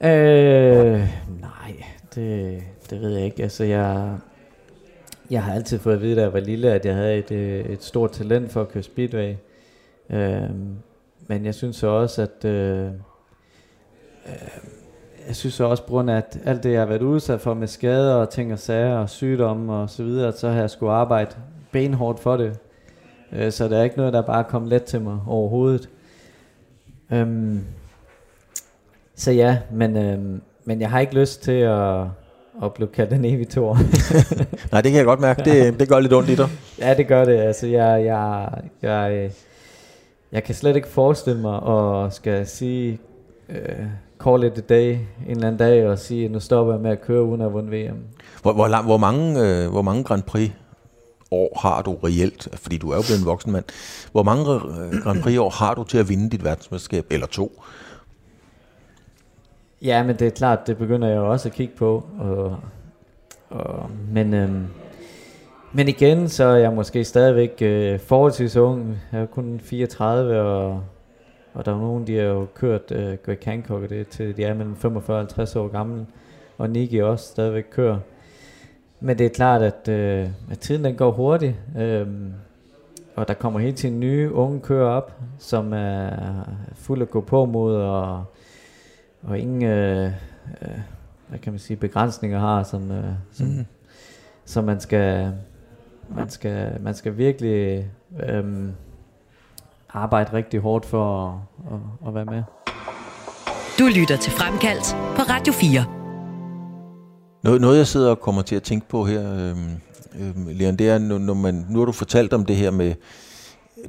Øh, 0.04 0.10
nej, 1.40 1.84
det, 2.14 2.62
det 2.90 3.00
ved 3.00 3.10
jeg 3.16 3.24
ikke. 3.24 3.42
Altså, 3.42 3.64
jeg, 3.64 4.16
jeg 5.30 5.42
har 5.42 5.54
altid 5.54 5.78
fået 5.78 5.94
at 5.94 6.02
vide, 6.02 6.16
da 6.16 6.20
jeg 6.22 6.32
var 6.32 6.40
lille, 6.40 6.72
at 6.72 6.86
jeg 6.86 6.94
havde 6.94 7.18
et, 7.18 7.30
øh, 7.30 7.64
et 7.64 7.84
stort 7.84 8.12
talent 8.12 8.52
for 8.52 8.60
at 8.60 8.68
køre 8.68 8.82
speedway. 8.82 9.34
Øhm, 10.10 10.76
men 11.30 11.44
jeg 11.44 11.54
synes 11.54 11.76
så 11.76 11.86
også, 11.86 12.22
at... 12.22 12.44
Øh, 12.44 12.86
øh, 12.86 12.92
jeg 15.26 15.36
synes 15.36 15.54
så 15.54 15.64
også, 15.64 15.82
på 15.82 15.88
grund 15.88 16.10
af 16.10 16.16
at 16.16 16.38
alt 16.44 16.62
det, 16.62 16.72
jeg 16.72 16.80
har 16.80 16.86
været 16.86 17.02
udsat 17.02 17.40
for 17.40 17.54
med 17.54 17.66
skader 17.66 18.14
og 18.14 18.30
ting 18.30 18.52
og 18.52 18.58
sager 18.58 18.98
og 18.98 19.10
sygdomme 19.10 19.72
og 19.72 19.90
så 19.90 20.02
videre, 20.02 20.32
så 20.32 20.48
har 20.48 20.60
jeg 20.60 20.70
skulle 20.70 20.92
arbejde 20.92 21.30
benhårdt 21.72 22.20
for 22.20 22.36
det. 22.36 22.58
Øh, 23.32 23.52
så 23.52 23.68
det 23.68 23.78
er 23.78 23.82
ikke 23.82 23.96
noget, 23.96 24.12
der 24.12 24.22
bare 24.22 24.44
kom 24.44 24.66
let 24.66 24.84
til 24.84 25.00
mig 25.00 25.18
overhovedet. 25.26 25.88
Øhm, 27.12 27.64
så 29.14 29.32
ja, 29.32 29.58
men, 29.72 29.96
øhm, 29.96 30.42
men 30.64 30.80
jeg 30.80 30.90
har 30.90 31.00
ikke 31.00 31.14
lyst 31.14 31.42
til 31.42 31.52
at 31.52 32.04
og 32.54 32.74
blev 32.74 32.92
kaldt 32.92 33.12
en 33.12 33.24
evig 33.24 33.48
tor. 33.48 33.78
Nej, 34.72 34.80
det 34.80 34.90
kan 34.90 34.98
jeg 34.98 35.04
godt 35.04 35.20
mærke. 35.20 35.42
Det, 35.44 35.80
det 35.80 35.88
gør 35.88 36.00
lidt 36.00 36.12
ondt 36.12 36.28
i 36.28 36.34
dig. 36.34 36.48
Ja, 36.78 36.94
det 36.94 37.06
gør 37.06 37.24
det. 37.24 37.36
Altså, 37.36 37.66
jeg, 37.66 38.04
jeg, 38.04 38.48
jeg, 38.82 39.30
jeg 40.32 40.44
kan 40.44 40.54
slet 40.54 40.76
ikke 40.76 40.88
forestille 40.88 41.40
mig 41.40 41.62
at 41.68 42.12
skal 42.12 42.46
sige, 42.46 42.98
uh, 43.48 43.86
call 44.24 44.44
it 44.44 44.58
a 44.58 44.60
day 44.60 44.92
en 44.92 45.00
eller 45.26 45.46
anden 45.46 45.58
dag, 45.58 45.88
og 45.88 45.98
sige, 45.98 46.28
nu 46.28 46.40
stopper 46.40 46.72
jeg 46.72 46.82
med 46.82 46.90
at 46.90 47.02
køre 47.02 47.22
uden 47.22 47.40
at 47.40 47.52
vunde 47.52 47.70
VM. 47.70 47.98
Hvor, 48.42 48.52
hvor, 48.52 48.68
lang, 48.68 48.84
hvor, 48.86 48.96
mange, 48.96 49.40
øh, 49.40 49.70
hvor 49.70 49.82
mange 49.82 50.04
Grand 50.04 50.22
Prix 50.22 50.50
år 51.30 51.58
har 51.62 51.82
du 51.82 51.94
reelt, 52.04 52.48
fordi 52.54 52.78
du 52.78 52.90
er 52.90 52.96
jo 52.96 53.02
blevet 53.02 53.20
en 53.20 53.26
voksen 53.26 53.52
mand, 53.52 53.64
hvor 54.12 54.22
mange 54.22 54.54
øh, 54.54 55.02
Grand 55.02 55.22
Prix 55.22 55.38
år 55.38 55.50
har 55.50 55.74
du 55.74 55.84
til 55.84 55.98
at 55.98 56.08
vinde 56.08 56.30
dit 56.30 56.44
verdensmesterskab, 56.44 57.06
eller 57.10 57.26
to? 57.26 57.62
Ja, 59.82 60.02
men 60.02 60.16
det 60.16 60.26
er 60.26 60.30
klart, 60.30 60.66
det 60.66 60.78
begynder 60.78 61.08
jeg 61.08 61.16
jo 61.16 61.30
også 61.30 61.48
at 61.48 61.54
kigge 61.54 61.76
på. 61.76 62.04
Og, 62.18 62.56
og, 63.50 63.90
men, 64.12 64.34
øhm, 64.34 64.66
men 65.72 65.88
igen, 65.88 66.28
så 66.28 66.44
er 66.44 66.56
jeg 66.56 66.72
måske 66.72 67.04
stadigvæk 67.04 67.62
øh, 67.62 68.00
forholdsvis 68.00 68.56
ung. 68.56 68.98
Jeg 69.12 69.20
er 69.20 69.26
kun 69.26 69.60
34, 69.62 70.40
og, 70.40 70.82
og 71.54 71.64
der 71.64 71.72
er 71.72 71.78
nogen, 71.78 72.06
de 72.06 72.16
har 72.16 72.24
jo 72.24 72.46
kørt 72.54 72.90
øh, 72.90 73.16
Greg 73.26 73.38
Hancock, 73.44 73.90
det 73.90 74.08
til 74.08 74.36
de 74.36 74.44
er 74.44 74.54
mellem 74.54 74.76
45 74.76 75.16
og 75.16 75.20
50 75.20 75.56
år 75.56 75.68
gamle. 75.68 76.06
Og 76.58 76.70
Niki 76.70 76.98
også 76.98 77.26
stadigvæk 77.26 77.64
kører. 77.70 77.98
Men 79.00 79.18
det 79.18 79.26
er 79.26 79.30
klart, 79.30 79.62
at, 79.62 79.88
øh, 79.88 80.28
at 80.50 80.58
tiden 80.58 80.84
den 80.84 80.96
går 80.96 81.10
hurtigt. 81.10 81.54
Øh, 81.78 82.06
og 83.16 83.28
der 83.28 83.34
kommer 83.34 83.60
hele 83.60 83.76
tiden 83.76 84.00
nye 84.00 84.32
unge 84.32 84.60
kører 84.60 84.88
op, 84.88 85.20
som 85.38 85.72
er 85.72 86.10
fuld 86.74 87.02
at 87.02 87.10
gå 87.10 87.20
på 87.20 87.44
mod, 87.44 87.74
og 87.74 88.24
og 89.22 89.38
ingen 89.38 89.62
øh, 89.62 90.12
øh, 90.62 90.78
hvad 91.28 91.38
kan 91.38 91.52
man 91.52 91.58
sige, 91.58 91.76
begrænsninger 91.76 92.38
har, 92.38 92.62
som, 92.62 92.90
øh, 92.90 93.04
som, 93.32 93.46
mm. 93.46 93.66
som 94.44 94.64
man 94.64 94.80
skal 94.80 95.32
man 96.16 96.30
skal, 96.30 96.80
man 96.80 96.94
skal 96.94 97.16
virkelig 97.16 97.86
øh, 98.28 98.44
arbejde 99.90 100.32
rigtig 100.32 100.60
hårdt 100.60 100.86
for 100.86 101.28
at, 101.28 101.34
at, 101.74 102.08
at 102.08 102.14
være 102.14 102.24
med. 102.24 102.42
Du 103.78 103.84
lytter 103.98 104.16
til 104.16 104.32
Fremkaldt 104.32 104.96
på 105.16 105.22
Radio 105.22 105.52
4. 105.52 105.84
Noget, 107.42 107.60
noget 107.60 107.78
jeg 107.78 107.86
sidder 107.86 108.10
og 108.10 108.20
kommer 108.20 108.42
til 108.42 108.56
at 108.56 108.62
tænke 108.62 108.88
på 108.88 109.04
her, 109.04 109.34
øh, 109.34 109.56
øh, 110.20 110.46
Leon, 110.46 110.76
det 110.76 110.88
er, 110.88 110.98
når 110.98 111.34
man, 111.34 111.66
nu 111.68 111.78
har 111.78 111.86
du 111.86 111.92
fortalt 111.92 112.32
om 112.32 112.44
det 112.46 112.56
her 112.56 112.70
med, 112.70 112.94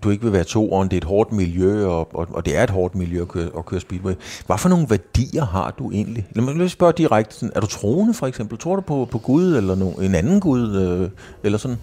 du 0.03 0.09
ikke 0.09 0.23
vil 0.23 0.33
være 0.33 0.43
to, 0.43 0.71
og 0.71 0.85
det 0.85 0.93
er 0.93 0.97
et 0.97 1.03
hårdt 1.03 1.31
miljø, 1.31 1.85
og, 1.85 2.15
og, 2.15 2.27
og 2.33 2.45
det 2.45 2.57
er 2.57 2.63
et 2.63 2.69
hårdt 2.69 2.95
miljø 2.95 3.21
at 3.21 3.27
køre, 3.27 3.49
at 3.57 3.65
køre 3.65 3.79
speedway. 3.79 4.13
Hvad 4.45 4.57
for 4.57 4.69
nogle 4.69 4.87
værdier 4.89 5.45
har 5.45 5.75
du 5.79 5.91
egentlig? 5.91 6.27
Lad 6.31 6.43
mig 6.43 6.71
spørge 6.71 6.93
direkte. 6.97 7.35
Sådan, 7.35 7.51
er 7.55 7.59
du 7.59 7.67
troende 7.67 8.13
for 8.13 8.27
eksempel? 8.27 8.57
Tror 8.57 8.75
du 8.75 8.81
på, 8.81 9.07
på 9.11 9.17
Gud, 9.17 9.55
eller 9.55 9.75
no, 9.75 9.89
en 9.89 10.15
anden 10.15 10.39
Gud, 10.39 10.75
øh, 10.75 11.09
eller 11.43 11.57
sådan? 11.57 11.77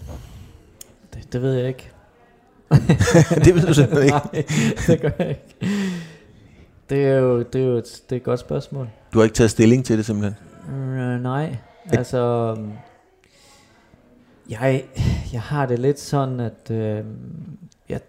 Det, 1.31 1.41
ved 1.41 1.53
jeg 1.53 1.67
ikke. 1.67 1.91
det 3.45 3.55
ved 3.55 3.67
du 3.67 3.73
simpelthen 3.73 4.03
ikke. 4.03 4.15
Nej, 4.33 4.45
det 4.87 5.01
gør 5.01 5.09
jeg 5.19 5.29
ikke. 5.29 5.77
Det 6.89 7.05
er 7.05 7.15
jo, 7.15 7.41
det 7.41 7.61
er 7.61 7.65
jo 7.65 7.77
et, 7.77 8.01
det 8.09 8.15
er 8.15 8.19
et 8.19 8.23
godt 8.23 8.39
spørgsmål. 8.39 8.89
Du 9.13 9.19
har 9.19 9.23
ikke 9.23 9.35
taget 9.35 9.51
stilling 9.51 9.85
til 9.85 9.97
det 9.97 10.05
simpelthen? 10.05 10.35
Mm, 10.67 11.21
nej, 11.21 11.57
altså... 11.91 12.55
Jeg, 14.49 14.83
jeg 15.33 15.41
har 15.41 15.65
det 15.65 15.79
lidt 15.79 15.99
sådan, 15.99 16.39
at 16.39 16.71
øh, 16.71 17.05
jeg, 17.89 17.99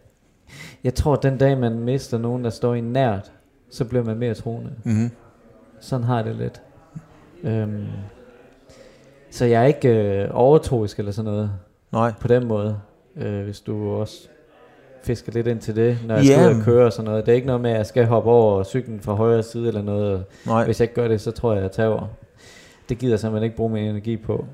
jeg 0.85 0.95
tror, 0.95 1.13
at 1.17 1.23
den 1.23 1.39
dag, 1.39 1.59
man 1.59 1.79
mister 1.79 2.19
nogen, 2.19 2.45
der 2.45 2.51
står 2.51 2.75
i 2.75 2.81
nært, 2.81 3.33
så 3.71 3.85
bliver 3.85 4.05
man 4.05 4.17
mere 4.19 4.35
troende. 4.35 4.73
Mm-hmm. 4.85 5.11
Sådan 5.81 6.07
har 6.07 6.23
det 6.23 6.37
lidt. 6.37 6.63
Øhm, 7.43 7.87
så 9.31 9.45
jeg 9.45 9.63
er 9.63 9.67
ikke 9.67 9.89
øh, 9.89 10.29
overtroisk 10.33 10.99
eller 10.99 11.13
sådan 11.13 11.33
noget. 11.33 11.51
Nej. 11.93 12.13
På 12.21 12.29
den 12.29 12.47
måde. 12.47 12.81
Øh, 13.17 13.45
hvis 13.45 13.61
du 13.61 13.91
også 13.91 14.29
fisker 15.03 15.33
lidt 15.33 15.47
ind 15.47 15.61
til 15.61 15.77
det, 15.77 15.99
når 16.07 16.15
jeg 16.15 16.25
yeah. 16.25 16.41
skal 16.41 16.55
ud 16.55 16.59
og 16.59 16.65
køre 16.65 16.87
og 16.87 16.93
sådan 16.93 17.05
noget. 17.05 17.27
Det 17.27 17.33
er 17.33 17.37
ikke 17.37 17.47
noget 17.47 17.63
med, 17.63 17.71
at 17.71 17.77
jeg 17.77 17.87
skal 17.87 18.07
hoppe 18.07 18.31
over 18.31 18.65
cyklen 18.65 19.01
fra 19.01 19.15
højre 19.15 19.43
side 19.43 19.69
eller 19.69 19.83
noget. 19.83 20.25
Nej. 20.47 20.65
Hvis 20.65 20.81
jeg 20.81 20.85
ikke 20.85 20.95
gør 20.95 21.09
det, 21.09 21.21
så 21.21 21.31
tror 21.31 21.53
jeg, 21.53 21.59
at 21.59 21.63
jeg 21.63 21.73
tager 21.73 22.09
Det 22.89 22.99
gider 22.99 23.13
jeg 23.13 23.21
simpelthen 23.21 23.45
ikke 23.45 23.57
bruge 23.57 23.73
min 23.73 23.85
energi 23.85 24.17
på. 24.17 24.45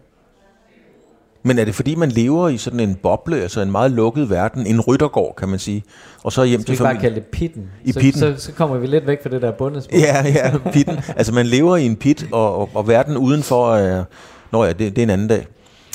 Men 1.43 1.59
er 1.59 1.65
det 1.65 1.75
fordi, 1.75 1.95
man 1.95 2.09
lever 2.09 2.49
i 2.49 2.57
sådan 2.57 2.81
en 2.81 2.95
boble, 2.95 3.41
altså 3.41 3.61
en 3.61 3.71
meget 3.71 3.91
lukket 3.91 4.31
verden, 4.31 4.67
en 4.67 4.81
ryttergård, 4.81 5.35
kan 5.37 5.49
man 5.49 5.59
sige, 5.59 5.85
og 6.23 6.33
så 6.33 6.45
hjem 6.45 6.61
Skal 6.61 6.75
til 6.75 6.85
vi 6.85 6.85
bare 6.85 7.01
kalde 7.01 7.15
det 7.15 7.27
pitten? 7.27 7.71
I 7.85 7.93
så, 7.93 8.01
pitten. 8.01 8.21
Så, 8.21 8.35
så, 8.37 8.53
kommer 8.53 8.79
vi 8.79 8.87
lidt 8.87 9.07
væk 9.07 9.23
fra 9.23 9.31
det 9.31 9.43
der 9.43 9.51
bundespil. 9.51 9.99
Ja, 9.99 10.27
ja, 10.29 10.59
pitten. 10.73 10.99
altså 11.17 11.35
man 11.35 11.47
lever 11.47 11.77
i 11.77 11.87
en 11.87 11.97
pit, 11.97 12.27
og, 12.33 12.57
og, 12.57 12.69
og 12.75 12.89
verden 12.89 13.17
udenfor 13.17 13.75
er, 13.75 14.05
nå 14.53 14.65
ja, 14.65 14.73
det, 14.73 14.79
det 14.79 14.99
er 14.99 15.03
en 15.03 15.11
anden 15.11 15.29
dag. 15.29 15.47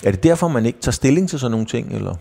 Er 0.03 0.11
det 0.11 0.23
derfor, 0.23 0.47
man 0.47 0.65
ikke 0.65 0.79
tager 0.79 0.91
stilling 0.91 1.29
til 1.29 1.39
sådan 1.39 1.51
nogle 1.51 1.65
ting, 1.65 1.93
eller? 1.95 2.15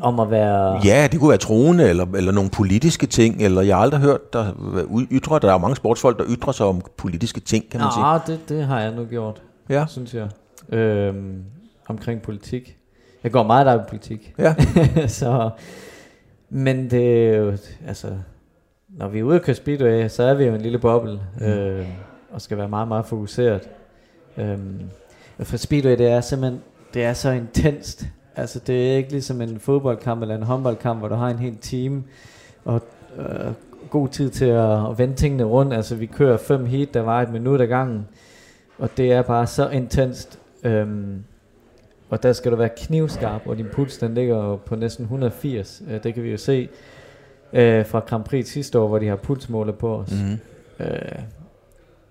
Om 0.00 0.20
at 0.20 0.30
være... 0.30 0.80
Ja, 0.84 1.08
det 1.12 1.20
kunne 1.20 1.28
være 1.28 1.38
troende, 1.38 1.88
eller, 1.88 2.06
eller 2.16 2.32
nogle 2.32 2.50
politiske 2.50 3.06
ting, 3.06 3.42
eller 3.42 3.62
jeg 3.62 3.76
har 3.76 3.82
aldrig 3.82 4.00
hørt 4.00 4.32
der 4.32 4.52
ytre, 5.10 5.38
der 5.38 5.54
er 5.54 5.58
mange 5.58 5.76
sportsfolk, 5.76 6.18
der 6.18 6.24
ytrer 6.28 6.52
sig 6.52 6.66
om 6.66 6.82
politiske 6.96 7.40
ting, 7.40 7.70
kan 7.70 7.80
man 7.80 7.86
Nå, 7.86 8.18
sige. 8.26 8.36
det, 8.36 8.48
det 8.48 8.66
har 8.66 8.80
jeg 8.80 8.94
nu 8.94 9.04
gjort, 9.04 9.42
ja. 9.68 9.84
synes 9.88 10.14
jeg. 10.14 10.28
Øhm, 10.78 11.42
omkring 11.88 12.22
politik. 12.22 12.76
Jeg 13.22 13.32
går 13.32 13.42
meget 13.42 13.66
der 13.66 13.74
i 13.74 13.84
politik. 13.88 14.34
Ja. 14.38 14.54
så, 15.20 15.50
men 16.50 16.90
det 16.90 17.28
er 17.28 17.36
jo, 17.36 17.56
altså, 17.86 18.08
når 18.88 19.08
vi 19.08 19.18
er 19.18 19.22
ude 19.22 19.36
at 19.36 19.42
køre 19.42 19.56
speedway, 19.56 20.08
så 20.08 20.22
er 20.22 20.34
vi 20.34 20.44
jo 20.44 20.54
en 20.54 20.60
lille 20.60 20.78
boble, 20.78 21.20
mm. 21.40 21.46
øh, 21.46 21.86
og 22.32 22.40
skal 22.40 22.58
være 22.58 22.68
meget, 22.68 22.88
meget 22.88 23.06
fokuseret. 23.06 23.68
Øhm, 24.36 24.80
for 25.40 25.56
speedway, 25.56 25.98
det 25.98 26.06
er 26.06 26.20
simpelthen, 26.20 26.60
det 26.94 27.04
er 27.04 27.12
så 27.12 27.30
intenst. 27.30 28.06
Altså, 28.36 28.58
det 28.66 28.92
er 28.92 28.96
ikke 28.96 29.10
ligesom 29.10 29.40
en 29.40 29.60
fodboldkamp 29.60 30.22
eller 30.22 30.36
en 30.36 30.42
håndboldkamp, 30.42 30.98
hvor 30.98 31.08
du 31.08 31.14
har 31.14 31.28
en 31.28 31.38
hel 31.38 31.56
team, 31.60 32.04
og 32.64 32.82
øh, 33.18 33.52
god 33.90 34.08
tid 34.08 34.30
til 34.30 34.44
at, 34.44 34.90
at 34.90 34.98
vende 34.98 35.14
tingene 35.14 35.44
rundt. 35.44 35.74
Altså, 35.74 35.94
vi 35.94 36.06
kører 36.06 36.36
fem 36.36 36.66
heat, 36.66 36.94
der 36.94 37.00
var 37.00 37.22
et 37.22 37.30
minut 37.30 37.60
ad 37.60 37.66
gangen, 37.66 38.06
og 38.78 38.90
det 38.96 39.12
er 39.12 39.22
bare 39.22 39.46
så 39.46 39.68
intenst. 39.68 40.38
Øhm, 40.62 41.24
og 42.10 42.22
der 42.22 42.32
skal 42.32 42.52
du 42.52 42.56
være 42.56 42.70
knivskarp, 42.76 43.46
og 43.46 43.56
din 43.56 43.66
puls 43.72 43.98
den 43.98 44.14
ligger 44.14 44.56
på 44.56 44.76
næsten 44.76 45.02
180. 45.02 45.82
Øh, 45.90 46.02
det 46.02 46.14
kan 46.14 46.22
vi 46.22 46.30
jo 46.30 46.36
se 46.36 46.68
øh, 47.52 47.86
fra 47.86 47.98
Grand 47.98 48.24
Prix 48.24 48.46
sidste 48.46 48.78
år, 48.78 48.88
hvor 48.88 48.98
de 48.98 49.06
har 49.06 49.16
pulsmåler 49.16 49.72
på 49.72 49.96
os. 49.96 50.10
Mm-hmm. 50.12 50.38
Øh, 50.80 51.22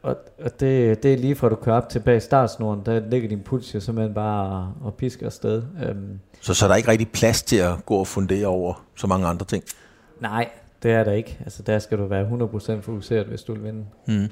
og, 0.03 0.17
og 0.43 0.59
det, 0.59 1.03
det 1.03 1.13
er 1.13 1.17
lige 1.17 1.35
fra 1.35 1.49
du 1.49 1.55
kører 1.55 1.75
op 1.75 1.89
til 1.89 1.99
bag 1.99 2.21
startsnoren, 2.21 2.81
der 2.85 3.01
ligger 3.09 3.29
din 3.29 3.39
puls 3.39 3.75
jo 3.75 3.79
simpelthen 3.79 4.13
bare 4.13 4.73
og 4.81 4.93
pisker 4.93 5.25
afsted. 5.25 5.63
Øhm, 5.85 6.19
så, 6.41 6.53
så 6.53 6.65
er 6.65 6.69
der 6.69 6.75
ikke 6.75 6.89
rigtig 6.89 7.11
plads 7.11 7.43
til 7.43 7.55
at 7.55 7.85
gå 7.85 7.95
og 7.95 8.07
fundere 8.07 8.47
over 8.47 8.85
så 8.95 9.07
mange 9.07 9.27
andre 9.27 9.45
ting? 9.45 9.63
Nej, 10.21 10.49
det 10.83 10.91
er 10.91 11.03
der 11.03 11.11
ikke. 11.11 11.37
Altså 11.43 11.63
der 11.63 11.79
skal 11.79 11.97
du 11.97 12.05
være 12.05 12.27
100% 12.77 12.81
fokuseret, 12.81 13.25
hvis 13.25 13.41
du 13.41 13.53
vil 13.53 13.63
vinde. 13.63 13.85
Mm. 14.07 14.29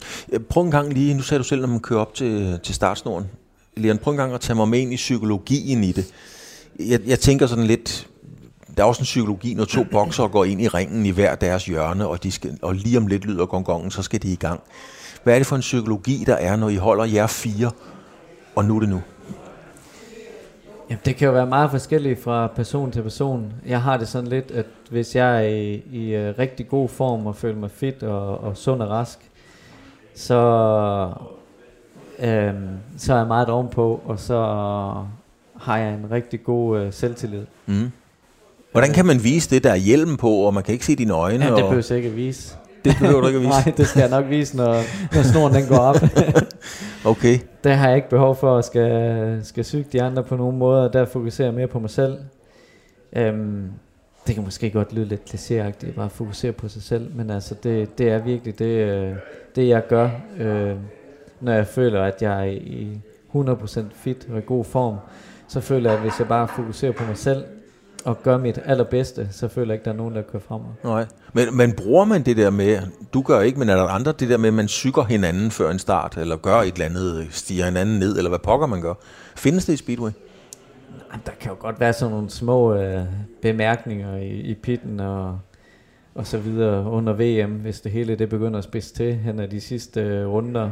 Prøv 0.49 0.63
en 0.63 0.71
gang 0.71 0.93
lige, 0.93 1.13
nu 1.13 1.21
sagde 1.21 1.39
du 1.39 1.43
selv, 1.43 1.61
når 1.61 1.67
man 1.67 1.79
kører 1.79 1.99
op 1.99 2.13
til, 2.13 2.59
til 2.63 2.75
startsnoren. 2.75 3.29
Leon, 3.77 3.97
prøv 3.97 4.11
en 4.11 4.17
gang 4.17 4.33
at 4.33 4.41
tage 4.41 4.55
mig 4.55 4.67
med 4.67 4.79
ind 4.79 4.93
i 4.93 4.95
psykologien 4.95 5.83
i 5.83 5.91
det. 5.91 6.13
Jeg, 6.79 6.99
jeg 7.05 7.19
tænker 7.19 7.47
sådan 7.47 7.63
lidt, 7.63 8.07
der 8.77 8.83
er 8.83 8.87
også 8.87 9.01
en 9.01 9.03
psykologi, 9.03 9.53
når 9.53 9.65
to 9.65 9.83
bokser 9.91 10.27
går 10.27 10.45
ind 10.45 10.61
i 10.61 10.67
ringen 10.67 11.05
i 11.05 11.09
hver 11.09 11.35
deres 11.35 11.65
hjørne, 11.65 12.07
og, 12.07 12.23
de 12.23 12.31
skal, 12.31 12.57
og 12.61 12.75
lige 12.75 12.97
om 12.97 13.07
lidt 13.07 13.25
lyder 13.25 13.45
gongongen, 13.45 13.91
så 13.91 14.01
skal 14.01 14.21
de 14.21 14.31
i 14.31 14.35
gang. 14.35 14.61
Hvad 15.23 15.33
er 15.33 15.37
det 15.37 15.47
for 15.47 15.55
en 15.55 15.61
psykologi, 15.61 16.23
der 16.27 16.35
er, 16.35 16.55
når 16.55 16.69
I 16.69 16.75
holder 16.75 17.05
jer 17.05 17.27
fire, 17.27 17.71
og 18.55 18.65
nu 18.65 18.75
er 18.75 18.79
det 18.79 18.89
nu? 18.89 19.01
Jamen, 20.89 21.01
det 21.05 21.15
kan 21.15 21.25
jo 21.25 21.33
være 21.33 21.45
meget 21.45 21.71
forskelligt 21.71 22.23
fra 22.23 22.47
person 22.47 22.91
til 22.91 23.01
person. 23.01 23.53
Jeg 23.67 23.81
har 23.81 23.97
det 23.97 24.07
sådan 24.07 24.27
lidt, 24.27 24.51
at 24.51 24.65
hvis 24.89 25.15
jeg 25.15 25.37
er 25.37 25.47
i, 25.47 25.73
i 25.91 26.15
uh, 26.15 26.39
rigtig 26.39 26.67
god 26.67 26.89
form 26.89 27.27
og 27.27 27.35
føler 27.35 27.57
mig 27.57 27.71
fit 27.71 28.03
og, 28.03 28.43
og 28.43 28.57
sund 28.57 28.81
og 28.81 28.89
rask, 28.89 29.19
så, 30.15 30.39
øhm, 32.19 32.69
så 32.97 33.13
er 33.13 33.17
jeg 33.17 33.27
meget 33.27 33.49
ovenpå, 33.49 34.01
og 34.05 34.19
så 34.19 34.37
har 35.57 35.77
jeg 35.77 35.93
en 35.93 36.11
rigtig 36.11 36.43
god 36.43 36.85
uh, 36.85 36.93
selvtillid. 36.93 37.45
Mm. 37.65 37.91
Hvordan 38.71 38.93
kan 38.93 39.05
man 39.05 39.23
vise 39.23 39.49
det, 39.49 39.63
der 39.63 39.71
er 39.71 39.75
hjelm 39.75 40.17
på, 40.17 40.29
og 40.29 40.53
man 40.53 40.63
kan 40.63 40.73
ikke 40.73 40.85
se 40.85 40.95
dine 40.95 41.13
øjne? 41.13 41.45
Ja, 41.45 41.51
det 41.51 41.63
og... 41.63 41.69
behøver 41.69 41.87
jeg 41.89 41.97
ikke 41.97 42.09
at 42.09 42.15
vise. 42.15 42.55
Det 42.85 42.95
behøver 42.99 43.21
du 43.21 43.27
ikke 43.27 43.37
at 43.37 43.43
vise? 43.43 43.49
Nej, 43.49 43.73
det 43.77 43.87
skal 43.87 43.99
jeg 43.99 44.09
nok 44.09 44.29
vise, 44.29 44.57
når, 44.57 44.73
når 45.15 45.21
snoren 45.21 45.53
den 45.53 45.67
går 45.67 45.77
op. 45.77 45.95
okay. 47.11 47.39
Der 47.63 47.73
har 47.73 47.87
jeg 47.87 47.95
ikke 47.95 48.09
behov 48.09 48.35
for 48.35 48.57
at 48.57 48.65
skal, 48.65 49.39
skal 49.43 49.65
syge 49.65 49.85
de 49.91 50.01
andre 50.01 50.23
på 50.23 50.35
nogen 50.35 50.57
måde, 50.57 50.85
og 50.85 50.93
der 50.93 51.05
fokuserer 51.05 51.47
jeg 51.47 51.53
mere 51.53 51.67
på 51.67 51.79
mig 51.79 51.89
selv. 51.89 52.17
Um, 53.19 53.71
det 54.27 54.35
kan 54.35 54.43
måske 54.43 54.69
godt 54.69 54.93
lyde 54.93 55.05
lidt 55.05 55.21
klichéagtigt, 55.29 55.95
bare 55.95 56.05
at 56.05 56.11
fokusere 56.11 56.51
på 56.51 56.67
sig 56.67 56.81
selv, 56.81 57.15
men 57.15 57.29
altså 57.29 57.55
det, 57.63 57.97
det 57.97 58.09
er 58.09 58.17
virkelig 58.17 58.59
det, 58.59 59.15
det 59.55 59.67
jeg 59.67 59.87
gør, 59.87 60.09
øh, 60.37 60.75
når 61.41 61.53
jeg 61.53 61.67
føler, 61.67 62.03
at 62.03 62.21
jeg 62.21 62.47
er 62.47 62.51
i 62.51 63.01
100% 63.35 63.81
fit 63.93 64.27
og 64.31 64.37
i 64.37 64.41
god 64.45 64.65
form. 64.65 64.95
Så 65.47 65.61
føler 65.61 65.89
jeg, 65.89 65.97
at 65.99 66.03
hvis 66.03 66.19
jeg 66.19 66.27
bare 66.27 66.47
fokuserer 66.47 66.91
på 66.91 67.03
mig 67.03 67.17
selv, 67.17 67.43
og 68.05 68.23
gør 68.23 68.37
mit 68.37 68.59
allerbedste, 68.65 69.27
så 69.31 69.47
føler 69.47 69.67
jeg 69.67 69.73
ikke, 69.73 69.85
der 69.85 69.91
er 69.91 69.95
nogen, 69.95 70.15
der 70.15 70.21
kører 70.21 70.43
frem. 70.47 70.61
Nej, 70.83 71.05
men, 71.33 71.57
men 71.57 71.73
bruger 71.73 72.05
man 72.05 72.23
det 72.23 72.37
der 72.37 72.49
med, 72.49 72.79
du 73.13 73.21
gør 73.21 73.41
ikke, 73.41 73.59
men 73.59 73.69
er 73.69 73.75
der 73.75 73.87
andre, 73.87 74.11
det 74.11 74.29
der 74.29 74.37
med, 74.37 74.47
at 74.47 74.53
man 74.53 74.67
syger 74.67 75.03
hinanden 75.03 75.51
før 75.51 75.71
en 75.71 75.79
start, 75.79 76.17
eller 76.17 76.37
gør 76.37 76.55
et 76.55 76.73
eller 76.73 76.85
andet, 76.85 77.27
stiger 77.31 77.65
hinanden 77.65 77.99
ned, 77.99 78.17
eller 78.17 78.29
hvad 78.29 78.39
pokker 78.39 78.67
man 78.67 78.81
gør? 78.81 78.93
Findes 79.35 79.65
det 79.65 79.73
i 79.73 79.77
Speedway? 79.77 80.11
Der 81.25 81.31
kan 81.39 81.51
jo 81.51 81.57
godt 81.59 81.79
være 81.79 81.93
sådan 81.93 82.11
nogle 82.11 82.29
små 82.29 82.73
øh, 82.73 83.05
bemærkninger 83.41 84.17
i, 84.17 84.29
i 84.29 84.53
pitten 84.53 84.99
og, 84.99 85.39
og 86.15 86.27
så 86.27 86.37
videre 86.37 86.89
under 86.89 87.13
VM, 87.13 87.51
hvis 87.51 87.81
det 87.81 87.91
hele 87.91 88.15
det 88.15 88.29
begynder 88.29 88.57
at 88.57 88.63
spidse 88.63 88.93
til 88.93 89.15
hen 89.15 89.39
ad 89.39 89.47
de 89.47 89.61
sidste 89.61 90.01
øh, 90.01 90.27
runder. 90.27 90.69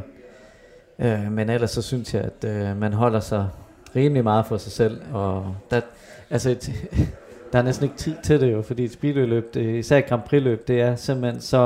Øh, 0.99 1.31
men 1.31 1.49
ellers 1.49 1.71
så 1.71 1.81
synes 1.81 2.13
jeg, 2.13 2.21
at 2.21 2.49
øh, 2.49 2.77
man 2.77 2.93
holder 2.93 3.19
sig 3.19 3.47
rimelig 3.95 4.23
meget 4.23 4.45
for 4.45 4.57
sig 4.57 4.71
selv, 4.71 5.01
og 5.13 5.55
der, 5.71 5.81
altså 6.29 6.49
et, 6.49 6.71
der 7.53 7.59
er 7.59 7.63
næsten 7.63 7.83
ikke 7.83 7.97
tid 7.97 8.15
til 8.23 8.41
det 8.41 8.51
jo, 8.51 8.61
fordi 8.61 8.83
et 8.83 8.91
speedway-løb, 8.91 9.53
det, 9.53 9.75
især 9.75 9.97
et 9.97 10.05
Grand 10.05 10.21
Prix-løb, 10.21 10.67
det 10.67 10.81
er 10.81 10.95
simpelthen 10.95 11.41
så 11.41 11.57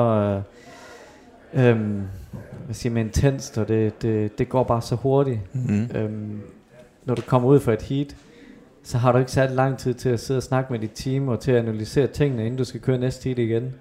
øh, 1.53 1.66
øh, 1.66 2.01
hvad 2.66 2.74
siger 2.74 2.93
man, 2.93 3.05
intenst, 3.05 3.57
og 3.57 3.68
det, 3.68 4.01
det, 4.01 4.38
det 4.38 4.49
går 4.49 4.64
bare 4.64 4.82
så 4.82 4.95
hurtigt. 4.95 5.39
Mm-hmm. 5.53 5.97
Øhm, 5.97 6.41
når 7.05 7.16
du 7.16 7.22
kommer 7.22 7.49
ud 7.49 7.59
fra 7.59 7.74
et 7.74 7.82
heat, 7.82 8.16
så 8.84 8.97
har 8.97 9.11
du 9.11 9.18
ikke 9.18 9.32
særlig 9.32 9.55
lang 9.55 9.78
tid 9.78 9.93
til 9.93 10.09
at 10.09 10.20
sidde 10.20 10.38
og 10.38 10.43
snakke 10.43 10.74
med 10.74 10.80
dit 10.80 10.91
team, 10.95 11.28
og 11.28 11.39
til 11.39 11.51
at 11.51 11.57
analysere 11.57 12.07
tingene, 12.07 12.45
inden 12.45 12.57
du 12.57 12.64
skal 12.64 12.82
køre 12.82 12.97
næste 12.97 13.24
heat 13.24 13.39
igen, 13.39 13.74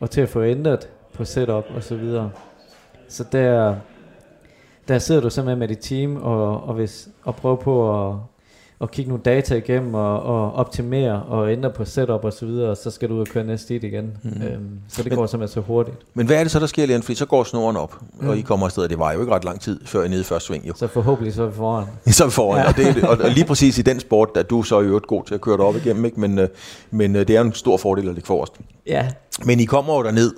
og 0.00 0.10
til 0.10 0.20
at 0.20 0.28
få 0.28 0.42
ændret 0.42 0.88
på 1.14 1.24
setup 1.24 1.64
og 1.74 1.82
så 1.82 1.96
videre. 1.96 2.30
Så 3.08 3.24
der, 3.32 3.76
der 4.88 4.98
sidder 4.98 5.20
du 5.20 5.30
simpelthen 5.30 5.58
med 5.58 5.68
dit 5.68 5.78
team, 5.78 6.16
og, 6.16 6.64
og, 6.64 6.74
hvis, 6.74 7.08
og 7.24 7.36
prøver 7.36 7.56
på 7.56 8.06
at 8.08 8.16
og 8.80 8.90
kigge 8.90 9.08
nogle 9.08 9.22
data 9.24 9.54
igennem 9.54 9.94
og, 9.94 10.22
og 10.22 10.52
optimere 10.52 11.22
og 11.22 11.52
ændre 11.52 11.70
på 11.70 11.84
setup 11.84 12.24
og 12.24 12.32
så 12.32 12.46
videre, 12.46 12.70
og 12.70 12.76
så 12.76 12.90
skal 12.90 13.08
du 13.08 13.14
ud 13.14 13.20
og 13.20 13.26
køre 13.26 13.44
næste 13.44 13.74
dit 13.74 13.84
igen. 13.84 14.16
Mm. 14.22 14.42
Øhm, 14.42 14.68
så 14.88 15.02
det 15.02 15.10
men, 15.10 15.18
går 15.18 15.26
simpelthen 15.26 15.54
så 15.54 15.66
hurtigt. 15.66 15.96
Men 16.14 16.26
hvad 16.26 16.36
er 16.36 16.42
det 16.42 16.50
så, 16.50 16.60
der 16.60 16.66
sker, 16.66 16.86
Leon? 16.86 17.02
Fordi 17.02 17.14
så 17.14 17.26
går 17.26 17.44
snoren 17.44 17.76
op, 17.76 17.94
mm. 18.20 18.28
og 18.28 18.38
I 18.38 18.40
kommer 18.40 18.66
afsted. 18.66 18.88
Det 18.88 18.98
var 18.98 19.12
jo 19.12 19.20
ikke 19.20 19.32
ret 19.32 19.44
lang 19.44 19.60
tid, 19.60 19.80
før 19.84 20.04
I 20.04 20.08
nede 20.08 20.20
i 20.20 20.24
første 20.24 20.46
sving. 20.46 20.68
Jo. 20.68 20.72
Så 20.76 20.86
forhåbentlig 20.86 21.34
så 21.34 21.42
er 21.42 21.46
vi 21.46 21.54
foran. 21.54 21.86
så 22.06 22.24
er 22.24 22.28
vi 22.28 22.32
foran, 22.32 22.62
ja. 22.62 22.68
og, 22.68 22.76
det, 22.76 23.04
og, 23.04 23.18
og 23.24 23.30
lige 23.30 23.46
præcis 23.46 23.78
i 23.78 23.82
den 23.82 24.00
sport, 24.00 24.34
der 24.34 24.42
du 24.42 24.62
så 24.62 24.78
er 24.78 24.82
jo 24.82 25.00
god 25.06 25.24
til 25.24 25.34
at 25.34 25.40
køre 25.40 25.56
det 25.56 25.64
op 25.64 25.76
igennem, 25.76 26.04
ikke? 26.04 26.20
Men, 26.20 26.38
øh, 26.38 26.48
men 26.90 27.16
øh, 27.16 27.28
det 27.28 27.36
er 27.36 27.40
en 27.40 27.52
stor 27.52 27.76
fordel 27.76 28.08
at 28.08 28.14
ligge 28.14 28.26
forrest. 28.26 28.52
Ja. 28.86 29.08
Men 29.44 29.60
I 29.60 29.64
kommer 29.64 29.96
jo 29.96 30.02
derned 30.02 30.32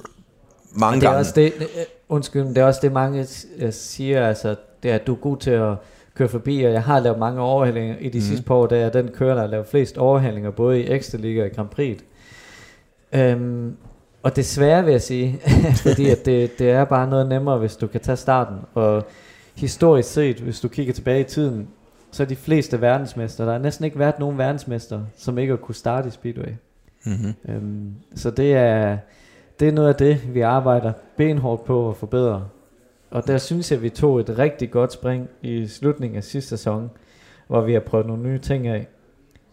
mange 0.72 0.96
og 0.96 1.00
det 1.00 1.06
er 1.06 1.10
gange. 1.10 1.20
Også 1.20 1.32
det, 1.34 1.52
undskyld, 2.08 2.44
det 2.44 2.58
er 2.58 2.64
også 2.64 2.80
det, 2.82 2.92
mange 2.92 3.26
siger, 3.70 4.26
altså, 4.26 4.54
det 4.82 4.90
er, 4.90 4.94
at 4.94 5.06
du 5.06 5.12
er 5.12 5.16
god 5.16 5.36
til 5.36 5.50
at 5.50 5.74
køre 6.20 6.28
forbi, 6.28 6.62
og 6.62 6.72
jeg 6.72 6.82
har 6.82 7.00
lavet 7.00 7.18
mange 7.18 7.40
overhældinger 7.40 7.96
i 8.00 8.08
de 8.08 8.18
mm. 8.18 8.22
sidste 8.22 8.44
par 8.44 8.54
år, 8.54 8.66
der 8.66 8.76
er 8.76 8.90
den 8.90 9.08
kører, 9.08 9.34
der 9.34 9.40
har 9.40 9.48
lavet 9.48 9.66
flest 9.66 9.98
overhældinger, 9.98 10.50
både 10.50 10.80
i 10.80 10.90
Ekstraliga 10.90 11.40
og 11.40 11.46
i 11.46 11.50
Grand 11.50 11.68
Prix. 11.68 11.98
Øhm, 13.12 13.76
og 14.22 14.36
desværre 14.36 14.84
vil 14.84 14.90
jeg 14.90 15.02
sige, 15.02 15.40
fordi 15.86 16.08
at 16.08 16.26
det, 16.26 16.58
det 16.58 16.70
er 16.70 16.84
bare 16.84 17.10
noget 17.10 17.28
nemmere, 17.28 17.58
hvis 17.58 17.76
du 17.76 17.86
kan 17.86 18.00
tage 18.00 18.16
starten. 18.16 18.56
Og 18.74 19.06
historisk 19.54 20.12
set, 20.12 20.40
hvis 20.40 20.60
du 20.60 20.68
kigger 20.68 20.92
tilbage 20.92 21.20
i 21.20 21.24
tiden, 21.24 21.68
så 22.12 22.22
er 22.22 22.26
de 22.26 22.36
fleste 22.36 22.80
verdensmester, 22.80 23.44
der 23.44 23.52
er 23.52 23.58
næsten 23.58 23.84
ikke 23.84 23.98
været 23.98 24.18
nogen 24.18 24.38
verdensmester, 24.38 25.00
som 25.16 25.38
ikke 25.38 25.50
har 25.50 25.56
kunne 25.56 25.74
starte 25.74 26.08
i 26.08 26.10
Speedway. 26.10 26.52
Mm-hmm. 27.06 27.34
Øhm, 27.48 27.94
så 28.14 28.30
det 28.30 28.52
er, 28.52 28.98
det 29.60 29.68
er 29.68 29.72
noget 29.72 29.88
af 29.88 29.94
det, 29.94 30.34
vi 30.34 30.40
arbejder 30.40 30.92
benhårdt 31.16 31.64
på 31.64 31.90
at 31.90 31.96
forbedre. 31.96 32.44
Og 33.10 33.26
der 33.26 33.38
synes 33.38 33.70
jeg, 33.70 33.76
at 33.76 33.82
vi 33.82 33.90
tog 33.90 34.20
et 34.20 34.38
rigtig 34.38 34.70
godt 34.70 34.92
spring 34.92 35.28
i 35.42 35.66
slutningen 35.66 36.16
af 36.16 36.24
sidste 36.24 36.48
sæson, 36.48 36.90
hvor 37.46 37.60
vi 37.60 37.72
har 37.72 37.80
prøvet 37.80 38.06
nogle 38.06 38.22
nye 38.22 38.38
ting 38.38 38.66
af, 38.66 38.88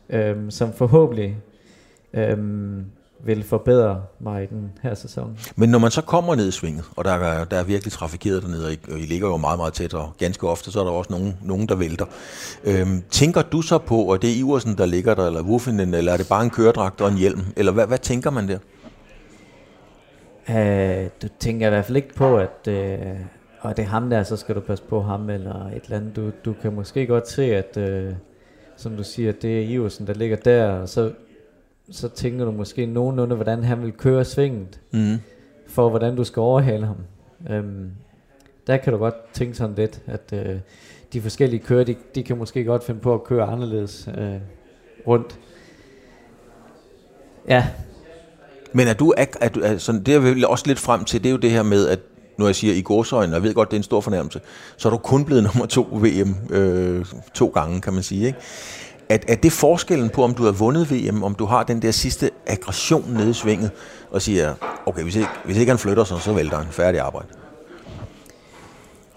øhm, 0.09 0.51
som 0.51 0.73
forhåbentlig 0.73 1.37
øhm, 2.13 2.85
vil 3.23 3.43
forbedre 3.43 4.01
mig 4.19 4.43
i 4.43 4.45
den 4.45 4.71
her 4.83 4.93
sæson. 4.93 5.37
Men 5.55 5.69
når 5.69 5.79
man 5.79 5.91
så 5.91 6.01
kommer 6.01 6.35
ned 6.35 6.47
i 6.47 6.51
svinget, 6.51 6.85
og 6.95 7.05
der 7.05 7.11
er, 7.11 7.45
der 7.45 7.57
er 7.57 7.63
virkelig 7.63 7.91
trafikeret 7.93 8.43
dernede, 8.43 8.65
og 8.65 8.99
I, 8.99 9.05
ligger 9.05 9.27
jo 9.27 9.37
meget, 9.37 9.59
meget 9.59 9.73
tæt, 9.73 9.93
og 9.93 10.13
ganske 10.17 10.47
ofte 10.47 10.71
så 10.71 10.79
er 10.79 10.83
der 10.83 10.91
også 10.91 11.11
nogen, 11.11 11.37
nogen 11.43 11.69
der 11.69 11.75
vælter. 11.75 12.05
Øhm, 12.63 13.03
tænker 13.09 13.41
du 13.41 13.61
så 13.61 13.77
på, 13.77 14.11
at 14.11 14.21
det 14.21 14.29
er 14.29 14.35
Iversen, 14.35 14.77
der 14.77 14.85
ligger 14.85 15.15
der, 15.15 15.27
eller 15.27 15.41
Wuffinen, 15.41 15.93
eller 15.93 16.13
er 16.13 16.17
det 16.17 16.27
bare 16.29 16.43
en 16.43 16.49
køredragt 16.49 17.01
og 17.01 17.07
en 17.07 17.17
hjelm? 17.17 17.41
Eller 17.55 17.71
hvad, 17.71 17.87
hvad 17.87 17.97
tænker 17.97 18.29
man 18.29 18.47
der? 18.47 18.57
Uh, 20.49 21.09
du 21.21 21.27
tænker 21.39 21.67
i 21.67 21.69
hvert 21.69 21.85
fald 21.85 21.95
ikke 21.95 22.13
på, 22.15 22.37
at 22.37 22.67
uh, 22.67 22.73
og 23.67 23.77
det 23.77 23.83
er 23.83 23.87
ham 23.87 24.09
der, 24.09 24.23
så 24.23 24.37
skal 24.37 24.55
du 24.55 24.59
passe 24.59 24.83
på 24.83 25.01
ham, 25.01 25.29
eller 25.29 25.67
et 25.67 25.83
eller 25.83 25.97
andet. 25.97 26.15
Du, 26.15 26.31
du 26.45 26.53
kan 26.61 26.73
måske 26.73 27.07
godt 27.07 27.29
se, 27.29 27.43
at 27.55 27.77
uh, 27.77 28.15
som 28.75 28.97
du 28.97 29.03
siger, 29.03 29.31
det 29.31 29.59
er 29.59 29.63
Iversen, 29.63 30.07
der 30.07 30.13
ligger 30.13 30.37
der, 30.37 30.71
og 30.71 30.89
så 30.89 31.11
så 31.91 32.09
tænker 32.09 32.45
du 32.45 32.51
måske 32.51 32.85
nogenlunde, 32.85 33.35
hvordan 33.35 33.63
han 33.63 33.81
vil 33.81 33.91
køre 33.91 34.25
svinget, 34.25 34.79
mm. 34.91 35.17
for 35.67 35.89
hvordan 35.89 36.15
du 36.15 36.23
skal 36.23 36.39
overhale 36.39 36.85
ham. 36.85 36.97
Øhm, 37.49 37.91
der 38.67 38.77
kan 38.77 38.93
du 38.93 38.99
godt 38.99 39.15
tænke 39.33 39.55
sådan 39.55 39.75
lidt, 39.75 40.01
at 40.05 40.33
øh, 40.33 40.59
de 41.13 41.21
forskellige 41.21 41.59
kører, 41.59 41.83
de, 41.83 41.95
de 42.15 42.23
kan 42.23 42.37
måske 42.37 42.63
godt 42.63 42.83
finde 42.83 42.99
på 42.99 43.13
at 43.13 43.23
køre 43.23 43.45
anderledes 43.45 44.09
øh, 44.17 44.35
rundt. 45.07 45.39
Ja. 47.47 47.67
Men 48.73 48.87
er 48.87 48.93
du, 48.93 49.13
er, 49.17 49.25
er 49.41 49.49
er, 49.63 49.77
sådan, 49.77 50.03
det 50.03 50.15
er 50.15 50.19
vel 50.19 50.45
også 50.45 50.67
lidt 50.67 50.79
frem 50.79 51.05
til, 51.05 51.23
det 51.23 51.29
er 51.29 51.31
jo 51.31 51.37
det 51.37 51.51
her 51.51 51.63
med, 51.63 51.87
at 51.87 51.99
når 52.37 52.45
jeg 52.45 52.55
siger 52.55 52.73
i 52.73 52.81
gåsøjne, 52.81 53.31
og 53.31 53.35
jeg 53.35 53.43
ved 53.43 53.53
godt, 53.53 53.71
det 53.71 53.75
er 53.75 53.79
en 53.79 53.83
stor 53.83 54.01
fornærmelse, 54.01 54.41
så 54.77 54.87
er 54.87 54.91
du 54.91 54.97
kun 54.97 55.25
blevet 55.25 55.43
nummer 55.43 55.65
to 55.65 55.81
VM 55.81 56.35
øh, 56.49 57.05
to 57.33 57.47
gange, 57.47 57.81
kan 57.81 57.93
man 57.93 58.03
sige. 58.03 58.27
Ikke? 58.27 58.39
Er, 59.09 59.17
er 59.27 59.35
det 59.35 59.51
forskellen 59.51 60.09
på, 60.09 60.23
om 60.23 60.33
du 60.33 60.43
har 60.43 60.51
vundet 60.51 60.91
VM, 60.91 61.23
om 61.23 61.35
du 61.35 61.45
har 61.45 61.63
den 61.63 61.81
der 61.81 61.91
sidste 61.91 62.29
aggression 62.47 63.05
nede 63.13 63.29
i 63.29 63.33
svinget, 63.33 63.71
og 64.11 64.21
siger, 64.21 64.53
okay, 64.85 65.03
hvis 65.03 65.15
ikke, 65.15 65.29
hvis 65.45 65.57
ikke 65.57 65.69
han 65.69 65.79
flytter 65.79 66.03
sig, 66.03 66.21
så 66.21 66.33
vælter 66.33 66.57
han 66.57 66.67
færdig 66.71 66.99
arbejde? 66.99 67.27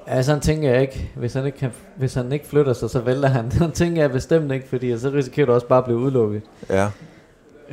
Ja, 0.08 0.22
sådan 0.22 0.40
tænker 0.40 0.70
jeg 0.70 0.80
ikke. 0.80 1.10
Hvis 1.16 1.34
han 1.34 1.46
ikke, 1.46 1.58
kan, 1.58 1.70
hvis 1.96 2.14
han 2.14 2.32
ikke 2.32 2.46
flytter 2.46 2.72
sig, 2.72 2.90
så 2.90 3.00
vælter 3.00 3.28
han. 3.28 3.50
Sådan 3.58 3.72
tænker 3.72 4.02
jeg 4.02 4.10
bestemt 4.10 4.52
ikke, 4.52 4.68
fordi 4.68 4.98
så 4.98 5.10
risikerer 5.10 5.46
du 5.46 5.52
også 5.52 5.66
bare 5.66 5.78
at 5.78 5.84
blive 5.84 5.98
udelukket. 5.98 6.42
Ja. 6.70 6.88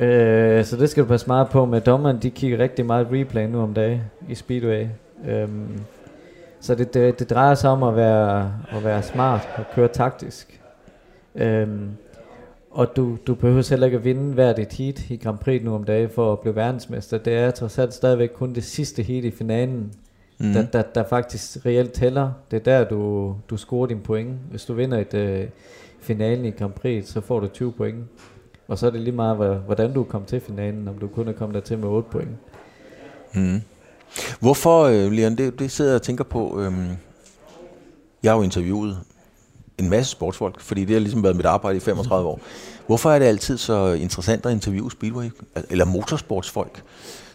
Øh, 0.04 0.64
så 0.64 0.76
det 0.76 0.90
skal 0.90 1.02
du 1.02 1.08
passe 1.08 1.26
meget 1.26 1.48
på 1.48 1.64
med. 1.64 1.80
Dommeren, 1.80 2.18
de 2.22 2.30
kigger 2.30 2.58
rigtig 2.58 2.86
meget 2.86 3.06
replay 3.12 3.46
nu 3.46 3.62
om 3.62 3.74
dagen 3.74 4.00
i 4.28 4.34
Speedway. 4.34 4.86
Øhm, 5.26 5.80
så 6.60 6.74
det, 6.74 6.94
det, 6.94 7.18
det 7.18 7.30
drejer 7.30 7.54
sig 7.54 7.70
om 7.70 7.82
at 7.82 7.96
være, 7.96 8.52
at 8.68 8.84
være 8.84 9.02
smart 9.02 9.48
og 9.56 9.64
køre 9.74 9.88
taktisk. 9.88 10.60
Øhm, 11.34 11.90
og 12.70 12.96
du, 12.96 13.18
du 13.26 13.34
behøver 13.34 13.70
heller 13.70 13.86
ikke 13.86 13.98
at 13.98 14.04
vinde 14.04 14.34
hvert 14.34 14.58
et 14.58 14.72
heat 14.72 15.10
i 15.10 15.16
Grand 15.16 15.38
Prix 15.38 15.62
nu 15.62 15.74
om 15.74 15.84
dagen 15.84 16.10
for 16.10 16.32
at 16.32 16.40
blive 16.40 16.56
verdensmester. 16.56 17.18
Det 17.18 17.34
er 17.34 17.50
trods 17.50 17.78
alt 17.78 17.94
stadigvæk 17.94 18.28
kun 18.28 18.54
det 18.54 18.64
sidste 18.64 19.02
heat 19.02 19.24
i 19.24 19.30
finalen, 19.30 19.92
mm. 20.38 20.52
der, 20.52 20.62
der, 20.62 20.82
der 20.82 21.04
faktisk 21.04 21.66
reelt 21.66 21.92
tæller. 21.92 22.32
Det 22.50 22.56
er 22.56 22.60
der, 22.64 22.88
du, 22.88 23.34
du 23.50 23.56
scorer 23.56 23.86
dine 23.86 24.00
point. 24.00 24.30
Hvis 24.50 24.64
du 24.64 24.74
vinder 24.74 24.98
et 24.98 25.42
uh, 25.42 25.48
finalen 26.00 26.44
i 26.44 26.50
Grand 26.50 26.72
Prix, 26.72 27.06
så 27.06 27.20
får 27.20 27.40
du 27.40 27.46
20 27.46 27.72
point. 27.72 28.04
Og 28.68 28.78
så 28.78 28.86
er 28.86 28.90
det 28.90 29.00
lige 29.00 29.14
meget, 29.14 29.36
hvordan 29.58 29.92
du 29.92 30.04
kom 30.04 30.24
til 30.24 30.40
finalen, 30.40 30.88
om 30.88 30.98
du 30.98 31.06
kun 31.06 31.28
er 31.28 31.32
kommet 31.32 31.54
der 31.54 31.60
til 31.60 31.78
med 31.78 31.88
8 31.88 32.08
point. 32.10 32.30
Mm. 33.34 33.60
Hvorfor, 34.40 34.88
uh, 34.88 35.12
Leon, 35.12 35.36
det, 35.36 35.58
det 35.58 35.70
sidder 35.70 35.90
jeg 35.90 35.96
og 35.96 36.02
tænker 36.02 36.24
på, 36.24 36.60
øhm, 36.60 36.88
jeg 38.22 38.32
har 38.32 38.36
jo 38.36 38.42
interviewet 38.42 38.98
en 39.78 39.90
masse 39.90 40.12
sportsfolk, 40.12 40.60
fordi 40.60 40.84
det 40.84 40.94
har 40.94 41.00
ligesom 41.00 41.22
været 41.22 41.36
mit 41.36 41.46
arbejde 41.46 41.76
i 41.76 41.80
35 41.80 42.28
år. 42.28 42.40
Hvorfor 42.86 43.10
er 43.10 43.18
det 43.18 43.26
altid 43.26 43.58
så 43.58 43.92
interessant 43.92 44.46
at 44.46 44.52
interviewe 44.52 44.90
speedway, 44.90 45.30
eller 45.70 45.84
motorsportsfolk, 45.84 46.82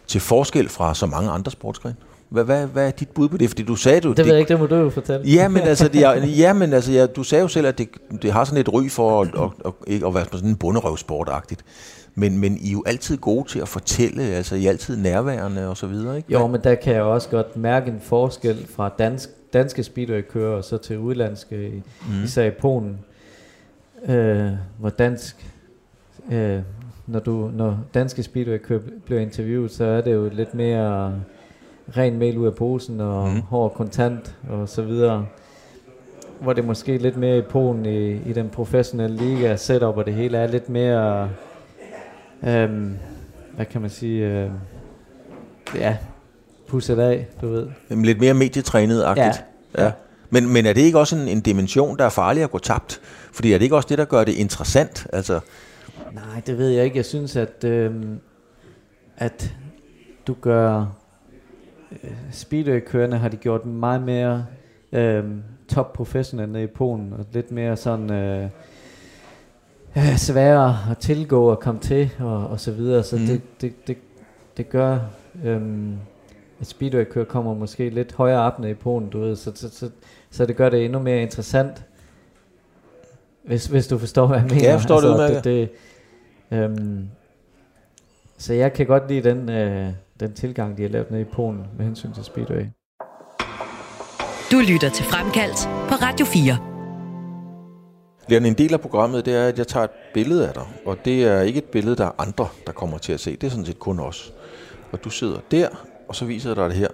til 0.06 0.20
forskel 0.20 0.68
fra 0.68 0.94
så 0.94 1.06
mange 1.06 1.30
andre 1.30 1.50
sportsgrene? 1.50 1.96
Hvad, 2.28 2.44
hvad, 2.44 2.66
hvad 2.66 2.86
er 2.86 2.90
dit 2.90 3.08
bud 3.08 3.28
på 3.28 3.36
det? 3.36 3.48
Fordi 3.48 3.62
du 3.62 3.76
sagde 3.76 4.00
du... 4.00 4.08
Det, 4.08 4.16
det 4.16 4.24
ved 4.24 4.32
jeg 4.32 4.40
ikke, 4.40 4.48
det 4.48 4.60
må 4.60 4.66
du 4.66 4.74
jo 4.74 4.90
fortælle. 4.90 5.26
Ja, 5.26 5.48
men 5.48 5.62
altså, 5.72 5.88
det 5.88 6.02
er, 6.04 6.26
ja, 6.26 6.52
men 6.52 6.72
altså 6.72 6.92
ja, 6.92 7.06
du 7.06 7.22
sagde 7.22 7.42
jo 7.42 7.48
selv, 7.48 7.66
at 7.66 7.78
det, 7.78 7.88
det 8.22 8.32
har 8.32 8.44
sådan 8.44 8.58
et 8.58 8.72
ry 8.72 8.88
for 8.88 9.22
at, 9.22 9.28
at, 9.28 9.72
at, 9.86 10.02
at 10.06 10.14
være 10.14 10.24
sådan 10.32 10.48
en 10.48 10.56
bunderøvsportagtigt. 10.56 11.64
Men, 12.14 12.38
men 12.38 12.56
I 12.56 12.68
er 12.68 12.72
jo 12.72 12.82
altid 12.86 13.16
gode 13.16 13.48
til 13.48 13.60
at 13.60 13.68
fortælle, 13.68 14.22
altså 14.22 14.54
I 14.54 14.66
er 14.66 14.70
altid 14.70 14.96
nærværende 14.96 15.68
og 15.68 15.76
så 15.76 15.86
videre, 15.86 16.16
ikke? 16.16 16.32
Jo, 16.32 16.46
men 16.46 16.60
der 16.64 16.74
kan 16.74 16.94
jeg 16.94 17.02
også 17.02 17.28
godt 17.28 17.56
mærke 17.56 17.90
en 17.90 18.00
forskel 18.00 18.66
fra 18.66 18.88
dansk 18.98 19.30
danske 19.54 19.82
speedway-kører 19.82 20.56
og 20.56 20.64
så 20.64 20.78
til 20.78 20.98
udlandske, 20.98 21.82
mm. 22.08 22.24
især 22.24 22.44
i 22.44 22.50
Polen, 22.50 22.98
øh, 24.08 24.50
hvor 24.78 24.88
dansk, 24.88 25.52
øh, 26.32 26.58
når, 27.06 27.20
du, 27.20 27.50
når 27.54 27.78
danske 27.94 28.22
speedway-kører 28.22 28.80
bliver 29.04 29.20
interviewet, 29.20 29.70
så 29.70 29.84
er 29.84 30.00
det 30.00 30.12
jo 30.12 30.30
lidt 30.32 30.54
mere 30.54 31.14
ren 31.96 32.18
mail 32.18 32.38
ud 32.38 32.46
af 32.46 32.54
posen 32.54 33.00
og 33.00 33.28
mm. 33.28 33.40
hård 33.40 33.74
kontant 33.74 34.36
og 34.50 34.68
så 34.68 34.82
videre. 34.82 35.26
Hvor 36.40 36.52
det 36.52 36.64
måske 36.64 36.98
lidt 36.98 37.16
mere 37.16 37.38
i 37.38 37.42
Polen 37.42 37.86
i, 37.86 38.12
i 38.12 38.32
den 38.32 38.48
professionelle 38.48 39.16
liga 39.16 39.56
setup, 39.56 39.96
og 39.96 40.06
det 40.06 40.14
hele 40.14 40.38
er 40.38 40.46
lidt 40.46 40.68
mere, 40.68 41.30
øh, 42.46 42.90
hvad 43.54 43.66
kan 43.66 43.80
man 43.80 43.90
sige, 43.90 44.26
øh, 44.26 44.50
ja, 45.74 45.96
pusset 46.68 46.98
af, 46.98 47.26
du 47.40 47.48
ved. 47.48 47.68
Jamen, 47.90 48.04
lidt 48.04 48.20
mere 48.20 48.34
medietrænet-agtigt. 48.34 49.44
Ja. 49.78 49.84
ja. 49.84 49.92
Men, 50.30 50.52
men 50.52 50.66
er 50.66 50.72
det 50.72 50.80
ikke 50.80 50.98
også 50.98 51.16
en, 51.16 51.28
en 51.28 51.40
dimension, 51.40 51.98
der 51.98 52.04
er 52.04 52.08
farlig 52.08 52.42
at 52.42 52.50
gå 52.50 52.58
tabt? 52.58 53.00
Fordi 53.32 53.52
er 53.52 53.58
det 53.58 53.62
ikke 53.62 53.76
også 53.76 53.88
det, 53.88 53.98
der 53.98 54.04
gør 54.04 54.24
det 54.24 54.32
interessant? 54.32 55.06
Altså... 55.12 55.40
Nej, 56.12 56.42
det 56.46 56.58
ved 56.58 56.68
jeg 56.68 56.84
ikke. 56.84 56.96
Jeg 56.96 57.04
synes, 57.04 57.36
at, 57.36 57.64
øh, 57.64 57.92
at 59.16 59.54
du 60.26 60.36
gør... 60.40 60.86
Øh, 62.04 62.10
Speedway-kørende 62.30 63.18
har 63.18 63.28
de 63.28 63.36
gjort 63.36 63.66
meget 63.66 64.02
mere 64.02 64.46
øh, 64.92 65.24
top 65.68 65.92
professionelle 65.92 66.62
i 66.62 66.66
Polen, 66.66 67.12
og 67.12 67.26
lidt 67.32 67.50
mere 67.50 67.76
sådan... 67.76 68.12
Øh, 68.12 68.48
øh, 69.96 70.16
sværere 70.16 70.78
at 70.90 70.98
tilgå 70.98 71.50
og 71.50 71.60
komme 71.60 71.80
til 71.80 72.10
og, 72.20 72.46
og 72.46 72.60
så 72.60 72.72
videre. 72.72 73.02
Så 73.02 73.16
mm. 73.16 73.26
det, 73.26 73.42
det, 73.60 73.86
det, 73.86 73.96
det 74.56 74.68
gør 74.68 74.98
øhm, 75.44 75.98
et 76.60 76.66
speedway-kører 76.66 77.24
kommer 77.24 77.54
måske 77.54 77.90
lidt 77.90 78.12
højere 78.12 78.40
op 78.40 78.58
ned 78.58 78.70
i 78.70 78.74
Polen, 78.74 79.10
du 79.10 79.20
ved, 79.20 79.36
så, 79.36 79.52
så, 79.54 79.70
så, 79.70 79.90
så 80.30 80.46
det 80.46 80.56
gør 80.56 80.68
det 80.68 80.84
endnu 80.84 80.98
mere 80.98 81.22
interessant, 81.22 81.84
hvis, 83.42 83.66
hvis 83.66 83.86
du 83.86 83.98
forstår, 83.98 84.26
hvad 84.26 84.38
jeg 84.38 84.46
mener. 84.46 84.62
Ja, 84.62 84.70
jeg 84.70 84.80
forstår 84.80 84.96
altså, 84.96 85.34
det, 85.34 85.44
det, 85.44 85.70
det 86.50 86.58
øhm, 86.58 87.08
Så 88.38 88.54
jeg 88.54 88.72
kan 88.72 88.86
godt 88.86 89.08
lide 89.08 89.30
den, 89.30 89.48
øh, 89.48 89.88
den 90.20 90.32
tilgang, 90.32 90.76
de 90.76 90.82
har 90.82 90.88
lavet 90.88 91.10
ned 91.10 91.20
i 91.20 91.24
Polen 91.24 91.66
med 91.76 91.84
hensyn 91.84 92.12
til 92.12 92.24
speedway. 92.24 92.66
Du 94.52 94.58
lytter 94.72 94.90
til 94.90 95.04
Fremkaldt 95.04 95.68
på 95.88 95.94
Radio 95.94 96.26
4. 96.26 96.73
Lærende, 98.28 98.48
en 98.48 98.54
del 98.54 98.72
af 98.72 98.80
programmet, 98.80 99.26
det 99.26 99.34
er, 99.34 99.48
at 99.48 99.58
jeg 99.58 99.66
tager 99.66 99.84
et 99.84 99.90
billede 100.14 100.48
af 100.48 100.54
dig, 100.54 100.66
og 100.86 101.04
det 101.04 101.24
er 101.24 101.40
ikke 101.40 101.58
et 101.58 101.64
billede, 101.64 101.96
der 101.96 102.06
er 102.06 102.10
andre, 102.18 102.48
der 102.66 102.72
kommer 102.72 102.98
til 102.98 103.12
at 103.12 103.20
se. 103.20 103.30
Det 103.36 103.44
er 103.44 103.50
sådan 103.50 103.64
set 103.64 103.78
kun 103.78 104.00
os. 104.00 104.32
Og 104.92 105.04
du 105.04 105.10
sidder 105.10 105.38
der, 105.50 105.68
og 106.08 106.16
så 106.16 106.24
viser 106.24 106.48
jeg 106.50 106.56
dig 106.56 106.70
det 106.70 106.76
her. 106.76 106.88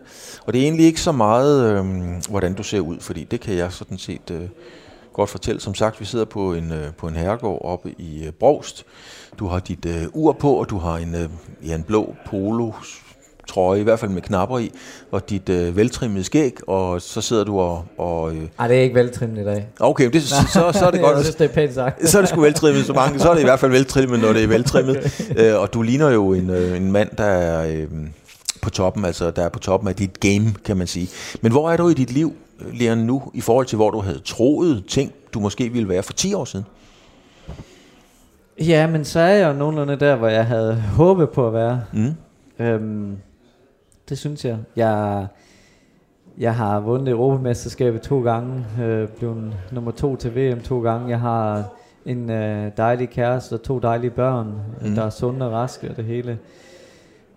Og 0.47 0.53
det 0.53 0.59
er 0.59 0.65
egentlig 0.65 0.87
ikke 0.87 1.01
så 1.01 1.13
meget, 1.13 1.79
øh, 1.79 1.85
hvordan 2.31 2.55
du 2.55 2.63
ser 2.63 2.81
ud, 2.81 3.01
fordi 3.01 3.25
det 3.25 3.41
kan 3.41 3.55
jeg 3.55 3.73
sådan 3.73 3.99
set 3.99 4.31
øh, 4.31 4.49
godt 5.13 5.31
fortælle. 5.31 5.61
Som 5.61 5.75
sagt, 5.75 6.01
vi 6.01 6.05
sidder 6.05 6.25
på 6.25 6.55
en, 6.55 6.73
øh, 6.73 6.93
på 6.93 7.09
en 7.09 7.17
herregård 7.17 7.65
oppe 7.65 7.95
i 7.99 8.27
øh, 8.27 8.33
Brogst. 8.33 8.85
Du 9.39 9.47
har 9.47 9.61
dit 9.61 9.87
øh, 9.87 10.07
ur 10.13 10.33
på, 10.33 10.53
og 10.55 10.71
du 10.71 10.79
har 10.79 10.97
en, 10.97 11.15
øh, 11.15 11.29
ja, 11.67 11.75
en 11.75 11.83
blå 11.83 12.15
polo 12.27 12.73
trøje, 13.49 13.81
i 13.81 13.83
hvert 13.83 13.99
fald 13.99 14.11
med 14.11 14.23
knapper 14.23 14.59
i, 14.59 14.71
og 15.11 15.31
dit 15.31 15.49
øh, 15.49 15.77
veltrimmede 15.77 16.25
skæg, 16.25 16.69
og 16.69 17.03
så 17.03 17.21
sidder 17.21 17.45
du 17.45 17.59
og... 17.59 17.85
og 17.99 18.35
øh... 18.35 18.43
Ej, 18.59 18.69
det 18.69 18.77
er 18.77 18.83
ikke 18.83 18.95
veltrimmet 18.95 19.43
i 19.43 19.45
dag. 19.45 19.67
Okay, 19.81 20.11
det, 20.11 20.23
så, 20.23 20.35
så, 20.53 20.79
så 20.79 20.87
er 20.87 20.91
det 20.91 21.01
godt. 21.05 21.17
jeg 21.17 21.25
synes, 21.25 21.37
det 21.37 21.45
er 21.45 21.55
pænt 21.55 21.75
sagt. 21.75 22.09
så 22.09 22.19
er 22.19 22.23
det 22.23 22.29
sgu 22.29 22.41
veltrimmet, 22.41 22.87
så, 22.87 22.93
mange, 22.93 23.19
så 23.19 23.31
er 23.31 23.35
det 23.35 23.41
i 23.41 23.45
hvert 23.45 23.61
fald 23.61 23.73
veltrimmet, 23.73 24.21
når 24.21 24.33
det 24.33 24.43
er 24.43 24.49
veltrimmet. 24.59 24.97
Okay. 25.31 25.53
Øh, 25.53 25.61
og 25.61 25.75
du 25.75 25.83
ligner 25.83 26.11
jo 26.11 26.33
en, 26.33 26.51
øh, 26.51 26.77
en 26.77 26.93
mand, 26.93 27.09
der 27.19 27.25
er... 27.25 27.67
Øh, 27.67 27.89
på 28.63 28.71
toppen, 28.71 29.05
altså 29.05 29.31
der 29.31 29.43
er 29.43 29.49
på 29.49 29.59
toppen 29.59 29.89
af 29.89 29.95
dit 29.95 30.21
game, 30.21 30.55
kan 30.65 30.77
man 30.77 30.87
sige. 30.87 31.09
Men 31.43 31.53
hvor 31.53 31.71
er 31.71 31.77
du 31.77 31.89
i 31.89 31.95
dit 31.95 32.11
liv 32.11 32.35
Leon, 32.73 32.99
nu 32.99 33.23
i 33.35 33.41
forhold 33.41 33.67
til, 33.67 33.77
hvor 33.77 33.91
du 33.91 34.01
havde 34.01 34.19
troet 34.25 34.85
ting, 34.89 35.13
du 35.35 35.41
måske 35.41 35.69
ville 35.69 35.89
være 35.89 36.03
for 36.03 36.13
10 36.13 36.35
år 36.35 36.45
siden? 36.45 36.67
Ja, 38.61 38.87
men 38.87 39.05
så 39.05 39.21
er 39.21 39.35
jeg 39.35 39.49
jo 39.49 39.53
nogenlunde 39.53 40.01
der, 40.01 40.17
hvor 40.17 40.29
jeg 40.29 40.47
havde 40.47 40.75
håbet 40.75 41.31
på 41.31 41.47
at 41.47 41.53
være. 41.53 41.81
Mm. 41.93 42.15
Øhm, 42.65 43.17
det 44.11 44.19
synes 44.19 44.45
jeg. 44.45 44.59
Jeg, 44.77 45.27
jeg 46.39 46.55
har 46.55 46.81
vundet 46.81 47.09
Europamesterskabet 47.09 48.03
to 48.03 48.23
gange, 48.23 48.67
øh, 48.83 49.09
blevet 49.09 49.53
nummer 49.73 49.91
to 49.91 50.17
til 50.17 50.37
VM 50.37 50.61
to 50.61 50.83
gange. 50.83 51.09
Jeg 51.09 51.21
har 51.21 51.65
en 52.07 52.31
øh, 52.31 52.71
dejlig 52.77 53.11
kæreste 53.11 53.53
og 53.53 53.63
to 53.63 53.79
dejlige 53.79 54.11
børn, 54.11 54.55
mm. 54.81 54.95
der 54.95 55.03
er 55.03 55.11
sunde 55.11 55.47
og 55.47 55.53
raske 55.53 55.91
og 55.91 55.97
det 55.97 56.05
hele. 56.05 56.39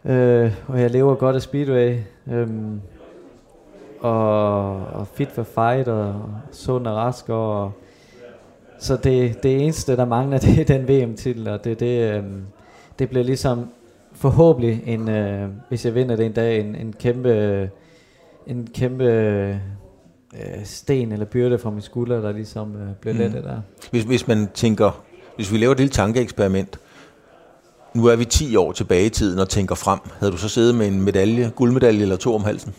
Øh, 0.06 0.52
og 0.68 0.82
jeg 0.82 0.92
lever 0.92 1.16
godt 1.16 1.36
af 1.36 1.42
speedway. 1.42 1.98
Øh, 2.28 2.48
og, 4.00 4.76
og 4.86 5.08
fit 5.08 5.32
for 5.32 5.44
fight 5.44 5.88
og 5.88 6.16
sund 6.52 6.88
og 6.88 6.96
rask 6.96 7.30
og 7.30 7.72
så 8.80 8.96
det, 8.96 9.44
det 9.44 9.62
eneste 9.62 9.98
der 9.98 10.06
mangler 10.06 10.38
det 10.46 10.60
er 10.60 10.78
den 10.78 10.88
VM 10.88 11.16
titel 11.16 11.48
og 11.48 11.64
det 11.64 11.80
det 11.80 12.14
øh, 12.14 12.24
det 13.00 13.10
bliver 13.10 13.24
ligesom 13.24 13.70
forhåbentlig 14.24 14.84
en 14.86 15.10
øh, 15.10 15.50
hvis 15.70 15.86
jeg 15.86 15.96
vinder 15.96 16.16
det 16.16 16.26
en 16.26 16.32
dag 16.32 16.60
en, 16.60 16.76
en 16.76 16.94
kæmpe 16.94 17.70
en 18.48 18.68
kæmpe 18.74 19.04
øh, 19.04 19.56
sten 20.64 21.12
eller 21.12 21.26
byrde 21.26 21.58
fra 21.58 21.70
min 21.70 21.82
skulder 21.82 22.22
der 22.22 22.32
ligesom 22.32 22.76
øh, 22.76 22.88
bliver 23.02 23.14
mm. 23.14 23.20
lettet 23.20 23.44
der. 23.44 23.62
Hvis 23.92 24.04
hvis 24.04 24.28
man 24.28 24.48
tænker 24.54 25.04
hvis 25.36 25.52
vi 25.52 25.58
laver 25.58 25.72
et 25.72 25.78
lille 25.78 25.92
tankeeksperiment 25.92 26.80
nu 27.94 28.06
er 28.06 28.16
vi 28.16 28.26
10 28.26 28.56
år 28.56 28.72
tilbage 28.72 29.06
i 29.06 29.10
tiden 29.10 29.40
og 29.40 29.50
tænker 29.50 29.76
frem. 29.76 30.00
Havde 30.20 30.32
du 30.32 30.38
så 30.38 30.50
siddet 30.50 30.76
med 30.76 30.88
en 30.88 31.02
medalje, 31.02 31.52
guldmedalje 31.56 32.02
eller 32.02 32.16
to 32.16 32.36
om 32.36 32.44
halsen, 32.44 32.74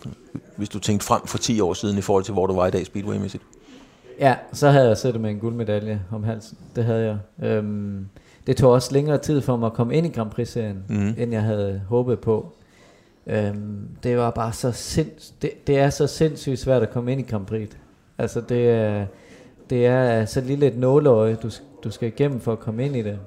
hvis 0.57 0.69
du 0.69 0.79
tænkte 0.79 1.07
frem 1.07 1.27
for 1.27 1.39
10 1.39 1.61
år 1.61 1.75
siden 1.75 1.99
i 1.99 2.01
forhold 2.01 2.25
til, 2.25 2.33
hvor 2.33 2.47
du 2.47 2.55
var 2.55 2.67
i 2.67 2.71
dag 2.71 2.87
speedwaymæssigt? 2.87 3.43
Ja, 4.21 4.35
så 4.53 4.71
havde 4.71 4.89
jeg 4.89 4.97
siddet 4.97 5.21
med 5.21 5.31
en 5.31 5.39
guldmedalje 5.39 6.01
om 6.13 6.25
halsen. 6.25 6.59
Det 6.77 6.85
havde 6.85 7.05
jeg. 7.41 7.49
Øhm, 7.49 8.07
det 8.47 8.57
tog 8.57 8.73
også 8.73 8.93
længere 8.93 9.19
tid 9.19 9.41
for 9.41 9.57
mig 9.57 9.67
at 9.67 9.73
komme 9.73 9.95
ind 9.95 10.07
i 10.07 10.11
Grand 10.11 10.31
Prix-serien, 10.31 10.85
mm. 10.89 11.15
end 11.19 11.33
jeg 11.33 11.43
havde 11.43 11.83
håbet 11.89 12.21
på. 12.21 12.53
Øhm, 13.27 13.89
det 14.03 14.17
var 14.17 14.31
bare 14.31 14.53
så 14.53 14.73
sinds 14.73 15.35
det, 15.43 15.67
det 15.67 15.79
er 15.79 15.91
så 15.91 16.07
sindssygt 16.07 16.59
svært 16.59 16.83
at 16.83 16.91
komme 16.91 17.13
ind 17.13 17.21
i 17.21 17.25
Grand 17.25 17.47
Prix. 17.47 17.69
Altså 18.19 18.41
det 18.41 18.71
er, 18.71 19.07
det 19.71 19.87
er 19.87 20.25
så 20.25 20.41
lille 20.41 20.67
et 20.67 20.77
nåleøje, 20.77 21.35
du, 21.35 21.51
du 21.85 21.91
skal 21.91 22.09
igennem 22.09 22.41
for 22.41 22.53
at 22.53 22.59
komme 22.59 22.85
ind 22.85 22.97
i 22.97 23.03
det. 23.03 23.19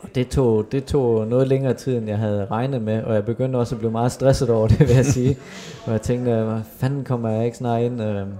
Og 0.00 0.08
det 0.14 0.28
tog, 0.28 0.66
det 0.72 0.84
tog 0.84 1.26
noget 1.26 1.48
længere 1.48 1.74
tid, 1.74 1.96
end 1.96 2.08
jeg 2.08 2.18
havde 2.18 2.46
regnet 2.50 2.82
med, 2.82 3.02
og 3.02 3.14
jeg 3.14 3.24
begyndte 3.24 3.56
også 3.56 3.74
at 3.74 3.78
blive 3.78 3.92
meget 3.92 4.12
stresset 4.12 4.50
over 4.50 4.68
det, 4.68 4.80
vil 4.80 4.96
jeg 4.96 5.04
sige. 5.04 5.38
og 5.86 5.92
jeg 5.92 6.02
tænkte, 6.02 6.30
hvad 6.42 6.60
fanden 6.76 7.04
kommer 7.04 7.28
jeg 7.28 7.44
ikke 7.44 7.56
snart 7.56 7.82
ind? 7.82 8.02
Øhm. 8.02 8.32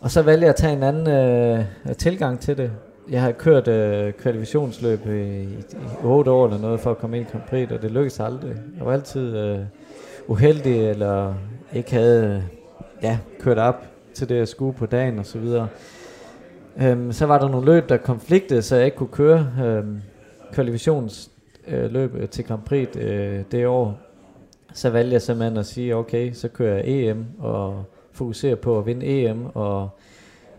Og 0.00 0.10
så 0.10 0.22
valgte 0.22 0.44
jeg 0.44 0.50
at 0.50 0.56
tage 0.56 0.72
en 0.72 0.82
anden 0.82 1.08
øh, 1.08 1.96
tilgang 1.96 2.40
til 2.40 2.56
det. 2.56 2.70
Jeg 3.12 3.22
har 3.22 3.32
kørt 3.32 3.68
øh, 3.68 4.12
kvalifikationsløb 4.12 5.06
i, 5.06 5.10
i, 5.10 5.44
i 6.02 6.04
8 6.04 6.30
år 6.30 6.46
eller 6.46 6.58
noget 6.58 6.80
for 6.80 6.90
at 6.90 6.98
komme 6.98 7.16
ind 7.16 7.26
i 7.26 7.30
Grand 7.30 7.44
Prix, 7.48 7.70
og 7.70 7.82
det 7.82 7.90
lykkedes 7.90 8.20
aldrig. 8.20 8.54
Jeg 8.78 8.86
var 8.86 8.92
altid 8.92 9.36
øh, 9.36 9.58
uheldig, 10.26 10.90
eller 10.90 11.34
ikke 11.72 11.92
havde 11.92 12.44
ja, 13.02 13.18
kørt 13.40 13.58
op 13.58 13.86
til 14.14 14.28
det, 14.28 14.36
jeg 14.36 14.48
skulle 14.48 14.78
på 14.78 14.86
dagen 14.86 15.18
og 15.18 15.26
så 15.26 15.38
videre. 15.38 15.68
Øhm, 16.82 17.12
så 17.12 17.26
var 17.26 17.38
der 17.38 17.48
nogle 17.48 17.66
løb, 17.66 17.88
der 17.88 17.96
konfliktede, 17.96 18.62
så 18.62 18.76
jeg 18.76 18.84
ikke 18.84 18.96
kunne 18.96 19.08
køre. 19.08 19.48
Øhm, 19.64 20.00
kvalifikationsløb 20.52 22.14
øh, 22.14 22.28
til 22.28 22.44
Grand 22.44 22.62
Prix 22.62 22.96
øh, 22.96 23.40
det 23.52 23.66
år, 23.66 23.98
så 24.72 24.90
valgte 24.90 25.12
jeg 25.12 25.22
simpelthen 25.22 25.56
at 25.56 25.66
sige, 25.66 25.96
okay, 25.96 26.32
så 26.32 26.48
kører 26.48 26.74
jeg 26.74 26.84
EM 26.86 27.26
og 27.38 27.84
fokuserer 28.12 28.56
på 28.56 28.78
at 28.78 28.86
vinde 28.86 29.06
EM 29.06 29.46
og 29.54 29.88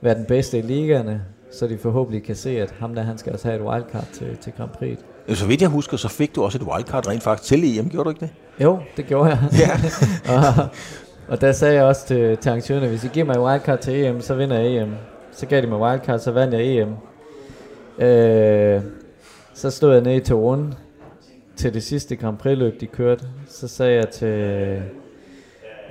være 0.02 0.16
den 0.16 0.26
bedste 0.26 0.58
i 0.58 0.62
ligaerne, 0.62 1.22
så 1.54 1.68
de 1.68 1.78
forhåbentlig 1.78 2.24
kan 2.24 2.36
se, 2.36 2.50
at 2.62 2.74
ham 2.80 2.96
der, 2.96 3.02
han 3.02 3.18
skal 3.18 3.34
også 3.34 3.48
have 3.48 3.62
et 3.62 3.68
wildcard 3.68 4.08
til, 4.14 4.38
til 4.38 4.54
Grand 4.58 4.70
Prix. 4.70 5.00
Så 5.30 5.48
vidt 5.48 5.62
jeg 5.62 5.70
husker, 5.70 5.98
så 5.98 6.08
fik 6.08 6.36
du 6.36 6.44
også 6.44 6.58
et 6.58 6.64
wildcard 6.64 7.08
rent 7.08 7.24
faktisk 7.24 7.50
til 7.50 7.80
EM, 7.80 7.90
gjorde 7.90 8.06
du 8.06 8.10
ikke 8.10 8.20
det? 8.20 8.30
Jo, 8.64 8.80
det 8.98 9.06
gjorde 9.06 9.30
jeg. 9.30 9.40
Ja. 9.60 9.72
og, 10.34 10.68
og 11.28 11.42
der 11.42 11.52
sagde 11.52 11.76
jeg 11.76 11.84
også 11.84 12.08
til, 12.08 12.38
til 12.38 12.50
arrangørerne, 12.50 12.88
hvis 12.88 13.04
I 13.04 13.08
giver 13.08 13.26
mig 13.26 13.34
et 13.34 13.42
wildcard 13.42 13.80
til 13.80 14.06
EM, 14.06 14.22
så 14.22 14.36
vinder 14.36 14.60
jeg 14.60 14.84
EM. 14.84 14.94
Så 15.32 15.46
gav 15.46 15.62
de 15.62 15.68
mig 15.68 15.80
wildcard, 15.80 16.20
så 16.20 16.32
vandt 16.32 16.54
jeg 16.54 16.62
EM. 16.62 16.96
Øh, 18.00 18.82
så 19.54 19.70
stod 19.70 19.94
jeg 19.94 20.02
nede 20.02 20.16
i 20.16 20.20
Toron 20.20 20.74
til 21.56 21.74
det 21.74 21.84
sidste 21.84 22.16
Grand 22.16 22.38
Prix 22.38 22.58
løb, 22.58 22.82
de 22.82 22.88
kørte. 22.88 23.26
Så 23.48 23.68
sagde 23.68 23.96
jeg 23.96 24.10
til, 24.10 24.82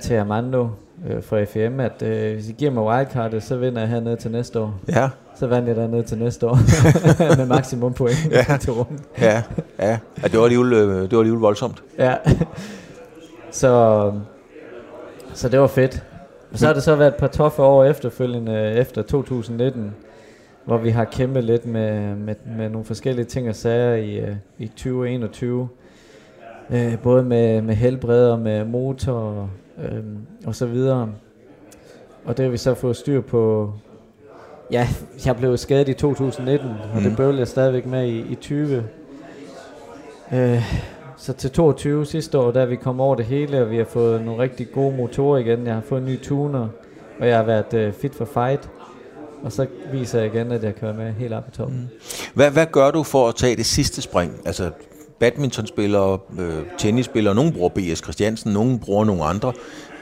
til 0.01 0.13
Armando 0.13 0.67
øh, 1.09 1.23
fra 1.23 1.43
FM, 1.43 1.79
at 1.79 2.01
øh, 2.01 2.33
hvis 2.33 2.49
I 2.49 2.51
giver 2.51 2.71
mig 2.71 2.83
wildcardet, 2.83 3.43
så 3.43 3.57
vinder 3.57 3.79
jeg 3.81 3.89
hernede 3.89 4.15
til 4.15 4.31
næste 4.31 4.59
år. 4.59 4.79
Ja. 4.89 5.09
Så 5.35 5.47
vandt 5.47 5.67
jeg 5.67 5.75
dernede 5.75 6.03
til 6.03 6.17
næste 6.17 6.47
år 6.47 6.57
med 7.37 7.45
maksimum 7.45 7.93
point 7.93 8.27
Ja. 8.31 8.55
i 8.55 8.59
Toron. 8.59 8.99
Ja, 9.21 9.43
ja. 9.79 9.89
ja 10.23 10.27
det, 10.27 10.39
var 10.39 10.43
alligevel, 10.43 10.73
øh, 10.73 11.01
det 11.01 11.11
var 11.11 11.19
alligevel 11.19 11.41
voldsomt. 11.41 11.83
Ja. 11.97 12.15
så, 13.51 14.13
så 15.33 15.49
det 15.49 15.59
var 15.59 15.67
fedt. 15.67 16.03
Og 16.51 16.59
så 16.59 16.65
har 16.65 16.73
det 16.73 16.83
så 16.83 16.95
været 16.95 17.07
et 17.07 17.15
par 17.15 17.27
toffe 17.27 17.61
år 17.61 17.83
efterfølgende, 17.83 18.71
efter 18.71 19.01
2019, 19.01 19.95
hvor 20.65 20.77
vi 20.77 20.89
har 20.89 21.05
kæmpet 21.05 21.43
lidt 21.43 21.65
med, 21.65 22.15
med, 22.15 22.35
med 22.57 22.69
nogle 22.69 22.85
forskellige 22.85 23.25
ting 23.25 23.49
og 23.49 23.55
sager 23.55 23.95
i, 23.95 24.19
øh, 24.19 24.35
i 24.59 24.67
2021. 24.67 25.69
Øh, 26.69 26.99
både 26.99 27.23
med, 27.23 27.61
med 27.61 27.75
helbred 27.75 28.29
og 28.29 28.39
med 28.39 28.65
motor 28.65 29.49
øh, 29.77 30.03
og 30.45 30.55
så 30.55 30.65
videre. 30.65 31.09
Og 32.25 32.37
det 32.37 32.43
har 32.45 32.51
vi 32.51 32.57
så 32.57 32.73
fået 32.73 32.95
styr 32.95 33.21
på. 33.21 33.73
Ja, 34.71 34.87
jeg 35.25 35.37
blev 35.37 35.57
skadet 35.57 35.89
i 35.89 35.93
2019, 35.93 36.67
og 36.69 36.97
Mm. 36.97 37.03
det 37.03 37.17
bøvler 37.17 37.37
jeg 37.39 37.47
stadigvæk 37.47 37.85
med 37.85 38.07
i, 38.07 38.19
i 38.19 38.35
20. 38.35 38.83
Øh, 40.33 40.63
så 41.17 41.33
til 41.33 41.51
22 41.51 42.05
sidste 42.05 42.39
år, 42.39 42.51
der 42.51 42.61
er 42.61 42.65
vi 42.65 42.75
kommet 42.75 43.05
over 43.05 43.15
det 43.15 43.25
hele, 43.25 43.61
og 43.61 43.69
vi 43.71 43.77
har 43.77 43.85
fået 43.85 44.25
nogle 44.25 44.41
rigtig 44.43 44.71
gode 44.71 44.97
motorer 44.97 45.37
igen. 45.37 45.65
Jeg 45.67 45.73
har 45.73 45.81
fået 45.81 45.99
en 46.01 46.05
ny 46.07 46.21
tuner, 46.21 46.67
og 47.19 47.27
jeg 47.27 47.37
har 47.37 47.43
været 47.43 47.73
øh, 47.73 47.93
fit 47.93 48.15
for 48.15 48.25
fight. 48.25 48.69
Og 49.43 49.51
så 49.51 49.65
viser 49.91 50.19
jeg 50.19 50.33
igen, 50.35 50.51
at 50.51 50.63
jeg 50.63 50.73
være 50.81 50.93
med 50.93 51.11
helt 51.13 51.33
op 51.33 51.43
i 51.47 51.51
toppen. 51.51 51.77
Mm. 51.77 51.87
Hvad, 52.33 52.51
hvad 52.51 52.65
gør 52.71 52.91
du 52.91 53.03
for 53.03 53.27
at 53.29 53.35
tage 53.35 53.55
det 53.55 53.65
sidste 53.65 54.01
spring? 54.01 54.33
Altså, 54.45 54.71
badmintonspillere, 55.23 56.19
øh, 56.39 56.63
tennisspillere, 56.77 57.35
nogen 57.35 57.53
bruger 57.53 57.69
B.S. 57.69 57.99
Christiansen, 57.99 58.53
nogen 58.53 58.79
bruger 58.79 59.05
nogle 59.05 59.23
andre. 59.23 59.53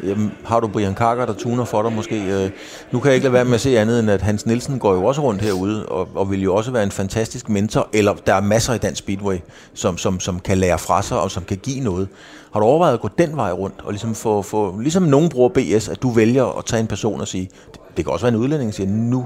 Jamen, 0.04 0.32
har 0.44 0.60
du 0.60 0.68
Brian 0.68 0.96
Karker, 0.96 1.26
der 1.26 1.34
tuner 1.34 1.66
for 1.66 1.82
dig 1.82 1.94
måske? 1.94 2.16
Øh, 2.16 2.50
nu 2.92 3.00
kan 3.00 3.08
jeg 3.08 3.16
ikke 3.16 3.24
lade 3.24 3.34
være 3.34 3.46
med 3.46 3.54
at 3.54 3.62
se 3.62 3.80
andet, 3.80 4.00
end 4.00 4.12
at 4.12 4.22
Hans 4.22 4.46
Nielsen 4.46 4.80
går 4.80 4.94
jo 4.94 5.06
også 5.06 5.22
rundt 5.22 5.42
herude, 5.42 5.86
og, 5.86 6.08
og 6.16 6.32
vil 6.32 6.44
jo 6.44 6.56
også 6.56 6.72
være 6.72 6.84
en 6.84 6.92
fantastisk 6.92 7.50
mentor, 7.50 7.90
eller 7.94 8.14
der 8.14 8.34
er 8.34 8.42
masser 8.42 8.74
i 8.74 8.78
dansk 8.78 9.00
speedway, 9.00 9.38
som, 9.74 9.98
som, 9.98 10.20
som 10.20 10.40
kan 10.40 10.58
lære 10.58 10.80
fra 10.80 11.02
sig, 11.02 11.20
og 11.20 11.32
som 11.32 11.44
kan 11.44 11.58
give 11.58 11.84
noget. 11.84 12.08
Har 12.54 12.60
du 12.60 12.66
overvejet 12.66 12.94
at 12.94 13.02
gå 13.02 13.10
den 13.18 13.36
vej 13.36 13.52
rundt, 13.52 13.76
og 13.84 13.92
ligesom 13.92 14.16
få, 14.16 14.42
få 14.42 14.80
ligesom 14.80 15.04
nogen 15.04 15.30
bruger 15.30 15.50
BS, 15.50 15.90
at 15.90 16.02
du 16.02 16.10
vælger 16.10 16.58
at 16.58 16.66
tage 16.66 16.80
en 16.80 16.88
person 16.88 17.22
og 17.22 17.28
sige, 17.28 17.50
det, 17.72 17.80
det 17.98 18.06
kan 18.06 18.14
også 18.14 18.26
være 18.26 18.34
en 18.34 18.40
udlænding, 18.40 18.72
der 18.72 18.76
siger, 18.76 18.90
nu, 18.90 19.26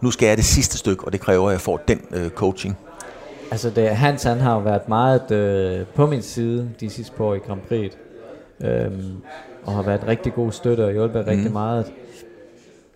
nu 0.00 0.10
skal 0.10 0.26
jeg 0.26 0.36
det 0.36 0.44
sidste 0.44 0.78
stykke, 0.78 1.04
og 1.04 1.12
det 1.12 1.20
kræver, 1.20 1.48
at 1.48 1.52
jeg 1.52 1.60
får 1.60 1.76
den 1.88 2.00
øh, 2.12 2.30
coaching. 2.30 2.76
Altså 3.52 3.70
det, 3.70 3.88
Hans 3.88 4.22
han 4.22 4.40
har 4.40 4.54
jo 4.54 4.60
været 4.60 4.88
meget 4.88 5.30
øh, 5.30 5.86
på 5.86 6.06
min 6.06 6.22
side 6.22 6.70
de 6.80 6.90
sidste 6.90 7.16
par 7.16 7.24
år 7.24 7.34
i 7.34 7.38
Grand 7.38 7.60
Prix. 7.68 7.92
Øhm, 8.60 9.16
og 9.64 9.72
har 9.72 9.82
været 9.82 10.06
rigtig 10.06 10.34
god 10.34 10.52
støtte 10.52 10.84
og 10.84 10.92
hjulpet 10.92 11.24
mm. 11.24 11.30
rigtig 11.30 11.52
meget. 11.52 11.92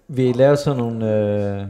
Vi 0.08 0.32
lavede 0.32 0.56
sådan 0.56 0.78
nogle, 0.78 1.14
øh, 1.14 1.62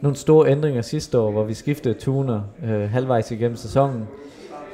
nogle 0.00 0.16
store 0.16 0.50
ændringer 0.50 0.82
sidste 0.82 1.18
år, 1.18 1.30
hvor 1.30 1.44
vi 1.44 1.54
skiftede 1.54 1.94
tuner 1.94 2.40
øh, 2.64 2.90
halvvejs 2.90 3.30
igennem 3.30 3.56
sæsonen. 3.56 4.08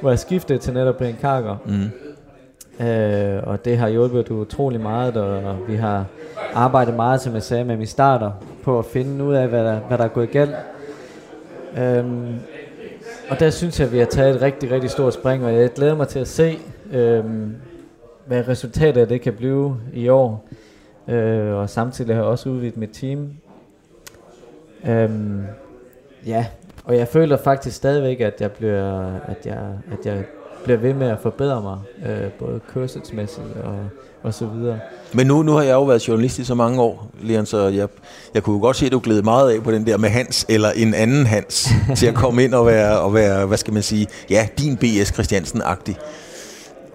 Hvor 0.01 0.09
jeg 0.09 0.19
skiftede 0.19 0.59
til 0.59 0.73
netop 0.73 0.97
Brian 0.97 1.17
Karker. 1.21 1.57
Mm. 1.65 2.85
Øh, 2.85 3.43
og 3.43 3.65
det 3.65 3.77
har 3.77 3.87
hjulpet 3.89 4.31
utrolig 4.31 4.81
meget, 4.81 5.17
og 5.17 5.57
vi 5.67 5.75
har 5.75 6.05
arbejdet 6.53 6.95
meget, 6.95 7.21
som 7.21 7.33
jeg 7.33 7.43
sagde, 7.43 7.63
med 7.63 7.77
min 7.77 7.87
starter, 7.87 8.31
på 8.63 8.79
at 8.79 8.85
finde 8.85 9.23
ud 9.23 9.33
af, 9.33 9.47
hvad 9.47 9.63
der, 9.63 9.79
hvad 9.79 9.97
der 9.97 10.03
er 10.03 10.07
gået 10.07 10.31
galt. 10.31 10.55
Øhm, 11.77 12.39
og 13.29 13.39
der 13.39 13.49
synes 13.49 13.79
jeg, 13.79 13.87
at 13.87 13.93
vi 13.93 13.99
har 13.99 14.05
taget 14.05 14.35
et 14.35 14.41
rigtig, 14.41 14.71
rigtig 14.71 14.89
stort 14.89 15.13
spring, 15.13 15.45
og 15.45 15.53
jeg 15.53 15.73
glæder 15.73 15.95
mig 15.95 16.07
til 16.07 16.19
at 16.19 16.27
se, 16.27 16.59
øh, 16.91 17.23
hvad 18.25 18.47
resultatet 18.47 19.01
af 19.01 19.07
det 19.07 19.21
kan 19.21 19.33
blive 19.33 19.77
i 19.93 20.09
år. 20.09 20.47
Øh, 21.07 21.53
og 21.53 21.69
samtidig 21.69 22.15
har 22.15 22.21
jeg 22.21 22.31
også 22.31 22.49
udvidet 22.49 22.77
mit 22.77 22.89
team. 22.93 23.33
Øh, 24.87 25.09
ja, 26.25 26.45
og 26.83 26.97
jeg 26.97 27.07
føler 27.07 27.37
faktisk 27.37 27.75
stadigvæk, 27.75 28.21
at 28.21 28.41
jeg 28.41 28.51
bliver, 28.51 29.13
at 29.27 29.45
jeg, 29.45 29.67
at 29.91 30.05
jeg 30.05 30.23
bliver 30.63 30.77
ved 30.77 30.93
med 30.93 31.07
at 31.07 31.19
forbedre 31.19 31.61
mig, 31.61 31.79
øh, 32.05 32.31
både 32.39 32.59
kørselsmæssigt 32.73 33.57
og, 33.63 33.89
og 34.25 34.33
så 34.33 34.45
videre. 34.45 34.79
Men 35.13 35.27
nu, 35.27 35.43
nu 35.43 35.51
har 35.51 35.61
jeg 35.61 35.73
jo 35.73 35.83
været 35.83 36.07
journalist 36.07 36.39
i 36.39 36.43
så 36.43 36.55
mange 36.55 36.81
år, 36.81 37.07
Leon, 37.21 37.45
så 37.45 37.67
jeg, 37.67 37.87
jeg 38.33 38.43
kunne 38.43 38.55
jo 38.55 38.61
godt 38.61 38.77
se, 38.77 38.85
at 38.85 38.91
du 38.91 38.99
glæder 38.99 39.23
meget 39.23 39.51
af 39.51 39.63
på 39.63 39.71
den 39.71 39.87
der 39.87 39.97
med 39.97 40.09
Hans, 40.09 40.45
eller 40.49 40.71
en 40.71 40.93
anden 40.93 41.25
Hans, 41.25 41.69
til 41.97 42.07
at 42.07 42.15
komme 42.15 42.43
ind 42.43 42.53
og 42.53 42.65
være, 42.65 42.99
og 42.99 43.13
være 43.13 43.45
hvad 43.45 43.57
skal 43.57 43.73
man 43.73 43.83
sige, 43.83 44.07
ja, 44.29 44.47
din 44.57 44.77
B.S. 44.77 45.13
Christiansen-agtig. 45.13 45.95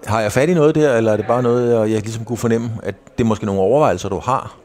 Har 0.05 0.21
jeg 0.21 0.31
fat 0.31 0.49
i 0.49 0.53
noget 0.53 0.75
der, 0.75 0.97
eller 0.97 1.11
er 1.11 1.17
det 1.17 1.25
bare 1.27 1.43
noget, 1.43 1.73
jeg, 1.73 1.91
jeg 1.91 2.01
ligesom 2.01 2.25
kunne 2.25 2.37
fornemme, 2.37 2.71
at 2.83 2.95
det 3.17 3.23
er 3.23 3.27
måske 3.27 3.45
nogle 3.45 3.61
overvejelser, 3.61 4.09
du 4.09 4.19
har? 4.19 4.57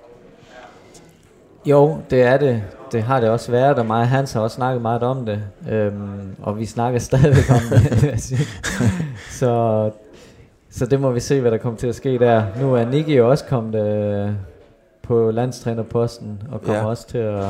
Jo, 1.66 1.96
det 2.10 2.22
er 2.22 2.36
det. 2.36 2.62
Det 2.92 3.02
har 3.02 3.20
det 3.20 3.28
også 3.28 3.50
været, 3.50 3.78
og 3.78 3.86
mig 3.86 4.00
og 4.00 4.08
Hans 4.08 4.32
har 4.32 4.40
også 4.40 4.54
snakket 4.54 4.82
meget 4.82 5.02
om 5.02 5.26
det. 5.26 5.40
Øhm, 5.70 6.36
og 6.42 6.58
vi 6.58 6.66
snakker 6.66 6.98
stadigvæk 6.98 7.50
om 7.50 7.60
det. 7.70 8.48
så, 9.40 9.90
så 10.76 10.86
det 10.86 11.00
må 11.00 11.10
vi 11.10 11.20
se, 11.20 11.40
hvad 11.40 11.50
der 11.50 11.58
kommer 11.58 11.78
til 11.78 11.86
at 11.86 11.94
ske 11.94 12.18
der. 12.18 12.44
Nu 12.60 12.74
er 12.74 12.84
Nicky 12.84 13.16
jo 13.16 13.30
også 13.30 13.44
kommet 13.44 13.86
øh, 13.86 14.30
på 15.02 15.30
landstrænerposten, 15.30 16.42
og 16.52 16.62
kommer 16.62 16.80
ja. 16.80 16.86
også 16.86 17.08
til 17.08 17.18
at 17.18 17.44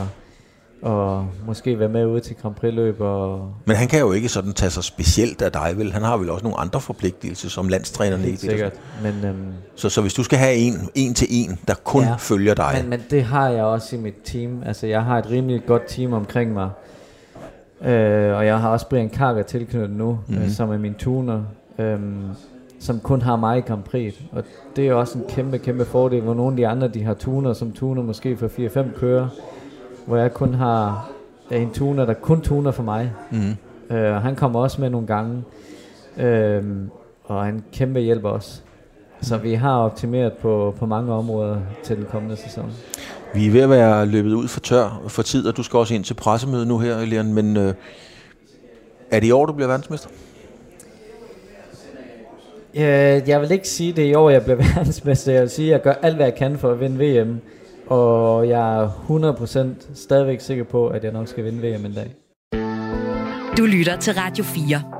og 0.83 1.29
måske 1.47 1.79
være 1.79 1.89
med 1.89 2.07
ude 2.07 2.21
til 2.21 2.37
Grand 2.43 2.55
Prix 2.55 2.75
løb. 2.75 3.01
Og 3.01 3.53
Men 3.65 3.77
han 3.77 3.89
kan 3.89 4.01
jo 4.01 4.13
ikke 4.13 4.29
sådan 4.29 4.53
tage 4.53 4.71
sig 4.71 4.85
specielt 4.85 5.43
af 5.43 5.53
dig, 5.53 5.75
vel? 5.77 5.93
Han 5.93 6.03
har 6.03 6.17
vel 6.17 6.31
også 6.31 6.45
nogle 6.45 6.61
andre 6.61 6.81
forpligtelser 6.81 7.49
som 7.49 7.69
landstræner. 7.69 8.17
Helt 8.17 8.41
sikkert. 8.41 8.73
Men, 9.03 9.25
øhm, 9.25 9.53
så, 9.77 9.89
så 9.89 10.01
hvis 10.01 10.15
du 10.15 10.23
skal 10.23 10.39
have 10.39 10.55
en, 10.55 10.75
en 10.95 11.15
til 11.15 11.29
en, 11.31 11.59
der 11.69 11.75
kun 11.75 12.03
ja, 12.03 12.15
følger 12.19 12.55
dig. 12.55 12.79
Men, 12.81 12.91
men 12.91 13.01
det 13.11 13.25
har 13.25 13.49
jeg 13.49 13.65
også 13.65 13.97
i 13.97 13.99
mit 13.99 14.15
team. 14.25 14.63
Altså 14.67 14.87
jeg 14.87 15.05
har 15.05 15.19
et 15.19 15.31
rimelig 15.31 15.63
godt 15.67 15.83
team 15.89 16.13
omkring 16.13 16.53
mig. 16.53 16.71
Øh, 17.83 18.37
og 18.37 18.47
jeg 18.47 18.61
har 18.61 18.69
også 18.69 18.89
Brian 18.89 19.11
Karker 19.11 19.43
tilknyttet 19.43 19.91
nu, 19.91 20.19
mm-hmm. 20.27 20.45
øh, 20.45 20.51
som 20.51 20.71
er 20.71 20.79
min 20.79 20.95
tuner. 20.95 21.43
Øh, 21.79 21.99
som 22.81 23.01
kun 23.01 23.23
har 23.23 23.37
mig 23.37 23.59
i 23.59 23.61
Grand 23.61 23.83
Prix. 23.83 24.15
Og 24.33 24.45
det 24.77 24.89
er 24.89 24.95
også 24.95 25.19
en 25.19 25.25
kæmpe, 25.29 25.59
kæmpe 25.59 25.85
fordel, 25.85 26.21
hvor 26.21 26.35
nogle 26.35 26.53
af 26.53 26.57
de 26.57 26.67
andre, 26.67 26.89
de 26.89 27.05
har 27.05 27.15
tuner, 27.15 27.53
som 27.53 27.73
tuner 27.73 28.03
måske 28.03 28.37
for 28.37 28.49
4-5 28.49 28.99
kører 28.99 29.29
hvor 30.07 30.17
jeg 30.17 30.35
kun 30.35 30.55
har 30.55 31.11
en 31.51 31.71
tuner, 31.71 32.05
der 32.05 32.15
kun 32.15 32.41
tuner 32.41 32.71
for 32.71 32.83
mig. 32.83 33.13
Mm. 33.31 33.57
Øh, 33.97 34.15
han 34.15 34.37
kommer 34.37 34.61
også 34.61 34.81
med 34.81 34.91
nogle 34.91 35.07
gange, 35.07 35.45
øh, 36.17 36.63
og 37.25 37.45
han 37.45 37.65
kæmpe 37.73 38.01
hjælp 38.01 38.25
også. 38.25 38.61
Så 39.23 39.37
vi 39.37 39.55
har 39.55 39.79
optimeret 39.79 40.33
på, 40.33 40.75
på 40.79 40.87
mange 40.87 41.13
områder 41.13 41.59
til 41.85 41.97
den 41.97 42.07
kommende 42.11 42.37
sæson. 42.37 42.73
Vi 43.35 43.47
er 43.47 43.51
ved 43.51 43.61
at 43.61 43.71
være 43.71 44.07
løbet 44.07 44.33
ud 44.33 44.49
for 44.49 44.61
tør 44.61 45.03
for 45.09 45.23
tid, 45.23 45.47
og 45.47 45.57
du 45.57 45.63
skal 45.63 45.79
også 45.79 45.95
ind 45.95 46.05
til 46.05 46.15
pressemøde 46.15 46.67
nu 46.67 46.79
her, 46.79 46.99
Elian, 46.99 47.35
men 47.35 47.57
øh, 47.57 47.75
er 49.11 49.21
det 49.21 49.27
i 49.27 49.31
år, 49.31 49.47
du 49.47 49.53
bliver 49.53 49.69
verdensmester? 49.69 50.11
Øh, 52.77 53.29
jeg 53.29 53.41
vil 53.41 53.51
ikke 53.51 53.69
sige 53.69 53.93
det 53.93 54.03
i 54.03 54.15
år, 54.15 54.31
jeg 54.31 54.43
bliver 54.43 54.57
verdensmester. 54.75 55.33
Jeg 55.33 55.43
vil 55.43 55.51
sige, 55.51 55.69
at 55.69 55.73
jeg 55.73 55.83
gør 55.83 55.93
alt, 56.03 56.17
hvad 56.17 56.27
jeg 56.27 56.35
kan 56.35 56.59
for 56.59 56.71
at 56.71 56.81
vinde 56.81 56.99
VM. 56.99 57.41
Og 57.87 58.49
jeg 58.49 58.83
er 58.83 59.77
100% 59.89 59.95
stadigvæk 59.95 60.41
sikker 60.41 60.65
på, 60.65 60.89
at 60.89 61.05
jeg 61.05 61.13
nok 61.13 61.29
skal 61.29 61.45
vinde 61.45 61.59
VM 61.59 61.87
en 61.87 61.93
dag. 61.93 62.15
Du 63.59 63.65
lytter 63.65 63.97
til 63.97 64.15
Radio 64.15 64.45
4. 64.45 64.96